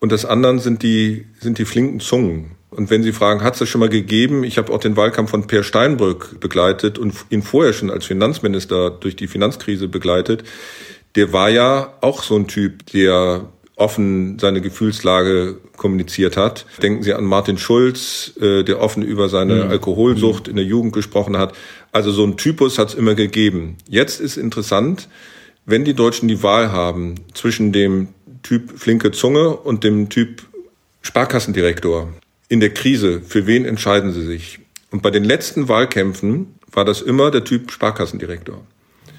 Und 0.00 0.12
das 0.12 0.24
andere 0.24 0.58
sind 0.60 0.82
die, 0.82 1.26
sind 1.40 1.58
die 1.58 1.64
flinken 1.64 2.00
Zungen. 2.00 2.52
Und 2.70 2.90
wenn 2.90 3.02
Sie 3.02 3.12
fragen, 3.12 3.42
hat 3.42 3.54
es 3.54 3.60
das 3.60 3.68
schon 3.68 3.80
mal 3.80 3.88
gegeben? 3.88 4.44
Ich 4.44 4.58
habe 4.58 4.72
auch 4.72 4.78
den 4.78 4.96
Wahlkampf 4.96 5.30
von 5.30 5.46
Per 5.46 5.62
Steinbrück 5.62 6.38
begleitet 6.40 6.98
und 6.98 7.14
ihn 7.30 7.42
vorher 7.42 7.72
schon 7.72 7.90
als 7.90 8.04
Finanzminister 8.04 8.90
durch 8.90 9.16
die 9.16 9.26
Finanzkrise 9.26 9.88
begleitet. 9.88 10.44
Der 11.16 11.32
war 11.32 11.48
ja 11.48 11.94
auch 12.02 12.22
so 12.22 12.36
ein 12.36 12.46
Typ, 12.46 12.86
der 12.92 13.48
offen 13.74 14.38
seine 14.38 14.60
Gefühlslage 14.60 15.56
kommuniziert 15.76 16.36
hat. 16.36 16.66
Denken 16.82 17.02
Sie 17.02 17.14
an 17.14 17.24
Martin 17.24 17.58
Schulz, 17.58 18.32
äh, 18.40 18.64
der 18.64 18.80
offen 18.80 19.02
über 19.02 19.28
seine 19.28 19.64
mhm. 19.64 19.70
Alkoholsucht 19.70 20.46
mhm. 20.46 20.50
in 20.50 20.56
der 20.56 20.64
Jugend 20.64 20.92
gesprochen 20.92 21.38
hat. 21.38 21.54
Also 21.92 22.10
so 22.10 22.24
ein 22.24 22.36
Typus 22.36 22.78
hat 22.78 22.88
es 22.88 22.94
immer 22.94 23.14
gegeben. 23.14 23.76
Jetzt 23.88 24.20
ist 24.20 24.36
interessant, 24.36 25.08
wenn 25.64 25.84
die 25.84 25.94
Deutschen 25.94 26.28
die 26.28 26.42
Wahl 26.42 26.72
haben 26.72 27.14
zwischen 27.34 27.72
dem 27.72 28.08
Typ 28.42 28.78
flinke 28.78 29.10
Zunge 29.12 29.56
und 29.56 29.84
dem 29.84 30.08
Typ 30.08 30.42
Sparkassendirektor 31.02 32.12
in 32.48 32.60
der 32.60 32.70
Krise, 32.70 33.20
für 33.20 33.46
wen 33.46 33.64
entscheiden 33.64 34.12
sie 34.12 34.24
sich? 34.24 34.60
Und 34.90 35.02
bei 35.02 35.10
den 35.10 35.24
letzten 35.24 35.68
Wahlkämpfen 35.68 36.54
war 36.72 36.84
das 36.84 37.02
immer 37.02 37.30
der 37.30 37.44
Typ 37.44 37.70
Sparkassendirektor. 37.70 38.64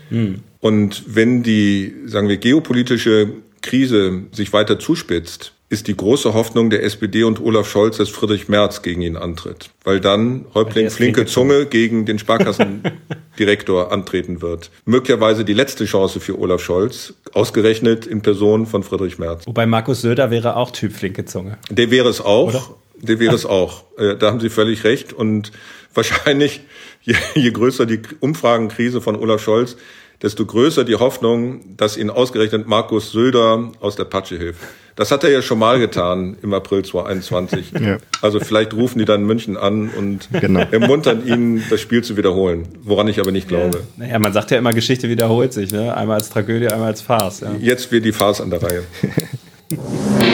Hm. 0.10 0.42
Und 0.60 1.04
wenn 1.08 1.44
die, 1.44 1.94
sagen 2.06 2.28
wir, 2.28 2.38
geopolitische 2.38 3.34
Krise 3.62 4.24
sich 4.32 4.52
weiter 4.52 4.80
zuspitzt, 4.80 5.54
ist 5.70 5.88
die 5.88 5.96
große 5.96 6.34
Hoffnung 6.34 6.72
der 6.72 6.84
SPD 6.84 7.24
und 7.24 7.40
Olaf 7.40 7.70
Scholz, 7.70 7.98
dass 7.98 8.10
Friedrich 8.10 8.50
Merz 8.50 8.82
gegen 8.82 9.02
ihn 9.04 9.16
antritt. 9.16 9.70
Weil 9.84 10.00
dann 10.00 10.46
Häuptling 10.56 10.90
Flinke 10.90 11.28
Zunge 11.28 11.68
gegen 11.68 12.06
den 12.06 12.18
Sparkassendirektor 12.18 13.92
antreten 13.92 14.42
wird. 14.42 14.72
Möglicherweise 14.86 15.46
die 15.46 15.54
letzte 15.54 15.86
Chance 15.86 16.20
für 16.20 16.40
Olaf 16.40 16.62
Scholz, 16.62 17.14
ausgerechnet 17.34 18.08
in 18.08 18.22
Person 18.22 18.66
von 18.66 18.82
Friedrich 18.82 19.20
Merz. 19.20 19.46
Wobei 19.46 19.68
Markus 19.68 20.02
Söder 20.02 20.32
wäre 20.32 20.56
auch 20.56 20.72
Typ 20.72 20.92
Flinke 20.92 21.26
Zunge. 21.26 21.60
Der 21.70 21.92
wäre 21.92 22.10
es 22.10 22.20
auch. 22.20 22.48
Oder? 22.48 22.64
Der 23.02 23.20
wäre 23.20 23.36
es 23.36 23.46
auch. 23.46 23.84
Äh, 23.98 24.16
da 24.18 24.28
haben 24.28 24.40
Sie 24.40 24.50
völlig 24.50 24.84
recht. 24.84 25.14
Und 25.14 25.52
wahrscheinlich, 25.94 26.62
je, 27.04 27.16
je 27.36 27.52
größer 27.52 27.86
die 27.86 28.02
Umfragenkrise 28.20 29.02
von 29.02 29.16
Olaf 29.16 29.44
Scholz, 29.44 29.78
desto 30.22 30.46
größer 30.46 30.84
die 30.84 30.96
Hoffnung, 30.96 31.78
dass 31.78 31.96
ihn 31.96 32.10
ausgerechnet 32.10 32.68
Markus 32.68 33.12
Söder 33.12 33.72
aus 33.80 33.96
der 33.96 34.06
Patsche 34.06 34.38
hilft. 34.38 34.60
Das 35.00 35.12
hat 35.12 35.24
er 35.24 35.30
ja 35.30 35.42
schon 35.42 35.60
mal 35.60 35.80
getan 35.80 36.36
im 36.42 36.54
April 36.54 36.84
2021. 36.84 37.72
Ja. 37.80 37.98
Also 38.22 38.42
vielleicht 38.42 38.74
rufen 38.74 39.00
die 39.00 39.06
dann 39.06 39.24
München 39.24 39.56
an 39.56 39.90
und 39.90 40.28
genau. 40.34 40.66
ermuntern 40.70 41.26
ihn, 41.26 41.64
das 41.70 41.80
Spiel 41.80 42.04
zu 42.04 42.18
wiederholen, 42.18 42.68
woran 42.84 43.08
ich 43.08 43.22
aber 43.22 43.32
nicht 43.32 43.48
glaube. 43.48 43.78
Ja. 43.78 44.06
Naja, 44.06 44.20
man 44.20 44.34
sagt 44.34 44.52
ja 44.52 44.58
immer, 44.58 44.74
Geschichte 44.74 45.08
wiederholt 45.08 45.54
sich. 45.54 45.72
Ne? 45.72 45.96
Einmal 45.96 46.18
als 46.18 46.30
Tragödie, 46.30 46.68
einmal 46.68 46.90
als 46.90 47.02
Farce. 47.02 47.42
Ja. 47.42 47.56
Jetzt 47.58 47.90
wird 47.94 48.04
die 48.04 48.12
Farce 48.12 48.42
an 48.42 48.50
der 48.50 48.62
Reihe. 48.62 48.84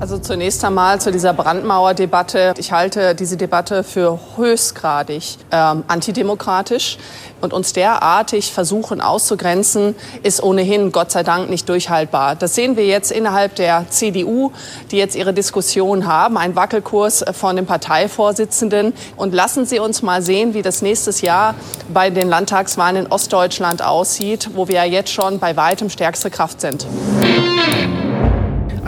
Also 0.00 0.16
zunächst 0.16 0.64
einmal 0.64 1.00
zu 1.00 1.10
dieser 1.10 1.32
Brandmauerdebatte. 1.32 2.54
Ich 2.58 2.70
halte 2.70 3.16
diese 3.16 3.36
Debatte 3.36 3.82
für 3.82 4.20
höchstgradig 4.36 5.38
ähm, 5.50 5.82
antidemokratisch. 5.88 6.98
Und 7.40 7.52
uns 7.52 7.72
derartig 7.72 8.52
versuchen 8.52 9.00
auszugrenzen, 9.00 9.94
ist 10.22 10.42
ohnehin 10.42 10.92
Gott 10.92 11.10
sei 11.12 11.22
Dank 11.22 11.50
nicht 11.50 11.68
durchhaltbar. 11.68 12.36
Das 12.36 12.54
sehen 12.54 12.76
wir 12.76 12.86
jetzt 12.86 13.12
innerhalb 13.12 13.56
der 13.56 13.86
CDU, 13.90 14.52
die 14.90 14.96
jetzt 14.96 15.14
ihre 15.16 15.32
Diskussion 15.32 16.06
haben, 16.06 16.36
ein 16.36 16.56
Wackelkurs 16.56 17.24
von 17.32 17.56
dem 17.56 17.66
Parteivorsitzenden. 17.66 18.92
Und 19.16 19.34
lassen 19.34 19.66
Sie 19.66 19.80
uns 19.80 20.02
mal 20.02 20.22
sehen, 20.22 20.54
wie 20.54 20.62
das 20.62 20.80
nächstes 20.80 21.22
Jahr 21.22 21.54
bei 21.92 22.10
den 22.10 22.28
Landtagswahlen 22.28 23.04
in 23.04 23.06
Ostdeutschland 23.08 23.82
aussieht, 23.82 24.50
wo 24.54 24.68
wir 24.68 24.76
ja 24.76 24.84
jetzt 24.84 25.12
schon 25.12 25.40
bei 25.40 25.56
weitem 25.56 25.90
stärkste 25.90 26.30
Kraft 26.30 26.60
sind. 26.60 26.86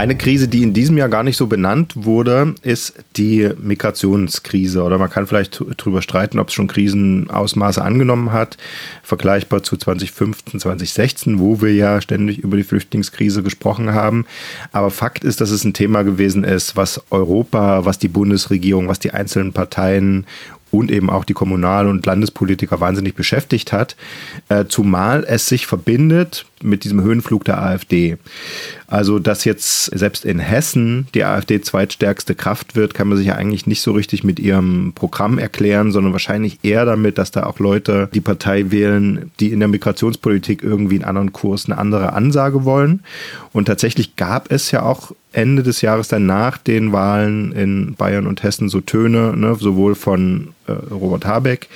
Eine 0.00 0.16
Krise, 0.16 0.48
die 0.48 0.62
in 0.62 0.72
diesem 0.72 0.96
Jahr 0.96 1.10
gar 1.10 1.22
nicht 1.22 1.36
so 1.36 1.46
benannt 1.46 1.92
wurde, 1.94 2.54
ist 2.62 2.94
die 3.18 3.50
Migrationskrise. 3.60 4.82
Oder 4.82 4.96
man 4.96 5.10
kann 5.10 5.26
vielleicht 5.26 5.62
darüber 5.76 6.00
streiten, 6.00 6.38
ob 6.38 6.48
es 6.48 6.54
schon 6.54 6.68
Krisenausmaße 6.68 7.82
angenommen 7.82 8.32
hat, 8.32 8.56
vergleichbar 9.02 9.62
zu 9.62 9.76
2015, 9.76 10.58
2016, 10.58 11.38
wo 11.38 11.60
wir 11.60 11.74
ja 11.74 12.00
ständig 12.00 12.38
über 12.38 12.56
die 12.56 12.62
Flüchtlingskrise 12.62 13.42
gesprochen 13.42 13.92
haben. 13.92 14.24
Aber 14.72 14.90
Fakt 14.90 15.22
ist, 15.22 15.42
dass 15.42 15.50
es 15.50 15.64
ein 15.64 15.74
Thema 15.74 16.02
gewesen 16.02 16.44
ist, 16.44 16.76
was 16.76 17.02
Europa, 17.10 17.84
was 17.84 17.98
die 17.98 18.08
Bundesregierung, 18.08 18.88
was 18.88 19.00
die 19.00 19.10
einzelnen 19.10 19.52
Parteien 19.52 20.24
und 20.70 20.90
eben 20.90 21.10
auch 21.10 21.24
die 21.24 21.34
Kommunal- 21.34 21.88
und 21.88 22.06
Landespolitiker 22.06 22.80
wahnsinnig 22.80 23.14
beschäftigt 23.14 23.72
hat, 23.72 23.96
äh, 24.48 24.66
zumal 24.66 25.24
es 25.26 25.46
sich 25.46 25.66
verbindet 25.66 26.46
mit 26.62 26.84
diesem 26.84 27.02
Höhenflug 27.02 27.44
der 27.44 27.62
AfD. 27.62 28.18
Also, 28.86 29.18
dass 29.18 29.44
jetzt 29.44 29.86
selbst 29.86 30.24
in 30.24 30.38
Hessen 30.38 31.06
die 31.14 31.24
AfD 31.24 31.60
zweitstärkste 31.60 32.34
Kraft 32.34 32.76
wird, 32.76 32.92
kann 32.92 33.08
man 33.08 33.16
sich 33.16 33.28
ja 33.28 33.34
eigentlich 33.34 33.66
nicht 33.66 33.80
so 33.80 33.92
richtig 33.92 34.24
mit 34.24 34.38
ihrem 34.38 34.92
Programm 34.94 35.38
erklären, 35.38 35.92
sondern 35.92 36.12
wahrscheinlich 36.12 36.58
eher 36.62 36.84
damit, 36.84 37.16
dass 37.16 37.30
da 37.30 37.44
auch 37.44 37.58
Leute 37.60 38.08
die 38.12 38.20
Partei 38.20 38.70
wählen, 38.70 39.30
die 39.40 39.52
in 39.52 39.60
der 39.60 39.68
Migrationspolitik 39.68 40.62
irgendwie 40.62 40.96
einen 40.96 41.04
anderen 41.04 41.32
Kurs, 41.32 41.66
eine 41.66 41.78
andere 41.78 42.12
Ansage 42.12 42.64
wollen. 42.64 43.02
Und 43.52 43.66
tatsächlich 43.66 44.16
gab 44.16 44.50
es 44.52 44.70
ja 44.70 44.82
auch 44.82 45.12
Ende 45.32 45.62
des 45.62 45.80
Jahres 45.80 46.08
dann 46.08 46.26
nach 46.26 46.58
den 46.58 46.92
Wahlen 46.92 47.52
in 47.52 47.94
Bayern 47.94 48.26
und 48.26 48.42
Hessen 48.42 48.68
so 48.68 48.80
Töne, 48.80 49.36
ne, 49.36 49.54
sowohl 49.54 49.94
von 49.94 50.48
äh, 50.66 50.72
Robert 50.72 51.24
Habeck, 51.24 51.68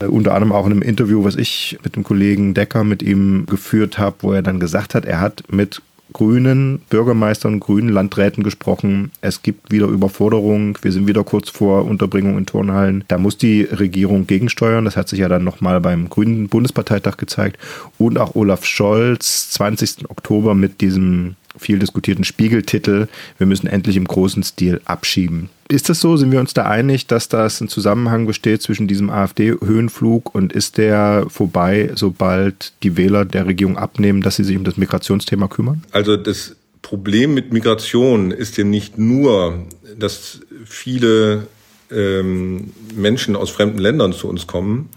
äh, 0.00 0.06
unter 0.06 0.34
anderem 0.34 0.52
auch 0.52 0.66
in 0.66 0.72
einem 0.72 0.82
Interview, 0.82 1.24
was 1.24 1.36
ich 1.36 1.78
mit 1.84 1.96
dem 1.96 2.04
Kollegen 2.04 2.54
Decker 2.54 2.84
mit 2.84 3.02
ihm 3.02 3.46
geführt 3.46 3.98
habe, 3.98 4.16
wo 4.20 4.32
er 4.32 4.42
dann 4.42 4.60
gesagt 4.60 4.94
hat, 4.94 5.04
er 5.04 5.20
hat 5.20 5.44
mit 5.48 5.80
grünen 6.12 6.80
Bürgermeistern, 6.90 7.60
grünen 7.60 7.88
Landräten 7.88 8.42
gesprochen. 8.44 9.10
Es 9.20 9.42
gibt 9.42 9.70
wieder 9.70 9.86
Überforderung. 9.86 10.78
Wir 10.82 10.92
sind 10.92 11.06
wieder 11.06 11.24
kurz 11.24 11.48
vor 11.48 11.84
Unterbringung 11.84 12.38
in 12.38 12.46
Turnhallen. 12.46 13.04
Da 13.08 13.18
muss 13.18 13.38
die 13.38 13.62
Regierung 13.62 14.26
gegensteuern. 14.26 14.84
Das 14.84 14.96
hat 14.96 15.08
sich 15.08 15.20
ja 15.20 15.28
dann 15.28 15.44
nochmal 15.44 15.80
beim 15.80 16.08
Grünen 16.08 16.48
Bundesparteitag 16.48 17.16
gezeigt. 17.16 17.58
Und 17.98 18.18
auch 18.18 18.34
Olaf 18.34 18.64
Scholz, 18.64 19.50
20. 19.50 20.10
Oktober 20.10 20.54
mit 20.54 20.80
diesem 20.80 21.36
viel 21.56 21.78
diskutierten 21.78 22.24
Spiegeltitel, 22.24 23.08
wir 23.38 23.46
müssen 23.46 23.66
endlich 23.66 23.96
im 23.96 24.06
großen 24.06 24.42
Stil 24.42 24.80
abschieben. 24.84 25.50
Ist 25.68 25.88
das 25.88 26.00
so? 26.00 26.16
Sind 26.16 26.32
wir 26.32 26.40
uns 26.40 26.54
da 26.54 26.64
einig, 26.64 27.06
dass 27.06 27.28
das 27.28 27.60
ein 27.60 27.68
Zusammenhang 27.68 28.26
besteht 28.26 28.62
zwischen 28.62 28.88
diesem 28.88 29.10
AfD-Höhenflug 29.10 30.34
und 30.34 30.52
ist 30.52 30.76
der 30.76 31.26
vorbei, 31.28 31.90
sobald 31.94 32.72
die 32.82 32.96
Wähler 32.96 33.24
der 33.24 33.46
Regierung 33.46 33.78
abnehmen, 33.78 34.20
dass 34.20 34.36
sie 34.36 34.44
sich 34.44 34.56
um 34.56 34.64
das 34.64 34.76
Migrationsthema 34.76 35.48
kümmern? 35.48 35.82
Also 35.92 36.16
das 36.16 36.56
Problem 36.82 37.32
mit 37.32 37.52
Migration 37.52 38.32
ist 38.32 38.56
ja 38.58 38.64
nicht 38.64 38.98
nur, 38.98 39.66
dass 39.98 40.40
viele 40.64 41.46
ähm, 41.90 42.72
Menschen 42.94 43.36
aus 43.36 43.50
fremden 43.50 43.78
Ländern 43.78 44.12
zu 44.12 44.28
uns 44.28 44.46
kommen, 44.46 44.88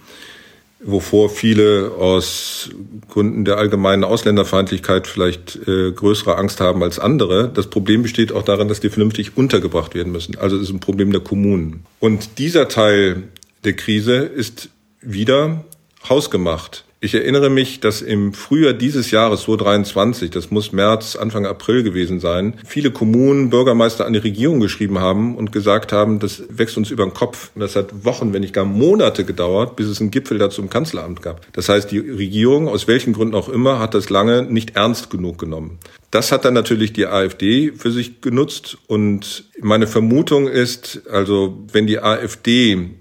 wovor 0.86 1.30
viele 1.30 1.92
aus 1.98 2.70
Gründen 3.10 3.44
der 3.44 3.58
allgemeinen 3.58 4.04
Ausländerfeindlichkeit 4.04 5.08
vielleicht 5.08 5.60
äh, 5.68 5.92
größere 5.92 6.38
Angst 6.38 6.62
haben 6.62 6.84
als 6.84 7.00
andere. 7.00 7.50
Das 7.54 7.68
Problem 7.68 8.04
besteht 8.04 8.32
auch 8.32 8.44
darin, 8.44 8.68
dass 8.68 8.80
die 8.80 8.90
vernünftig 8.90 9.36
untergebracht 9.36 9.96
werden 9.96 10.12
müssen. 10.12 10.38
Also 10.38 10.56
es 10.58 10.64
ist 10.64 10.70
ein 10.70 10.80
Problem 10.80 11.12
der 11.12 11.22
Kommunen. 11.22 11.86
Und 12.00 12.38
dieser 12.38 12.68
Teil 12.68 13.24
der 13.64 13.74
Krise 13.74 14.18
ist 14.18 14.70
wieder 15.02 15.66
hausgemacht. 16.08 16.86
Ich 17.06 17.14
erinnere 17.14 17.52
mich, 17.52 17.82
dass 17.82 18.02
im 18.02 18.34
Frühjahr 18.34 18.74
dieses 18.74 19.12
Jahres, 19.12 19.44
2023, 19.44 20.32
das 20.32 20.50
muss 20.50 20.72
März, 20.72 21.16
Anfang 21.16 21.46
April 21.46 21.84
gewesen 21.84 22.20
sein, 22.20 22.56
viele 22.66 22.90
Kommunen, 22.90 23.52
Bürgermeister 23.52 24.08
an 24.08 24.14
die 24.14 24.18
Regierung 24.20 24.60
geschrieben 24.60 24.98
haben 24.98 25.36
und 25.36 25.52
gesagt 25.52 25.94
haben, 25.94 26.18
das 26.18 26.42
wächst 26.50 26.78
uns 26.78 26.90
über 26.90 27.06
den 27.06 27.14
Kopf. 27.14 27.52
Und 27.54 27.62
das 27.62 27.76
hat 27.76 28.06
Wochen, 28.06 28.34
wenn 28.34 28.42
nicht 28.42 28.56
gar 28.56 28.66
Monate 28.66 29.24
gedauert, 29.24 29.76
bis 29.76 29.86
es 29.86 30.02
einen 30.02 30.10
Gipfel 30.10 30.40
dazu 30.40 30.64
im 30.64 30.72
Kanzleramt 30.72 31.22
gab. 31.22 31.46
Das 31.54 31.70
heißt, 31.70 31.92
die 31.92 32.00
Regierung, 32.00 32.68
aus 32.68 32.88
welchen 32.88 33.14
Gründen 33.14 33.36
auch 33.36 33.50
immer, 33.50 33.78
hat 33.78 33.94
das 33.94 34.10
lange 34.10 34.42
nicht 34.42 34.76
ernst 34.76 35.12
genug 35.12 35.38
genommen. 35.38 35.78
Das 36.10 36.32
hat 36.32 36.44
dann 36.44 36.56
natürlich 36.56 36.92
die 36.92 37.06
AfD 37.06 37.72
für 37.78 37.92
sich 37.92 38.22
genutzt. 38.22 38.80
Und 38.88 39.44
meine 39.62 39.86
Vermutung 39.86 40.48
ist, 40.48 41.04
also 41.08 41.56
wenn 41.72 41.86
die 41.86 42.00
AfD 42.00 42.96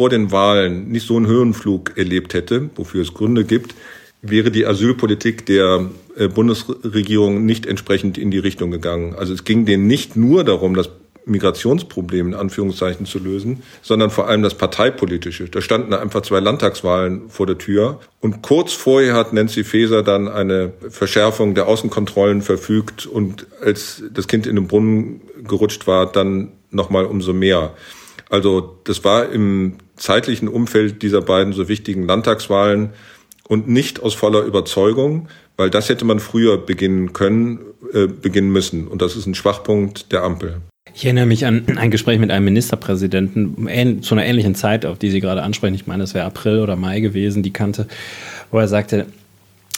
vor 0.00 0.08
den 0.08 0.32
Wahlen 0.32 0.90
nicht 0.90 1.06
so 1.06 1.18
einen 1.18 1.26
Höhenflug 1.26 1.98
erlebt 1.98 2.32
hätte, 2.32 2.70
wofür 2.74 3.02
es 3.02 3.12
Gründe 3.12 3.44
gibt, 3.44 3.74
wäre 4.22 4.50
die 4.50 4.64
Asylpolitik 4.64 5.44
der 5.44 5.90
äh, 6.16 6.26
Bundesregierung 6.26 7.44
nicht 7.44 7.66
entsprechend 7.66 8.16
in 8.16 8.30
die 8.30 8.38
Richtung 8.38 8.70
gegangen. 8.70 9.14
Also 9.14 9.34
es 9.34 9.44
ging 9.44 9.66
denen 9.66 9.86
nicht 9.86 10.16
nur 10.16 10.42
darum, 10.42 10.72
das 10.72 10.88
Migrationsproblem 11.26 12.28
in 12.28 12.34
Anführungszeichen 12.34 13.04
zu 13.04 13.18
lösen, 13.18 13.62
sondern 13.82 14.08
vor 14.08 14.26
allem 14.26 14.42
das 14.42 14.54
parteipolitische. 14.54 15.50
Da 15.50 15.60
standen 15.60 15.92
einfach 15.92 16.22
zwei 16.22 16.40
Landtagswahlen 16.40 17.28
vor 17.28 17.46
der 17.46 17.58
Tür 17.58 18.00
und 18.20 18.40
kurz 18.40 18.72
vorher 18.72 19.12
hat 19.12 19.34
Nancy 19.34 19.64
Faeser 19.64 20.02
dann 20.02 20.28
eine 20.28 20.72
Verschärfung 20.88 21.54
der 21.54 21.68
Außenkontrollen 21.68 22.40
verfügt 22.40 23.04
und 23.04 23.46
als 23.62 24.02
das 24.14 24.28
Kind 24.28 24.46
in 24.46 24.56
den 24.56 24.66
Brunnen 24.66 25.20
gerutscht 25.46 25.86
war, 25.86 26.10
dann 26.10 26.52
nochmal 26.70 27.04
umso 27.04 27.34
mehr. 27.34 27.74
Also 28.30 28.78
das 28.84 29.04
war 29.04 29.28
im 29.28 29.74
zeitlichen 30.00 30.48
Umfeld 30.48 31.02
dieser 31.02 31.20
beiden 31.20 31.52
so 31.52 31.68
wichtigen 31.68 32.04
Landtagswahlen 32.06 32.90
und 33.46 33.68
nicht 33.68 34.02
aus 34.02 34.14
voller 34.14 34.42
Überzeugung, 34.42 35.28
weil 35.56 35.70
das 35.70 35.88
hätte 35.88 36.04
man 36.04 36.20
früher 36.20 36.58
beginnen 36.58 37.12
können, 37.12 37.60
äh, 37.92 38.06
beginnen 38.06 38.50
müssen. 38.50 38.88
Und 38.88 39.02
das 39.02 39.14
ist 39.14 39.26
ein 39.26 39.34
Schwachpunkt 39.34 40.10
der 40.10 40.22
Ampel. 40.22 40.56
Ich 40.94 41.04
erinnere 41.04 41.26
mich 41.26 41.46
an 41.46 41.76
ein 41.76 41.90
Gespräch 41.90 42.18
mit 42.18 42.30
einem 42.30 42.46
Ministerpräsidenten 42.46 44.02
zu 44.02 44.14
einer 44.14 44.24
ähnlichen 44.24 44.54
Zeit, 44.54 44.86
auf 44.86 44.98
die 44.98 45.10
Sie 45.10 45.20
gerade 45.20 45.42
ansprechen. 45.42 45.74
Ich 45.74 45.86
meine, 45.86 46.02
das 46.02 46.14
wäre 46.14 46.24
April 46.24 46.60
oder 46.60 46.76
Mai 46.76 47.00
gewesen, 47.00 47.42
die 47.42 47.52
Kante, 47.52 47.86
wo 48.50 48.58
er 48.58 48.68
sagte, 48.68 49.06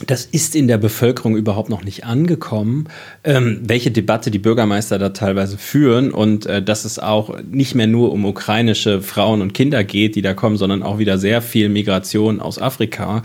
das 0.07 0.24
ist 0.24 0.57
in 0.57 0.68
der 0.68 0.78
Bevölkerung 0.78 1.36
überhaupt 1.36 1.68
noch 1.68 1.84
nicht 1.84 2.05
angekommen, 2.05 2.88
ähm, 3.24 3.61
welche 3.62 3.90
Debatte 3.90 4.30
die 4.30 4.38
Bürgermeister 4.38 4.99
da 4.99 5.11
teilweise 5.11 5.59
führen 5.59 6.11
und 6.11 6.47
äh, 6.47 6.62
dass 6.62 6.84
es 6.84 6.99
auch 6.99 7.38
nicht 7.43 7.74
mehr 7.74 7.86
nur 7.86 8.12
um 8.12 8.24
ukrainische 8.24 9.03
Frauen 9.03 9.43
und 9.43 9.53
Kinder 9.53 9.84
geht, 9.84 10.16
die 10.16 10.22
da 10.22 10.34
kommen, 10.34 10.57
sondern 10.57 10.82
auch 10.82 10.99
wieder 10.99 11.18
sehr 11.18 11.43
viel 11.43 11.68
Migration 11.68 12.40
aus 12.40 12.59
Afrika 12.59 13.22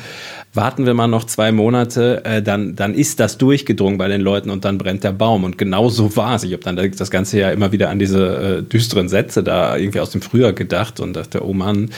warten 0.58 0.86
wir 0.86 0.94
mal 0.94 1.08
noch 1.08 1.24
zwei 1.24 1.54
Monate, 1.54 2.26
äh, 2.26 2.42
dann, 2.42 2.76
dann 2.76 2.94
ist 2.94 3.22
das 3.22 3.38
durchgedrungen 3.38 3.98
bei 3.98 4.10
den 4.10 4.20
Leuten 4.20 4.50
und 4.50 4.66
dann 4.66 4.78
brennt 4.78 5.06
der 5.06 5.14
Baum. 5.14 5.46
Und 5.46 5.58
genau 5.58 5.88
so 5.88 6.18
war 6.18 6.36
es. 6.36 6.44
Ich 6.44 6.52
habe 6.52 6.64
dann 6.64 6.76
das 6.76 7.10
Ganze 7.10 7.40
ja 7.40 7.52
immer 7.52 7.72
wieder 7.72 7.90
an 7.90 8.00
diese 8.00 8.58
äh, 8.58 8.64
düsteren 8.64 9.08
Sätze 9.08 9.44
da 9.44 9.78
irgendwie 9.78 10.02
aus 10.02 10.10
dem 10.10 10.22
Frühjahr 10.22 10.52
gedacht 10.52 11.00
und 11.00 11.14
dachte, 11.14 11.46
oh 11.46 11.54
Mann. 11.54 11.92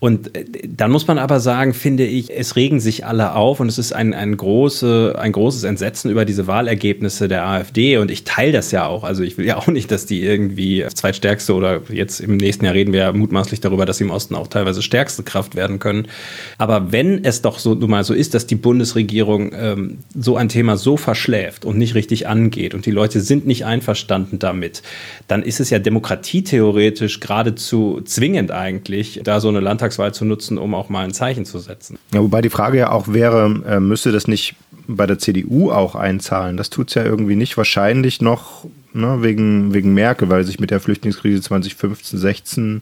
Und 0.00 0.34
äh, 0.34 0.44
dann 0.66 0.90
muss 0.90 1.06
man 1.06 1.18
aber 1.18 1.38
sagen, 1.38 1.74
finde 1.74 2.04
ich, 2.04 2.30
es 2.36 2.56
regen 2.56 2.80
sich 2.80 3.06
alle 3.06 3.34
auf 3.34 3.60
und 3.60 3.68
es 3.68 3.78
ist 3.78 3.92
ein, 3.92 4.14
ein, 4.14 4.36
große, 4.36 5.14
ein 5.16 5.32
großes 5.32 5.64
Entsetzen 5.64 6.10
über 6.10 6.24
diese 6.24 6.46
Wahlergebnisse 6.46 7.28
der 7.28 7.46
AfD. 7.46 7.98
Und 7.98 8.10
ich 8.10 8.24
teile 8.24 8.52
das 8.52 8.72
ja 8.72 8.86
auch. 8.86 9.04
Also 9.04 9.22
ich 9.22 9.38
will 9.38 9.46
ja 9.46 9.58
auch 9.58 9.68
nicht, 9.68 9.90
dass 9.92 10.06
die 10.06 10.22
irgendwie 10.24 10.84
zweitstärkste 10.92 11.54
oder 11.54 11.82
jetzt 11.90 12.20
im 12.20 12.38
nächsten 12.38 12.64
Jahr 12.64 12.74
reden 12.74 12.92
wir 12.92 13.00
ja 13.00 13.12
mutmaßlich 13.12 13.60
darüber, 13.60 13.84
dass 13.84 13.98
sie 13.98 14.04
im 14.04 14.10
Osten 14.10 14.34
auch 14.34 14.46
teilweise 14.46 14.82
stärkste 14.82 15.22
Kraft 15.22 15.54
werden 15.54 15.78
können. 15.78 16.08
Aber 16.56 16.90
wenn 16.90 17.22
es 17.22 17.42
doch 17.42 17.58
so 17.58 17.74
nun 17.74 17.90
mal 17.90 17.97
so 18.04 18.14
ist, 18.14 18.34
dass 18.34 18.46
die 18.46 18.54
Bundesregierung 18.54 19.52
ähm, 19.54 19.98
so 20.14 20.36
ein 20.36 20.48
Thema 20.48 20.76
so 20.76 20.96
verschläft 20.96 21.64
und 21.64 21.78
nicht 21.78 21.94
richtig 21.94 22.26
angeht 22.26 22.74
und 22.74 22.86
die 22.86 22.90
Leute 22.90 23.20
sind 23.20 23.46
nicht 23.46 23.64
einverstanden 23.64 24.38
damit, 24.38 24.82
dann 25.26 25.42
ist 25.42 25.60
es 25.60 25.70
ja 25.70 25.78
demokratietheoretisch 25.78 27.20
geradezu 27.20 28.00
zwingend 28.04 28.50
eigentlich, 28.50 29.20
da 29.24 29.40
so 29.40 29.48
eine 29.48 29.60
Landtagswahl 29.60 30.12
zu 30.14 30.24
nutzen, 30.24 30.58
um 30.58 30.74
auch 30.74 30.88
mal 30.88 31.04
ein 31.04 31.12
Zeichen 31.12 31.44
zu 31.44 31.58
setzen. 31.58 31.98
Ja, 32.12 32.20
wobei 32.20 32.40
die 32.40 32.50
Frage 32.50 32.78
ja 32.78 32.90
auch 32.90 33.08
wäre, 33.08 33.62
äh, 33.66 33.80
müsste 33.80 34.12
das 34.12 34.28
nicht 34.28 34.54
bei 34.88 35.06
der 35.06 35.18
CDU 35.18 35.70
auch 35.70 35.94
einzahlen? 35.94 36.56
Das 36.56 36.70
tut 36.70 36.88
es 36.88 36.94
ja 36.94 37.04
irgendwie 37.04 37.36
nicht. 37.36 37.56
Wahrscheinlich 37.56 38.20
noch 38.20 38.64
ne, 38.92 39.18
wegen, 39.22 39.74
wegen 39.74 39.94
Merkel, 39.94 40.28
weil 40.28 40.44
sich 40.44 40.58
mit 40.58 40.70
der 40.70 40.80
Flüchtlingskrise 40.80 41.42
2015, 41.42 42.18
16 42.18 42.80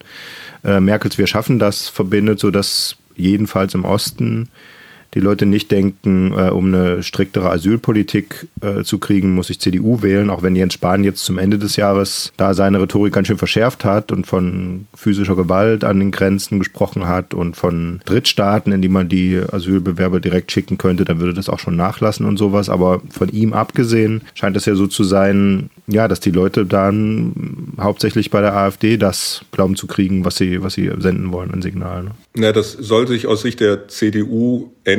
äh, 0.65 0.81
Merkels 0.81 1.19
Wir 1.19 1.27
schaffen 1.27 1.59
das 1.59 1.89
verbindet, 1.89 2.39
sodass 2.39 2.97
jedenfalls 3.17 3.75
im 3.75 3.85
Osten 3.85 4.49
die 5.15 5.21
Leute 5.21 5.47
nicht 5.47 5.71
denken, 5.71 6.33
äh, 6.33 6.51
um 6.51 6.67
eine 6.67 7.03
striktere 7.03 7.51
Asylpolitik 7.51 8.49
äh, 8.61 8.83
zu 8.83 8.99
kriegen, 8.99 9.35
muss 9.35 9.51
ich 9.51 9.61
CDU 9.61 10.03
wählen, 10.03 10.31
auch 10.31 10.43
wenn 10.43 10.57
Jens 10.57 10.75
Spahn 10.75 11.05
jetzt 11.05 11.25
zum 11.25 11.39
Ende 11.39 11.59
des 11.59 11.77
Jahres 11.77 12.33
da 12.37 12.55
seine 12.55 12.81
Rhetorik 12.81 13.15
ganz 13.15 13.29
schön 13.29 13.39
verschärft 13.39 13.85
hat 13.85 14.13
und 14.13 14.27
von 14.27 14.87
physischer 14.95 15.37
Gewalt 15.37 15.85
an 15.85 15.99
den 15.99 16.11
Grenzen 16.11 16.59
gesprochen 16.59 17.09
hat 17.09 17.35
und 17.35 17.57
von 17.57 18.01
Drittstaaten, 18.05 18.73
in 18.73 18.83
die 18.83 18.89
man 18.89 19.09
die 19.09 19.41
Asylbewerber 19.51 20.21
direkt 20.21 20.53
schicken 20.53 20.77
könnte, 20.77 21.05
dann 21.05 21.21
würde 21.21 21.35
das 21.35 21.49
auch 21.49 21.59
schon 21.59 21.77
nachlassen 21.77 22.27
und 22.27 22.37
sowas. 22.37 22.69
Aber 22.69 23.01
von 23.09 23.29
ihm 23.31 23.53
abgesehen 23.53 24.23
scheint 24.35 24.57
es 24.57 24.67
ja 24.67 24.75
so 24.75 24.87
zu 24.87 25.05
sein, 25.05 25.71
ja, 25.87 26.09
dass 26.09 26.21
die 26.21 26.31
Leute 26.31 26.67
dann 26.67 27.73
hauptsächlich 27.81 28.31
bei 28.31 28.41
der 28.41 28.55
AfD 28.55 28.97
das 28.97 29.43
glauben 29.53 29.77
zu 29.77 29.87
kriegen, 29.87 30.25
was 30.25 30.37
sie, 30.37 30.63
was 30.63 30.75
sie 30.75 30.91
senden 30.99 31.33
wollen 31.33 31.53
an 31.53 31.63
Signalen. 31.63 32.11
Ja, 32.37 32.53
das 32.53 32.73
soll 32.73 33.09
sich 33.09 33.27
aus 33.27 33.41
Sicht 33.43 33.61
der 33.61 33.89
CDU 33.89 34.73
ändern 34.85 34.96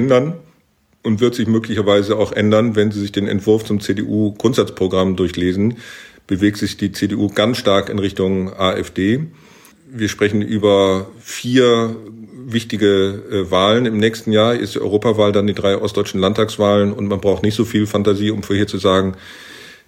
und 1.03 1.21
wird 1.21 1.35
sich 1.35 1.47
möglicherweise 1.47 2.17
auch 2.17 2.31
ändern, 2.31 2.75
wenn 2.75 2.91
Sie 2.91 2.99
sich 2.99 3.11
den 3.11 3.27
Entwurf 3.27 3.63
zum 3.63 3.79
CDU-Grundsatzprogramm 3.79 5.15
durchlesen, 5.15 5.77
bewegt 6.27 6.57
sich 6.57 6.77
die 6.77 6.91
CDU 6.91 7.29
ganz 7.29 7.57
stark 7.57 7.89
in 7.89 7.99
Richtung 7.99 8.53
AfD. 8.53 9.27
Wir 9.89 10.09
sprechen 10.09 10.41
über 10.41 11.07
vier 11.21 11.95
wichtige 12.45 13.23
äh, 13.31 13.51
Wahlen 13.51 13.85
im 13.85 13.97
nächsten 13.97 14.31
Jahr. 14.31 14.55
Ist 14.55 14.75
die 14.75 14.81
Europawahl, 14.81 15.31
dann 15.31 15.47
die 15.47 15.53
drei 15.53 15.77
ostdeutschen 15.77 16.19
Landtagswahlen 16.19 16.91
und 16.91 17.07
man 17.07 17.21
braucht 17.21 17.43
nicht 17.43 17.55
so 17.55 17.65
viel 17.65 17.87
Fantasie, 17.87 18.31
um 18.31 18.43
vorher 18.43 18.67
zu 18.67 18.77
sagen, 18.77 19.15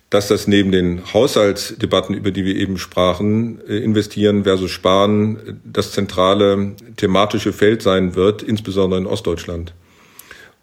dass 0.10 0.28
das 0.28 0.47
neben 0.47 0.72
den 0.72 1.14
Haushaltsdebatten, 1.14 2.16
über 2.16 2.32
die 2.32 2.43
wir 2.43 2.55
eben 2.55 2.78
sprachen, 2.78 3.62
äh, 3.68 3.78
investieren 3.78 4.43
versus 4.43 4.72
sparen, 4.72 5.60
das 5.64 5.91
zentrale 5.91 6.76
thematische 6.97 7.53
Feld 7.53 7.82
sein 7.82 8.16
wird, 8.16 8.41
insbesondere 8.41 9.01
in 9.01 9.07
Ostdeutschland. 9.07 9.74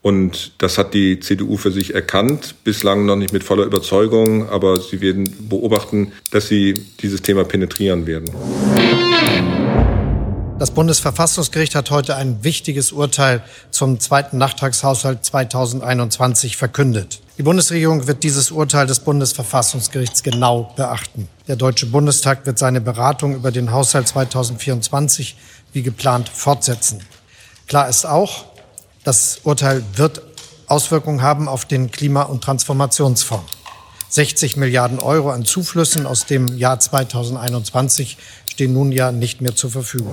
Und 0.07 0.53
das 0.59 0.79
hat 0.79 0.95
die 0.95 1.19
CDU 1.19 1.57
für 1.57 1.73
sich 1.73 1.93
erkannt, 1.93 2.55
bislang 2.63 3.07
noch 3.07 3.17
nicht 3.17 3.33
mit 3.33 3.43
voller 3.43 3.65
Überzeugung, 3.65 4.49
aber 4.49 4.81
sie 4.81 5.01
werden 5.01 5.49
beobachten, 5.49 6.13
dass 6.31 6.47
sie 6.47 6.75
dieses 7.01 7.23
Thema 7.23 7.43
penetrieren 7.43 8.07
werden. 8.07 8.31
Das 10.61 10.71
Bundesverfassungsgericht 10.71 11.75
hat 11.75 11.91
heute 11.91 12.15
ein 12.15 12.45
wichtiges 12.45 12.93
Urteil 12.93 13.43
zum 13.73 13.99
zweiten 13.99 14.39
Nachtragshaushalt 14.39 15.25
2021 15.25 16.57
verkündet. 16.57 17.21
Die 17.37 17.43
Bundesregierung 17.43 18.07
wird 18.07 18.23
dieses 18.23 18.53
Urteil 18.53 18.87
des 18.87 19.01
Bundesverfassungsgerichts 19.01 20.23
genau 20.23 20.73
beachten. 20.77 21.27
Der 21.49 21.57
Deutsche 21.57 21.87
Bundestag 21.87 22.47
wird 22.47 22.61
seine 22.61 22.81
Beratung 22.81 23.35
über 23.35 23.51
den 23.51 23.73
Haushalt 23.73 24.07
2024 24.07 25.37
wie 25.73 25.83
geplant 25.83 26.29
fortsetzen. 26.29 27.01
Klar 27.67 27.89
ist 27.89 28.07
auch, 28.07 28.45
das 29.07 29.41
Urteil 29.45 29.85
wird 29.95 30.21
Auswirkungen 30.67 31.23
haben 31.23 31.47
auf 31.47 31.65
den 31.65 31.93
Klima- 31.93 32.25
und 32.25 32.43
Transformationsfonds. 32.43 33.53
60 34.09 34.57
Milliarden 34.57 34.99
Euro 34.99 35.31
an 35.31 35.45
Zuflüssen 35.45 36.07
aus 36.07 36.27
dem 36.27 36.49
Jahr 36.49 36.81
2021 36.81 38.19
stehen 38.51 38.73
nun 38.73 38.91
ja 38.91 39.13
nicht 39.13 39.41
mehr 39.41 39.55
zur 39.55 39.71
Verfügung. 39.71 40.13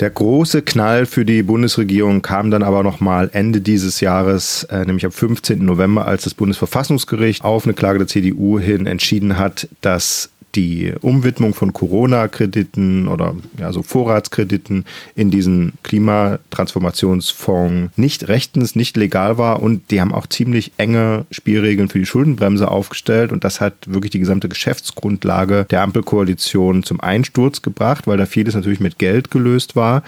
Der 0.00 0.10
große 0.10 0.62
Knall 0.62 1.06
für 1.06 1.24
die 1.24 1.44
Bundesregierung 1.44 2.20
kam 2.20 2.50
dann 2.50 2.64
aber 2.64 2.82
nochmal 2.82 3.30
Ende 3.32 3.60
dieses 3.60 4.00
Jahres, 4.00 4.64
äh, 4.64 4.84
nämlich 4.84 5.06
am 5.06 5.12
15. 5.12 5.64
November, 5.64 6.06
als 6.06 6.24
das 6.24 6.34
Bundesverfassungsgericht 6.34 7.44
auf 7.44 7.64
eine 7.64 7.74
Klage 7.74 7.98
der 7.98 8.08
CDU 8.08 8.58
hin 8.58 8.86
entschieden 8.86 9.38
hat, 9.38 9.68
dass 9.80 10.30
die 10.56 10.92
Umwidmung 11.00 11.54
von 11.54 11.72
Corona-Krediten 11.72 13.08
oder 13.08 13.34
ja, 13.58 13.72
so 13.72 13.82
Vorratskrediten 13.82 14.84
in 15.14 15.30
diesen 15.30 15.74
Klimatransformationsfonds 15.82 17.96
nicht 17.96 18.28
rechtens, 18.28 18.74
nicht 18.74 18.96
legal 18.96 19.38
war 19.38 19.62
und 19.62 19.90
die 19.90 20.00
haben 20.00 20.14
auch 20.14 20.26
ziemlich 20.26 20.72
enge 20.78 21.26
Spielregeln 21.30 21.88
für 21.88 21.98
die 21.98 22.06
Schuldenbremse 22.06 22.70
aufgestellt 22.70 23.32
und 23.32 23.44
das 23.44 23.60
hat 23.60 23.74
wirklich 23.86 24.10
die 24.10 24.18
gesamte 24.18 24.48
Geschäftsgrundlage 24.48 25.66
der 25.70 25.82
Ampelkoalition 25.82 26.82
zum 26.82 27.00
Einsturz 27.00 27.62
gebracht, 27.62 28.06
weil 28.06 28.16
da 28.16 28.26
vieles 28.26 28.54
natürlich 28.54 28.80
mit 28.80 28.98
Geld 28.98 29.30
gelöst 29.30 29.76
war. 29.76 30.02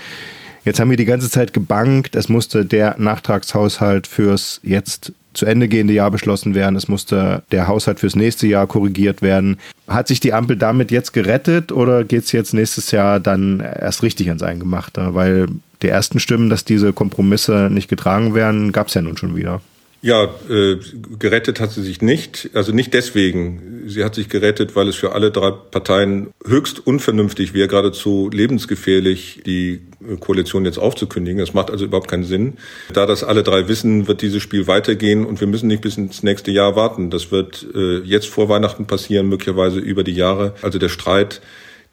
Jetzt 0.64 0.80
haben 0.80 0.90
wir 0.90 0.96
die 0.96 1.04
ganze 1.04 1.30
Zeit 1.30 1.52
gebankt, 1.52 2.16
es 2.16 2.28
musste 2.28 2.64
der 2.64 2.96
Nachtragshaushalt 2.98 4.06
fürs 4.06 4.60
jetzt 4.62 5.12
zu 5.34 5.46
Ende 5.46 5.68
gehende 5.68 5.92
Jahr 5.92 6.10
beschlossen 6.10 6.54
werden. 6.54 6.76
Es 6.76 6.88
musste 6.88 7.42
der 7.52 7.68
Haushalt 7.68 8.00
fürs 8.00 8.16
nächste 8.16 8.46
Jahr 8.46 8.66
korrigiert 8.66 9.22
werden. 9.22 9.58
Hat 9.86 10.08
sich 10.08 10.20
die 10.20 10.32
Ampel 10.32 10.56
damit 10.56 10.90
jetzt 10.90 11.12
gerettet 11.12 11.72
oder 11.72 12.04
geht 12.04 12.24
es 12.24 12.32
jetzt 12.32 12.54
nächstes 12.54 12.90
Jahr 12.90 13.20
dann 13.20 13.60
erst 13.60 14.02
richtig 14.02 14.28
ans 14.28 14.42
Eingemachte? 14.42 15.14
Weil 15.14 15.46
die 15.82 15.88
ersten 15.88 16.18
Stimmen, 16.18 16.50
dass 16.50 16.64
diese 16.64 16.92
Kompromisse 16.92 17.68
nicht 17.70 17.88
getragen 17.88 18.34
werden, 18.34 18.72
gab 18.72 18.88
es 18.88 18.94
ja 18.94 19.02
nun 19.02 19.16
schon 19.16 19.36
wieder. 19.36 19.60
Ja, 20.00 20.28
äh, 20.48 20.76
gerettet 21.18 21.58
hat 21.58 21.72
sie 21.72 21.82
sich 21.82 22.02
nicht. 22.02 22.50
Also 22.54 22.72
nicht 22.72 22.94
deswegen. 22.94 23.82
Sie 23.86 24.04
hat 24.04 24.14
sich 24.14 24.28
gerettet, 24.28 24.76
weil 24.76 24.86
es 24.88 24.94
für 24.94 25.12
alle 25.12 25.32
drei 25.32 25.50
Parteien 25.50 26.28
höchst 26.46 26.86
unvernünftig 26.86 27.52
wäre, 27.52 27.66
geradezu 27.66 28.30
lebensgefährlich, 28.32 29.42
die 29.44 29.80
Koalition 30.20 30.64
jetzt 30.64 30.78
aufzukündigen. 30.78 31.40
Das 31.40 31.52
macht 31.52 31.70
also 31.70 31.84
überhaupt 31.84 32.08
keinen 32.08 32.24
Sinn. 32.24 32.58
Da 32.92 33.06
das 33.06 33.24
alle 33.24 33.42
drei 33.42 33.66
wissen, 33.66 34.06
wird 34.06 34.22
dieses 34.22 34.42
Spiel 34.42 34.68
weitergehen 34.68 35.26
und 35.26 35.40
wir 35.40 35.48
müssen 35.48 35.66
nicht 35.66 35.82
bis 35.82 35.96
ins 35.96 36.22
nächste 36.22 36.52
Jahr 36.52 36.76
warten. 36.76 37.10
Das 37.10 37.32
wird 37.32 37.66
äh, 37.74 37.98
jetzt 37.98 38.28
vor 38.28 38.48
Weihnachten 38.48 38.86
passieren, 38.86 39.28
möglicherweise 39.28 39.80
über 39.80 40.04
die 40.04 40.14
Jahre. 40.14 40.54
Also 40.62 40.78
der 40.78 40.90
Streit, 40.90 41.40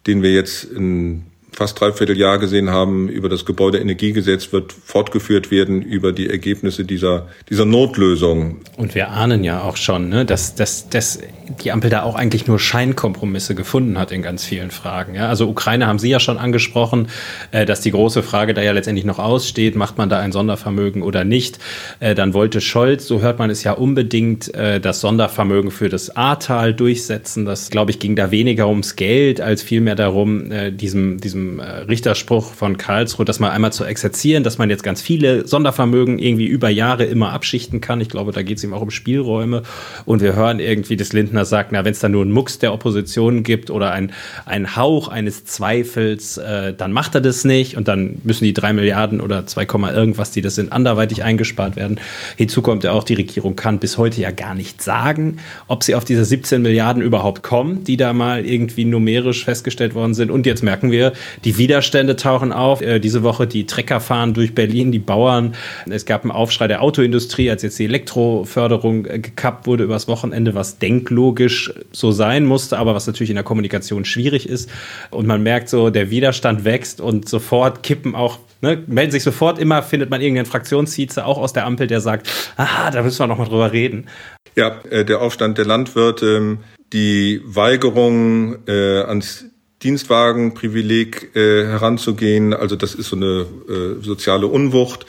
den 0.06 0.22
wir 0.22 0.32
jetzt 0.32 0.62
in 0.64 1.24
fast 1.56 1.80
dreiviertel 1.80 2.18
Jahr 2.18 2.38
gesehen 2.38 2.68
haben 2.68 3.08
über 3.08 3.30
das 3.30 3.46
Gebäudeenergiegesetz, 3.46 4.52
wird 4.52 4.72
fortgeführt 4.72 5.50
werden 5.50 5.80
über 5.80 6.12
die 6.12 6.28
Ergebnisse 6.28 6.84
dieser, 6.84 7.28
dieser 7.48 7.64
Notlösung. 7.64 8.58
Und 8.76 8.94
wir 8.94 9.08
ahnen 9.08 9.42
ja 9.42 9.62
auch 9.62 9.78
schon, 9.78 10.10
ne, 10.10 10.26
dass, 10.26 10.54
dass, 10.54 10.90
dass 10.90 11.18
die 11.62 11.72
Ampel 11.72 11.88
da 11.88 12.02
auch 12.02 12.14
eigentlich 12.14 12.46
nur 12.46 12.58
Scheinkompromisse 12.58 13.54
gefunden 13.54 13.98
hat 13.98 14.12
in 14.12 14.20
ganz 14.20 14.44
vielen 14.44 14.70
Fragen. 14.70 15.14
Ja? 15.14 15.28
Also 15.28 15.48
Ukraine 15.48 15.86
haben 15.86 15.98
Sie 15.98 16.10
ja 16.10 16.20
schon 16.20 16.36
angesprochen, 16.36 17.08
äh, 17.52 17.64
dass 17.64 17.80
die 17.80 17.90
große 17.90 18.22
Frage 18.22 18.52
da 18.52 18.62
ja 18.62 18.72
letztendlich 18.72 19.06
noch 19.06 19.18
aussteht, 19.18 19.76
macht 19.76 19.96
man 19.96 20.10
da 20.10 20.18
ein 20.18 20.32
Sondervermögen 20.32 21.02
oder 21.02 21.24
nicht. 21.24 21.58
Äh, 22.00 22.14
dann 22.14 22.34
wollte 22.34 22.60
Scholz, 22.60 23.06
so 23.06 23.22
hört 23.22 23.38
man 23.38 23.48
es 23.48 23.64
ja 23.64 23.72
unbedingt, 23.72 24.54
äh, 24.54 24.78
das 24.80 25.00
Sondervermögen 25.00 25.70
für 25.70 25.88
das 25.88 26.14
Ahrtal 26.14 26.74
durchsetzen. 26.74 27.46
Das, 27.46 27.70
glaube 27.70 27.92
ich, 27.92 27.98
ging 27.98 28.14
da 28.14 28.30
weniger 28.30 28.68
ums 28.68 28.96
Geld 28.96 29.40
als 29.40 29.62
vielmehr 29.62 29.94
darum, 29.94 30.52
äh, 30.52 30.70
diesem, 30.70 31.18
äh, 31.58 31.78
Richterspruch 31.80 32.52
von 32.52 32.76
Karlsruhe, 32.76 33.24
das 33.24 33.40
mal 33.40 33.50
einmal 33.50 33.72
zu 33.72 33.84
exerzieren, 33.84 34.44
dass 34.44 34.58
man 34.58 34.70
jetzt 34.70 34.82
ganz 34.82 35.00
viele 35.00 35.46
Sondervermögen 35.46 36.18
irgendwie 36.18 36.46
über 36.46 36.68
Jahre 36.68 37.04
immer 37.04 37.32
abschichten 37.32 37.80
kann. 37.80 38.00
Ich 38.00 38.08
glaube, 38.08 38.32
da 38.32 38.42
geht 38.42 38.58
es 38.58 38.64
ihm 38.64 38.72
auch 38.72 38.82
um 38.82 38.90
Spielräume. 38.90 39.62
Und 40.04 40.22
wir 40.22 40.34
hören 40.34 40.60
irgendwie, 40.60 40.96
dass 40.96 41.12
Lindner 41.12 41.44
sagt, 41.44 41.72
na, 41.72 41.84
wenn 41.84 41.92
es 41.92 42.00
da 42.00 42.08
nur 42.08 42.22
einen 42.22 42.32
Mucks 42.32 42.58
der 42.58 42.72
Opposition 42.72 43.42
gibt 43.42 43.70
oder 43.70 43.92
ein, 43.92 44.12
ein 44.44 44.76
Hauch 44.76 45.08
eines 45.08 45.44
Zweifels, 45.44 46.36
äh, 46.38 46.74
dann 46.74 46.92
macht 46.92 47.14
er 47.14 47.20
das 47.20 47.44
nicht 47.44 47.76
und 47.76 47.88
dann 47.88 48.20
müssen 48.24 48.44
die 48.44 48.54
drei 48.54 48.72
Milliarden 48.72 49.20
oder 49.20 49.46
2, 49.46 49.66
irgendwas, 49.92 50.30
die 50.30 50.42
das 50.42 50.54
sind, 50.54 50.72
anderweitig 50.72 51.22
eingespart 51.22 51.76
werden. 51.76 52.00
Hinzu 52.36 52.62
kommt 52.62 52.84
ja 52.84 52.92
auch, 52.92 53.04
die 53.04 53.14
Regierung 53.14 53.56
kann 53.56 53.78
bis 53.78 53.98
heute 53.98 54.20
ja 54.20 54.30
gar 54.30 54.54
nicht 54.54 54.82
sagen, 54.82 55.38
ob 55.68 55.84
sie 55.84 55.94
auf 55.94 56.04
diese 56.04 56.24
17 56.24 56.62
Milliarden 56.62 57.02
überhaupt 57.02 57.42
kommen, 57.42 57.84
die 57.84 57.96
da 57.96 58.12
mal 58.12 58.44
irgendwie 58.44 58.84
numerisch 58.84 59.44
festgestellt 59.44 59.94
worden 59.94 60.14
sind. 60.14 60.30
Und 60.30 60.46
jetzt 60.46 60.62
merken 60.62 60.90
wir, 60.90 61.12
die 61.44 61.58
Widerstände 61.58 62.16
tauchen 62.16 62.52
auf. 62.52 62.80
Äh, 62.80 62.98
diese 62.98 63.22
Woche 63.22 63.46
die 63.46 63.66
Trecker 63.66 64.00
fahren 64.00 64.34
durch 64.34 64.54
Berlin, 64.54 64.92
die 64.92 64.98
Bauern. 64.98 65.54
Es 65.88 66.06
gab 66.06 66.22
einen 66.22 66.30
Aufschrei 66.30 66.68
der 66.68 66.82
Autoindustrie, 66.82 67.50
als 67.50 67.62
jetzt 67.62 67.78
die 67.78 67.84
Elektroförderung 67.84 69.06
äh, 69.06 69.18
gekappt 69.18 69.66
wurde 69.66 69.84
übers 69.84 70.08
Wochenende, 70.08 70.54
was 70.54 70.78
denklogisch 70.78 71.72
so 71.92 72.12
sein 72.12 72.44
musste, 72.44 72.78
aber 72.78 72.94
was 72.94 73.06
natürlich 73.06 73.30
in 73.30 73.36
der 73.36 73.44
Kommunikation 73.44 74.04
schwierig 74.04 74.48
ist. 74.48 74.70
Und 75.10 75.26
man 75.26 75.42
merkt 75.42 75.68
so, 75.68 75.90
der 75.90 76.10
Widerstand 76.10 76.64
wächst 76.64 77.00
und 77.00 77.28
sofort 77.28 77.82
kippen 77.82 78.14
auch 78.14 78.38
Ne, 78.62 78.82
melden 78.86 79.12
sich 79.12 79.22
sofort 79.22 79.58
immer, 79.58 79.82
findet 79.82 80.08
man 80.08 80.22
irgendeinen 80.22 80.46
Fraktionszieze, 80.46 81.26
auch 81.26 81.36
aus 81.36 81.52
der 81.52 81.66
Ampel, 81.66 81.88
der 81.88 82.00
sagt, 82.00 82.26
aha, 82.56 82.90
da 82.90 83.02
müssen 83.02 83.18
wir 83.18 83.26
noch 83.26 83.36
mal 83.36 83.44
drüber 83.44 83.70
reden. 83.70 84.06
Ja, 84.54 84.80
äh, 84.88 85.04
der 85.04 85.20
Aufstand 85.20 85.58
der 85.58 85.66
Landwirte, 85.66 86.56
die 86.92 87.42
Weigerung 87.44 88.56
äh, 88.66 89.02
ans 89.02 89.44
Dienstwagenprivileg 89.86 91.36
äh, 91.36 91.64
heranzugehen. 91.64 92.52
Also 92.52 92.74
das 92.74 92.96
ist 92.96 93.10
so 93.10 93.16
eine 93.16 93.46
äh, 93.68 94.02
soziale 94.02 94.48
Unwucht. 94.48 95.06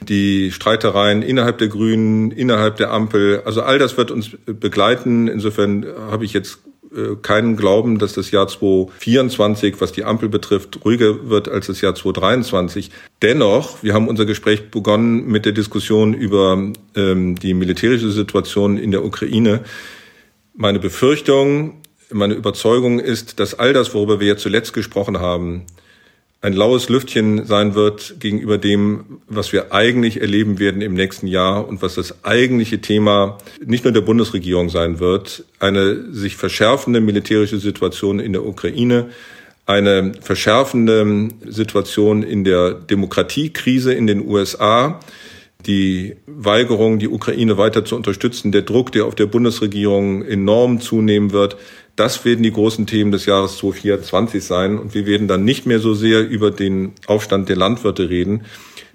Die 0.00 0.52
Streitereien 0.52 1.22
innerhalb 1.22 1.58
der 1.58 1.66
Grünen, 1.66 2.30
innerhalb 2.30 2.76
der 2.76 2.92
Ampel. 2.92 3.42
Also 3.44 3.62
all 3.62 3.80
das 3.80 3.96
wird 3.96 4.12
uns 4.12 4.30
begleiten. 4.46 5.26
Insofern 5.26 5.84
habe 6.08 6.24
ich 6.24 6.32
jetzt 6.32 6.60
äh, 6.94 7.16
keinen 7.20 7.56
Glauben, 7.56 7.98
dass 7.98 8.12
das 8.12 8.30
Jahr 8.30 8.46
2024, 8.46 9.80
was 9.80 9.90
die 9.90 10.04
Ampel 10.04 10.28
betrifft, 10.28 10.84
ruhiger 10.84 11.28
wird 11.28 11.48
als 11.48 11.66
das 11.66 11.80
Jahr 11.80 11.96
2023. 11.96 12.90
Dennoch, 13.22 13.82
wir 13.82 13.92
haben 13.92 14.06
unser 14.06 14.24
Gespräch 14.24 14.70
begonnen 14.70 15.26
mit 15.26 15.46
der 15.46 15.52
Diskussion 15.52 16.14
über 16.14 16.70
ähm, 16.94 17.34
die 17.34 17.54
militärische 17.54 18.12
Situation 18.12 18.78
in 18.78 18.92
der 18.92 19.04
Ukraine. 19.04 19.62
Meine 20.54 20.78
Befürchtung 20.78 21.81
meine 22.12 22.34
Überzeugung 22.34 23.00
ist, 23.00 23.40
dass 23.40 23.58
all 23.58 23.72
das, 23.72 23.94
worüber 23.94 24.20
wir 24.20 24.26
jetzt 24.26 24.42
zuletzt 24.42 24.72
gesprochen 24.72 25.18
haben, 25.18 25.66
ein 26.42 26.54
laues 26.54 26.88
Lüftchen 26.88 27.46
sein 27.46 27.76
wird 27.76 28.16
gegenüber 28.18 28.58
dem, 28.58 29.20
was 29.28 29.52
wir 29.52 29.72
eigentlich 29.72 30.20
erleben 30.20 30.58
werden 30.58 30.82
im 30.82 30.94
nächsten 30.94 31.28
Jahr 31.28 31.68
und 31.68 31.82
was 31.82 31.94
das 31.94 32.24
eigentliche 32.24 32.80
Thema 32.80 33.38
nicht 33.64 33.84
nur 33.84 33.92
der 33.92 34.00
Bundesregierung 34.00 34.68
sein 34.68 34.98
wird, 34.98 35.44
eine 35.60 36.12
sich 36.12 36.36
verschärfende 36.36 37.00
militärische 37.00 37.58
Situation 37.58 38.18
in 38.18 38.32
der 38.32 38.44
Ukraine, 38.44 39.10
eine 39.66 40.12
verschärfende 40.20 41.28
Situation 41.46 42.24
in 42.24 42.42
der 42.42 42.74
Demokratiekrise 42.74 43.94
in 43.94 44.08
den 44.08 44.26
USA, 44.26 44.98
die 45.66 46.16
Weigerung, 46.26 46.98
die 46.98 47.08
Ukraine 47.08 47.56
weiter 47.56 47.84
zu 47.84 47.94
unterstützen, 47.94 48.50
der 48.50 48.62
Druck, 48.62 48.90
der 48.90 49.06
auf 49.06 49.14
der 49.14 49.26
Bundesregierung 49.26 50.24
enorm 50.24 50.80
zunehmen 50.80 51.30
wird, 51.30 51.56
das 51.96 52.24
werden 52.24 52.42
die 52.42 52.52
großen 52.52 52.86
Themen 52.86 53.12
des 53.12 53.26
Jahres 53.26 53.58
2024 53.58 54.44
sein. 54.44 54.78
Und 54.78 54.94
wir 54.94 55.06
werden 55.06 55.28
dann 55.28 55.44
nicht 55.44 55.66
mehr 55.66 55.78
so 55.78 55.94
sehr 55.94 56.26
über 56.28 56.50
den 56.50 56.92
Aufstand 57.06 57.48
der 57.48 57.56
Landwirte 57.56 58.08
reden, 58.08 58.44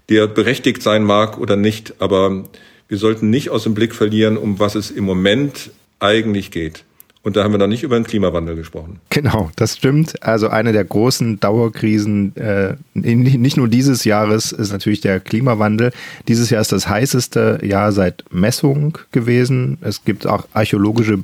der 0.09 0.27
berechtigt 0.27 0.81
sein 0.81 1.03
mag 1.03 1.37
oder 1.37 1.55
nicht. 1.55 1.95
Aber 1.99 2.45
wir 2.87 2.97
sollten 2.97 3.29
nicht 3.29 3.49
aus 3.49 3.63
dem 3.63 3.73
Blick 3.73 3.93
verlieren, 3.93 4.37
um 4.37 4.59
was 4.59 4.75
es 4.75 4.91
im 4.91 5.03
Moment 5.03 5.71
eigentlich 5.99 6.51
geht. 6.51 6.83
Und 7.27 7.35
da 7.35 7.43
haben 7.43 7.51
wir 7.51 7.57
noch 7.57 7.67
nicht 7.67 7.83
über 7.83 7.99
den 7.99 8.05
Klimawandel 8.05 8.55
gesprochen. 8.55 9.01
Genau, 9.09 9.51
das 9.57 9.75
stimmt. 9.75 10.23
Also 10.23 10.47
eine 10.47 10.71
der 10.71 10.85
großen 10.85 11.41
Dauerkrisen, 11.41 12.33
äh, 12.37 12.75
nicht 12.93 13.57
nur 13.57 13.67
dieses 13.67 14.05
Jahres, 14.05 14.53
ist 14.53 14.71
natürlich 14.71 15.01
der 15.01 15.19
Klimawandel. 15.19 15.91
Dieses 16.29 16.49
Jahr 16.51 16.61
ist 16.61 16.71
das 16.71 16.87
heißeste 16.87 17.59
Jahr 17.63 17.91
seit 17.91 18.23
Messung 18.31 18.97
gewesen. 19.11 19.77
Es 19.81 20.05
gibt 20.05 20.25
auch 20.25 20.47
archäologische 20.53 21.19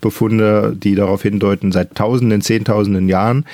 Befunde, 0.00 0.74
die 0.76 0.96
darauf 0.96 1.22
hindeuten, 1.22 1.70
seit 1.70 1.94
Tausenden, 1.94 2.40
Zehntausenden 2.40 3.08
Jahren. 3.08 3.44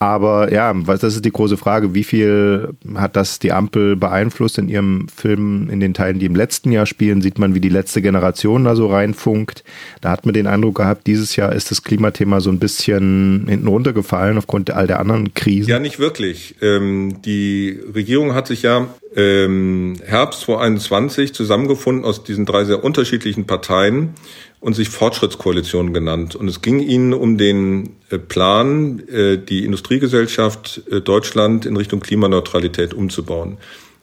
Aber 0.00 0.50
ja, 0.50 0.72
das 0.72 1.02
ist 1.02 1.26
die 1.26 1.30
große 1.30 1.58
Frage. 1.58 1.92
Wie 1.92 2.04
viel 2.04 2.70
hat 2.94 3.16
das 3.16 3.38
die 3.38 3.52
Ampel 3.52 3.96
beeinflusst 3.96 4.56
in 4.56 4.70
ihrem 4.70 5.08
Film? 5.14 5.68
In 5.68 5.78
den 5.78 5.92
Teilen, 5.92 6.18
die 6.18 6.24
im 6.24 6.34
letzten 6.34 6.72
Jahr 6.72 6.86
spielen, 6.86 7.20
sieht 7.20 7.38
man, 7.38 7.54
wie 7.54 7.60
die 7.60 7.68
letzte 7.68 8.00
Generation 8.00 8.64
da 8.64 8.74
so 8.74 8.86
reinfunkt. 8.86 9.62
Da 10.00 10.10
hat 10.10 10.24
man 10.24 10.32
den 10.32 10.46
Eindruck 10.46 10.76
gehabt, 10.76 11.06
dieses 11.06 11.29
Jahr 11.36 11.52
ist 11.52 11.70
das 11.70 11.82
Klimathema 11.82 12.40
so 12.40 12.50
ein 12.50 12.58
bisschen 12.58 13.46
hinten 13.48 13.68
runtergefallen 13.68 14.38
aufgrund 14.38 14.70
all 14.70 14.86
der 14.86 15.00
anderen 15.00 15.34
Krisen. 15.34 15.68
Ja, 15.68 15.78
nicht 15.78 15.98
wirklich. 15.98 16.56
Ähm, 16.60 17.22
die 17.22 17.80
Regierung 17.94 18.34
hat 18.34 18.46
sich 18.46 18.62
ja 18.62 18.88
ähm, 19.14 19.96
Herbst 20.04 20.42
2021 20.42 21.34
zusammengefunden 21.34 22.04
aus 22.04 22.24
diesen 22.24 22.46
drei 22.46 22.64
sehr 22.64 22.84
unterschiedlichen 22.84 23.46
Parteien 23.46 24.14
und 24.60 24.74
sich 24.74 24.88
Fortschrittskoalition 24.88 25.92
genannt. 25.92 26.36
Und 26.36 26.46
es 26.48 26.60
ging 26.62 26.80
ihnen 26.80 27.14
um 27.14 27.38
den 27.38 27.96
äh, 28.10 28.18
Plan, 28.18 29.02
äh, 29.08 29.38
die 29.38 29.64
Industriegesellschaft 29.64 30.82
äh, 30.90 31.00
Deutschland 31.00 31.66
in 31.66 31.76
Richtung 31.76 32.00
Klimaneutralität 32.00 32.94
umzubauen. 32.94 33.56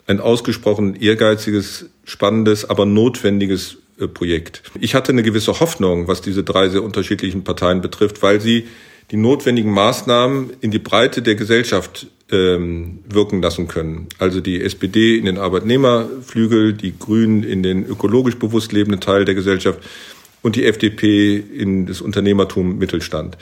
Ein 0.07 0.19
ausgesprochen 0.19 0.95
ehrgeiziges, 0.95 1.89
spannendes, 2.05 2.69
aber 2.69 2.85
notwendiges 2.85 3.77
Projekt. 4.05 4.61
Ich 4.79 4.93
hatte 4.93 5.11
eine 5.11 5.23
gewisse 5.23 5.59
Hoffnung, 5.59 6.07
was 6.07 6.21
diese 6.21 6.43
drei 6.43 6.69
sehr 6.69 6.83
unterschiedlichen 6.83 7.43
Parteien 7.43 7.81
betrifft, 7.81 8.21
weil 8.21 8.39
sie 8.39 8.67
die 9.09 9.17
notwendigen 9.17 9.71
Maßnahmen 9.71 10.51
in 10.61 10.71
die 10.71 10.79
Breite 10.79 11.21
der 11.21 11.35
Gesellschaft 11.35 12.07
ähm, 12.29 12.99
wirken 13.07 13.41
lassen 13.41 13.67
können. 13.67 14.07
Also 14.19 14.41
die 14.41 14.61
SPD 14.61 15.17
in 15.17 15.25
den 15.25 15.37
Arbeitnehmerflügel, 15.37 16.73
die 16.73 16.97
Grünen 16.97 17.43
in 17.43 17.63
den 17.63 17.85
ökologisch 17.85 18.35
bewusst 18.35 18.73
lebenden 18.73 18.99
Teil 18.99 19.25
der 19.25 19.35
Gesellschaft 19.35 19.79
und 20.41 20.55
die 20.55 20.65
FDP 20.65 21.37
in 21.37 21.85
das 21.85 22.01
Unternehmertum 22.01 22.77
Mittelstand. 22.77 23.37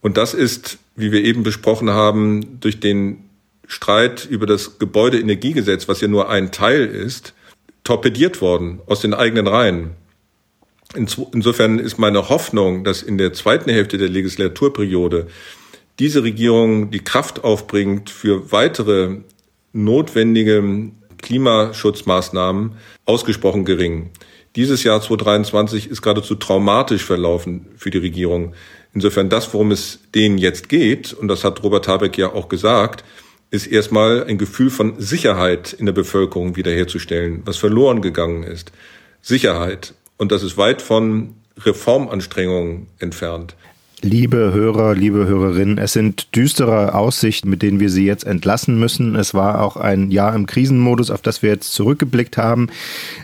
Und 0.00 0.16
das 0.16 0.32
ist, 0.34 0.78
wie 0.96 1.12
wir 1.12 1.24
eben 1.24 1.42
besprochen 1.42 1.90
haben, 1.90 2.60
durch 2.60 2.78
den 2.78 3.24
Streit 3.66 4.26
über 4.30 4.46
das 4.46 4.78
Gebäudeenergiegesetz, 4.78 5.88
was 5.88 6.00
ja 6.00 6.08
nur 6.08 6.28
ein 6.28 6.52
Teil 6.52 6.86
ist, 6.86 7.34
torpediert 7.84 8.40
worden 8.40 8.80
aus 8.86 9.00
den 9.00 9.14
eigenen 9.14 9.46
Reihen. 9.46 9.90
Insofern 10.94 11.78
ist 11.78 11.98
meine 11.98 12.28
Hoffnung, 12.28 12.84
dass 12.84 13.02
in 13.02 13.18
der 13.18 13.32
zweiten 13.32 13.70
Hälfte 13.70 13.98
der 13.98 14.08
Legislaturperiode 14.08 15.26
diese 15.98 16.22
Regierung 16.22 16.90
die 16.90 17.04
Kraft 17.04 17.44
aufbringt 17.44 18.10
für 18.10 18.50
weitere 18.52 19.18
notwendige 19.72 20.90
Klimaschutzmaßnahmen, 21.20 22.76
ausgesprochen 23.06 23.64
gering. 23.64 24.10
Dieses 24.56 24.84
Jahr 24.84 25.00
2023 25.00 25.90
ist 25.90 26.02
geradezu 26.02 26.36
traumatisch 26.36 27.04
verlaufen 27.04 27.66
für 27.76 27.90
die 27.90 27.98
Regierung. 27.98 28.54
Insofern 28.92 29.28
das, 29.28 29.52
worum 29.52 29.72
es 29.72 29.98
denen 30.14 30.38
jetzt 30.38 30.68
geht, 30.68 31.12
und 31.12 31.26
das 31.26 31.42
hat 31.42 31.62
Robert 31.64 31.88
Habeck 31.88 32.16
ja 32.18 32.32
auch 32.32 32.48
gesagt, 32.48 33.04
ist 33.54 33.68
erstmal 33.68 34.24
ein 34.24 34.36
Gefühl 34.36 34.68
von 34.68 35.00
Sicherheit 35.00 35.72
in 35.72 35.86
der 35.86 35.92
Bevölkerung 35.92 36.56
wiederherzustellen, 36.56 37.42
was 37.44 37.56
verloren 37.56 38.02
gegangen 38.02 38.42
ist. 38.42 38.72
Sicherheit. 39.22 39.94
Und 40.16 40.32
das 40.32 40.42
ist 40.42 40.58
weit 40.58 40.82
von 40.82 41.36
Reformanstrengungen 41.58 42.88
entfernt. 42.98 43.54
Liebe 44.02 44.52
Hörer, 44.52 44.94
liebe 44.94 45.26
Hörerinnen, 45.26 45.78
es 45.78 45.94
sind 45.94 46.36
düstere 46.36 46.94
Aussichten, 46.94 47.48
mit 47.48 47.62
denen 47.62 47.80
wir 47.80 47.88
Sie 47.88 48.04
jetzt 48.04 48.24
entlassen 48.24 48.78
müssen. 48.78 49.14
Es 49.14 49.32
war 49.32 49.62
auch 49.62 49.76
ein 49.76 50.10
Jahr 50.10 50.34
im 50.34 50.46
Krisenmodus, 50.46 51.10
auf 51.10 51.22
das 51.22 51.42
wir 51.42 51.50
jetzt 51.50 51.72
zurückgeblickt 51.72 52.36
haben. 52.36 52.68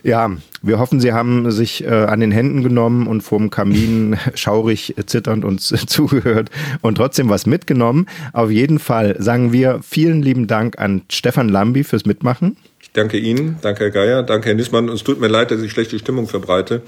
Ja, 0.02 0.30
wir 0.62 0.78
hoffen, 0.78 1.00
Sie 1.00 1.12
haben 1.12 1.50
sich 1.50 1.84
äh, 1.84 1.88
an 1.88 2.20
den 2.20 2.30
Händen 2.30 2.62
genommen 2.62 3.06
und 3.06 3.20
vorm 3.20 3.50
Kamin 3.50 4.16
schaurig 4.34 4.94
zitternd 5.06 5.44
uns 5.44 5.68
zugehört 5.86 6.50
und 6.80 6.94
trotzdem 6.94 7.28
was 7.28 7.46
mitgenommen. 7.46 8.06
Auf 8.32 8.50
jeden 8.50 8.78
Fall 8.78 9.16
sagen 9.18 9.52
wir 9.52 9.80
vielen 9.82 10.22
lieben 10.22 10.46
Dank 10.46 10.78
an 10.78 11.02
Stefan 11.10 11.48
Lambi 11.48 11.84
fürs 11.84 12.06
Mitmachen. 12.06 12.56
Ich 12.80 12.92
danke 12.92 13.18
Ihnen, 13.18 13.58
danke 13.60 13.84
Herr 13.84 13.90
Geier, 13.90 14.22
danke 14.22 14.48
Herr 14.48 14.54
Nissmann. 14.54 14.88
Und 14.88 14.96
es 14.96 15.04
tut 15.04 15.20
mir 15.20 15.28
leid, 15.28 15.50
dass 15.50 15.60
ich 15.60 15.72
schlechte 15.72 15.98
Stimmung 15.98 16.26
verbreite, 16.26 16.82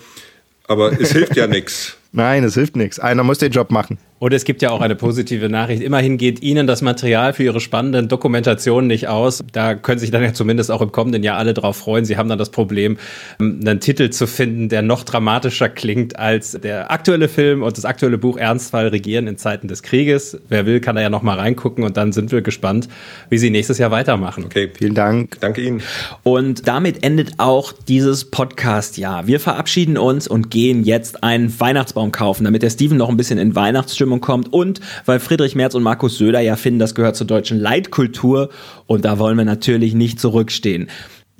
aber 0.66 0.98
es 0.98 1.12
hilft 1.12 1.36
ja 1.36 1.46
nichts. 1.46 1.98
Nein, 2.12 2.44
es 2.44 2.54
hilft 2.54 2.76
nichts. 2.76 2.98
Einer 2.98 3.22
muss 3.22 3.38
den 3.38 3.52
Job 3.52 3.70
machen. 3.70 3.98
Und 4.22 4.32
es 4.32 4.44
gibt 4.44 4.62
ja 4.62 4.70
auch 4.70 4.80
eine 4.80 4.94
positive 4.94 5.48
Nachricht. 5.48 5.82
Immerhin 5.82 6.16
geht 6.16 6.44
Ihnen 6.44 6.68
das 6.68 6.80
Material 6.80 7.32
für 7.32 7.42
Ihre 7.42 7.58
spannenden 7.58 8.06
Dokumentationen 8.06 8.86
nicht 8.86 9.08
aus. 9.08 9.42
Da 9.50 9.74
können 9.74 9.98
sich 9.98 10.12
dann 10.12 10.22
ja 10.22 10.32
zumindest 10.32 10.70
auch 10.70 10.80
im 10.80 10.92
kommenden 10.92 11.24
Jahr 11.24 11.38
alle 11.38 11.54
drauf 11.54 11.78
freuen. 11.78 12.04
Sie 12.04 12.16
haben 12.16 12.28
dann 12.28 12.38
das 12.38 12.50
Problem, 12.50 12.98
einen 13.40 13.80
Titel 13.80 14.10
zu 14.10 14.28
finden, 14.28 14.68
der 14.68 14.82
noch 14.82 15.02
dramatischer 15.02 15.68
klingt 15.68 16.20
als 16.20 16.52
der 16.52 16.92
aktuelle 16.92 17.26
Film 17.26 17.64
und 17.64 17.76
das 17.76 17.84
aktuelle 17.84 18.16
Buch 18.16 18.36
Ernstfall 18.36 18.86
Regieren 18.86 19.26
in 19.26 19.38
Zeiten 19.38 19.66
des 19.66 19.82
Krieges. 19.82 20.38
Wer 20.48 20.66
will, 20.66 20.78
kann 20.78 20.94
da 20.94 21.02
ja 21.02 21.10
noch 21.10 21.22
mal 21.22 21.36
reingucken 21.36 21.82
und 21.82 21.96
dann 21.96 22.12
sind 22.12 22.30
wir 22.30 22.42
gespannt, 22.42 22.88
wie 23.28 23.38
Sie 23.38 23.50
nächstes 23.50 23.78
Jahr 23.78 23.90
weitermachen. 23.90 24.44
Okay, 24.44 24.70
vielen 24.72 24.94
Dank. 24.94 25.40
Danke 25.40 25.62
Ihnen. 25.62 25.82
Und 26.22 26.68
damit 26.68 27.02
endet 27.02 27.40
auch 27.40 27.72
dieses 27.72 28.26
Podcast-Jahr. 28.26 29.26
Wir 29.26 29.40
verabschieden 29.40 29.98
uns 29.98 30.28
und 30.28 30.48
gehen 30.48 30.84
jetzt 30.84 31.24
einen 31.24 31.58
Weihnachtsbaum 31.58 32.12
kaufen, 32.12 32.44
damit 32.44 32.62
der 32.62 32.70
Steven 32.70 32.96
noch 32.96 33.08
ein 33.08 33.16
bisschen 33.16 33.40
in 33.40 33.56
Weihnachtsstimmung 33.56 34.11
Zustimmung 34.12 34.20
kommt 34.20 34.52
und 34.52 34.80
weil 35.06 35.20
Friedrich 35.20 35.54
Merz 35.54 35.74
und 35.74 35.82
Markus 35.82 36.18
Söder 36.18 36.40
ja 36.40 36.56
finden, 36.56 36.78
das 36.78 36.94
gehört 36.94 37.16
zur 37.16 37.26
deutschen 37.26 37.58
Leitkultur 37.58 38.50
und 38.86 39.04
da 39.04 39.18
wollen 39.18 39.38
wir 39.38 39.44
natürlich 39.44 39.94
nicht 39.94 40.20
zurückstehen. 40.20 40.88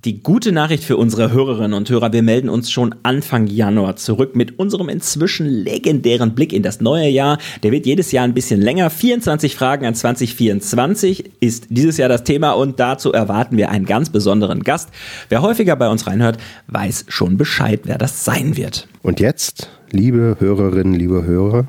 Die 0.05 0.21
gute 0.21 0.51
Nachricht 0.51 0.83
für 0.83 0.97
unsere 0.97 1.31
Hörerinnen 1.31 1.75
und 1.75 1.89
Hörer, 1.89 2.13
wir 2.13 2.25
melden 2.25 2.49
uns 2.49 2.73
schon 2.73 2.93
Anfang 3.05 3.47
Januar 3.47 3.95
zurück 3.95 4.35
mit 4.35 4.59
unserem 4.59 4.89
inzwischen 4.89 5.47
legendären 5.47 6.35
Blick 6.35 6.53
in 6.53 6.65
das 6.65 6.81
neue 6.81 7.09
Jahr. 7.09 7.39
Der 7.63 7.71
wird 7.71 7.87
jedes 7.87 8.11
Jahr 8.11 8.25
ein 8.25 8.35
bisschen 8.35 8.61
länger. 8.61 8.91
24 8.91 9.55
Fragen 9.55 9.87
an 9.87 9.95
2024 9.95 11.31
ist 11.39 11.67
dieses 11.71 11.99
Jahr 11.99 12.09
das 12.09 12.25
Thema 12.25 12.51
und 12.53 12.81
dazu 12.81 13.13
erwarten 13.13 13.57
wir 13.57 13.71
einen 13.71 13.87
ganz 13.87 14.11
besonderen 14.11 14.65
Gast. 14.65 14.89
Wer 15.29 15.41
häufiger 15.41 15.77
bei 15.77 15.89
uns 15.89 16.09
reinhört, 16.09 16.37
weiß 16.67 17.05
schon 17.07 17.37
Bescheid, 17.37 17.83
wer 17.85 17.99
das 17.99 18.25
sein 18.25 18.57
wird. 18.57 18.89
Und 19.03 19.21
jetzt, 19.21 19.71
liebe 19.93 20.37
Hörerinnen, 20.41 20.95
liebe 20.95 21.25
Hörer, 21.25 21.69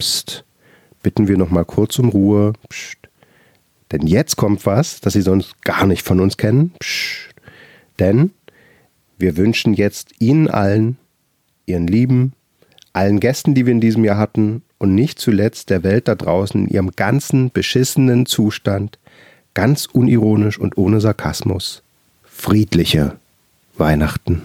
Psst, 0.00 0.44
bitten 1.02 1.28
wir 1.28 1.36
noch 1.36 1.50
mal 1.50 1.66
kurz 1.66 1.98
um 1.98 2.08
Ruhe. 2.08 2.54
Psst. 2.70 2.96
Denn 3.92 4.06
jetzt 4.06 4.36
kommt 4.36 4.64
was, 4.64 5.00
das 5.00 5.12
Sie 5.12 5.20
sonst 5.20 5.62
gar 5.62 5.86
nicht 5.86 6.06
von 6.06 6.20
uns 6.20 6.38
kennen. 6.38 6.72
Psst. 6.80 7.34
Denn 7.98 8.30
wir 9.18 9.36
wünschen 9.36 9.74
jetzt 9.74 10.14
Ihnen 10.18 10.48
allen, 10.48 10.96
Ihren 11.66 11.86
Lieben, 11.86 12.32
allen 12.94 13.20
Gästen, 13.20 13.54
die 13.54 13.66
wir 13.66 13.72
in 13.72 13.82
diesem 13.82 14.04
Jahr 14.04 14.16
hatten 14.16 14.62
und 14.78 14.94
nicht 14.94 15.18
zuletzt 15.18 15.68
der 15.68 15.84
Welt 15.84 16.08
da 16.08 16.14
draußen 16.14 16.64
in 16.64 16.68
ihrem 16.68 16.92
ganzen 16.92 17.50
beschissenen 17.50 18.24
Zustand, 18.24 18.98
ganz 19.52 19.84
unironisch 19.84 20.58
und 20.58 20.78
ohne 20.78 21.02
Sarkasmus, 21.02 21.82
friedliche 22.24 23.16
Weihnachten. 23.76 24.42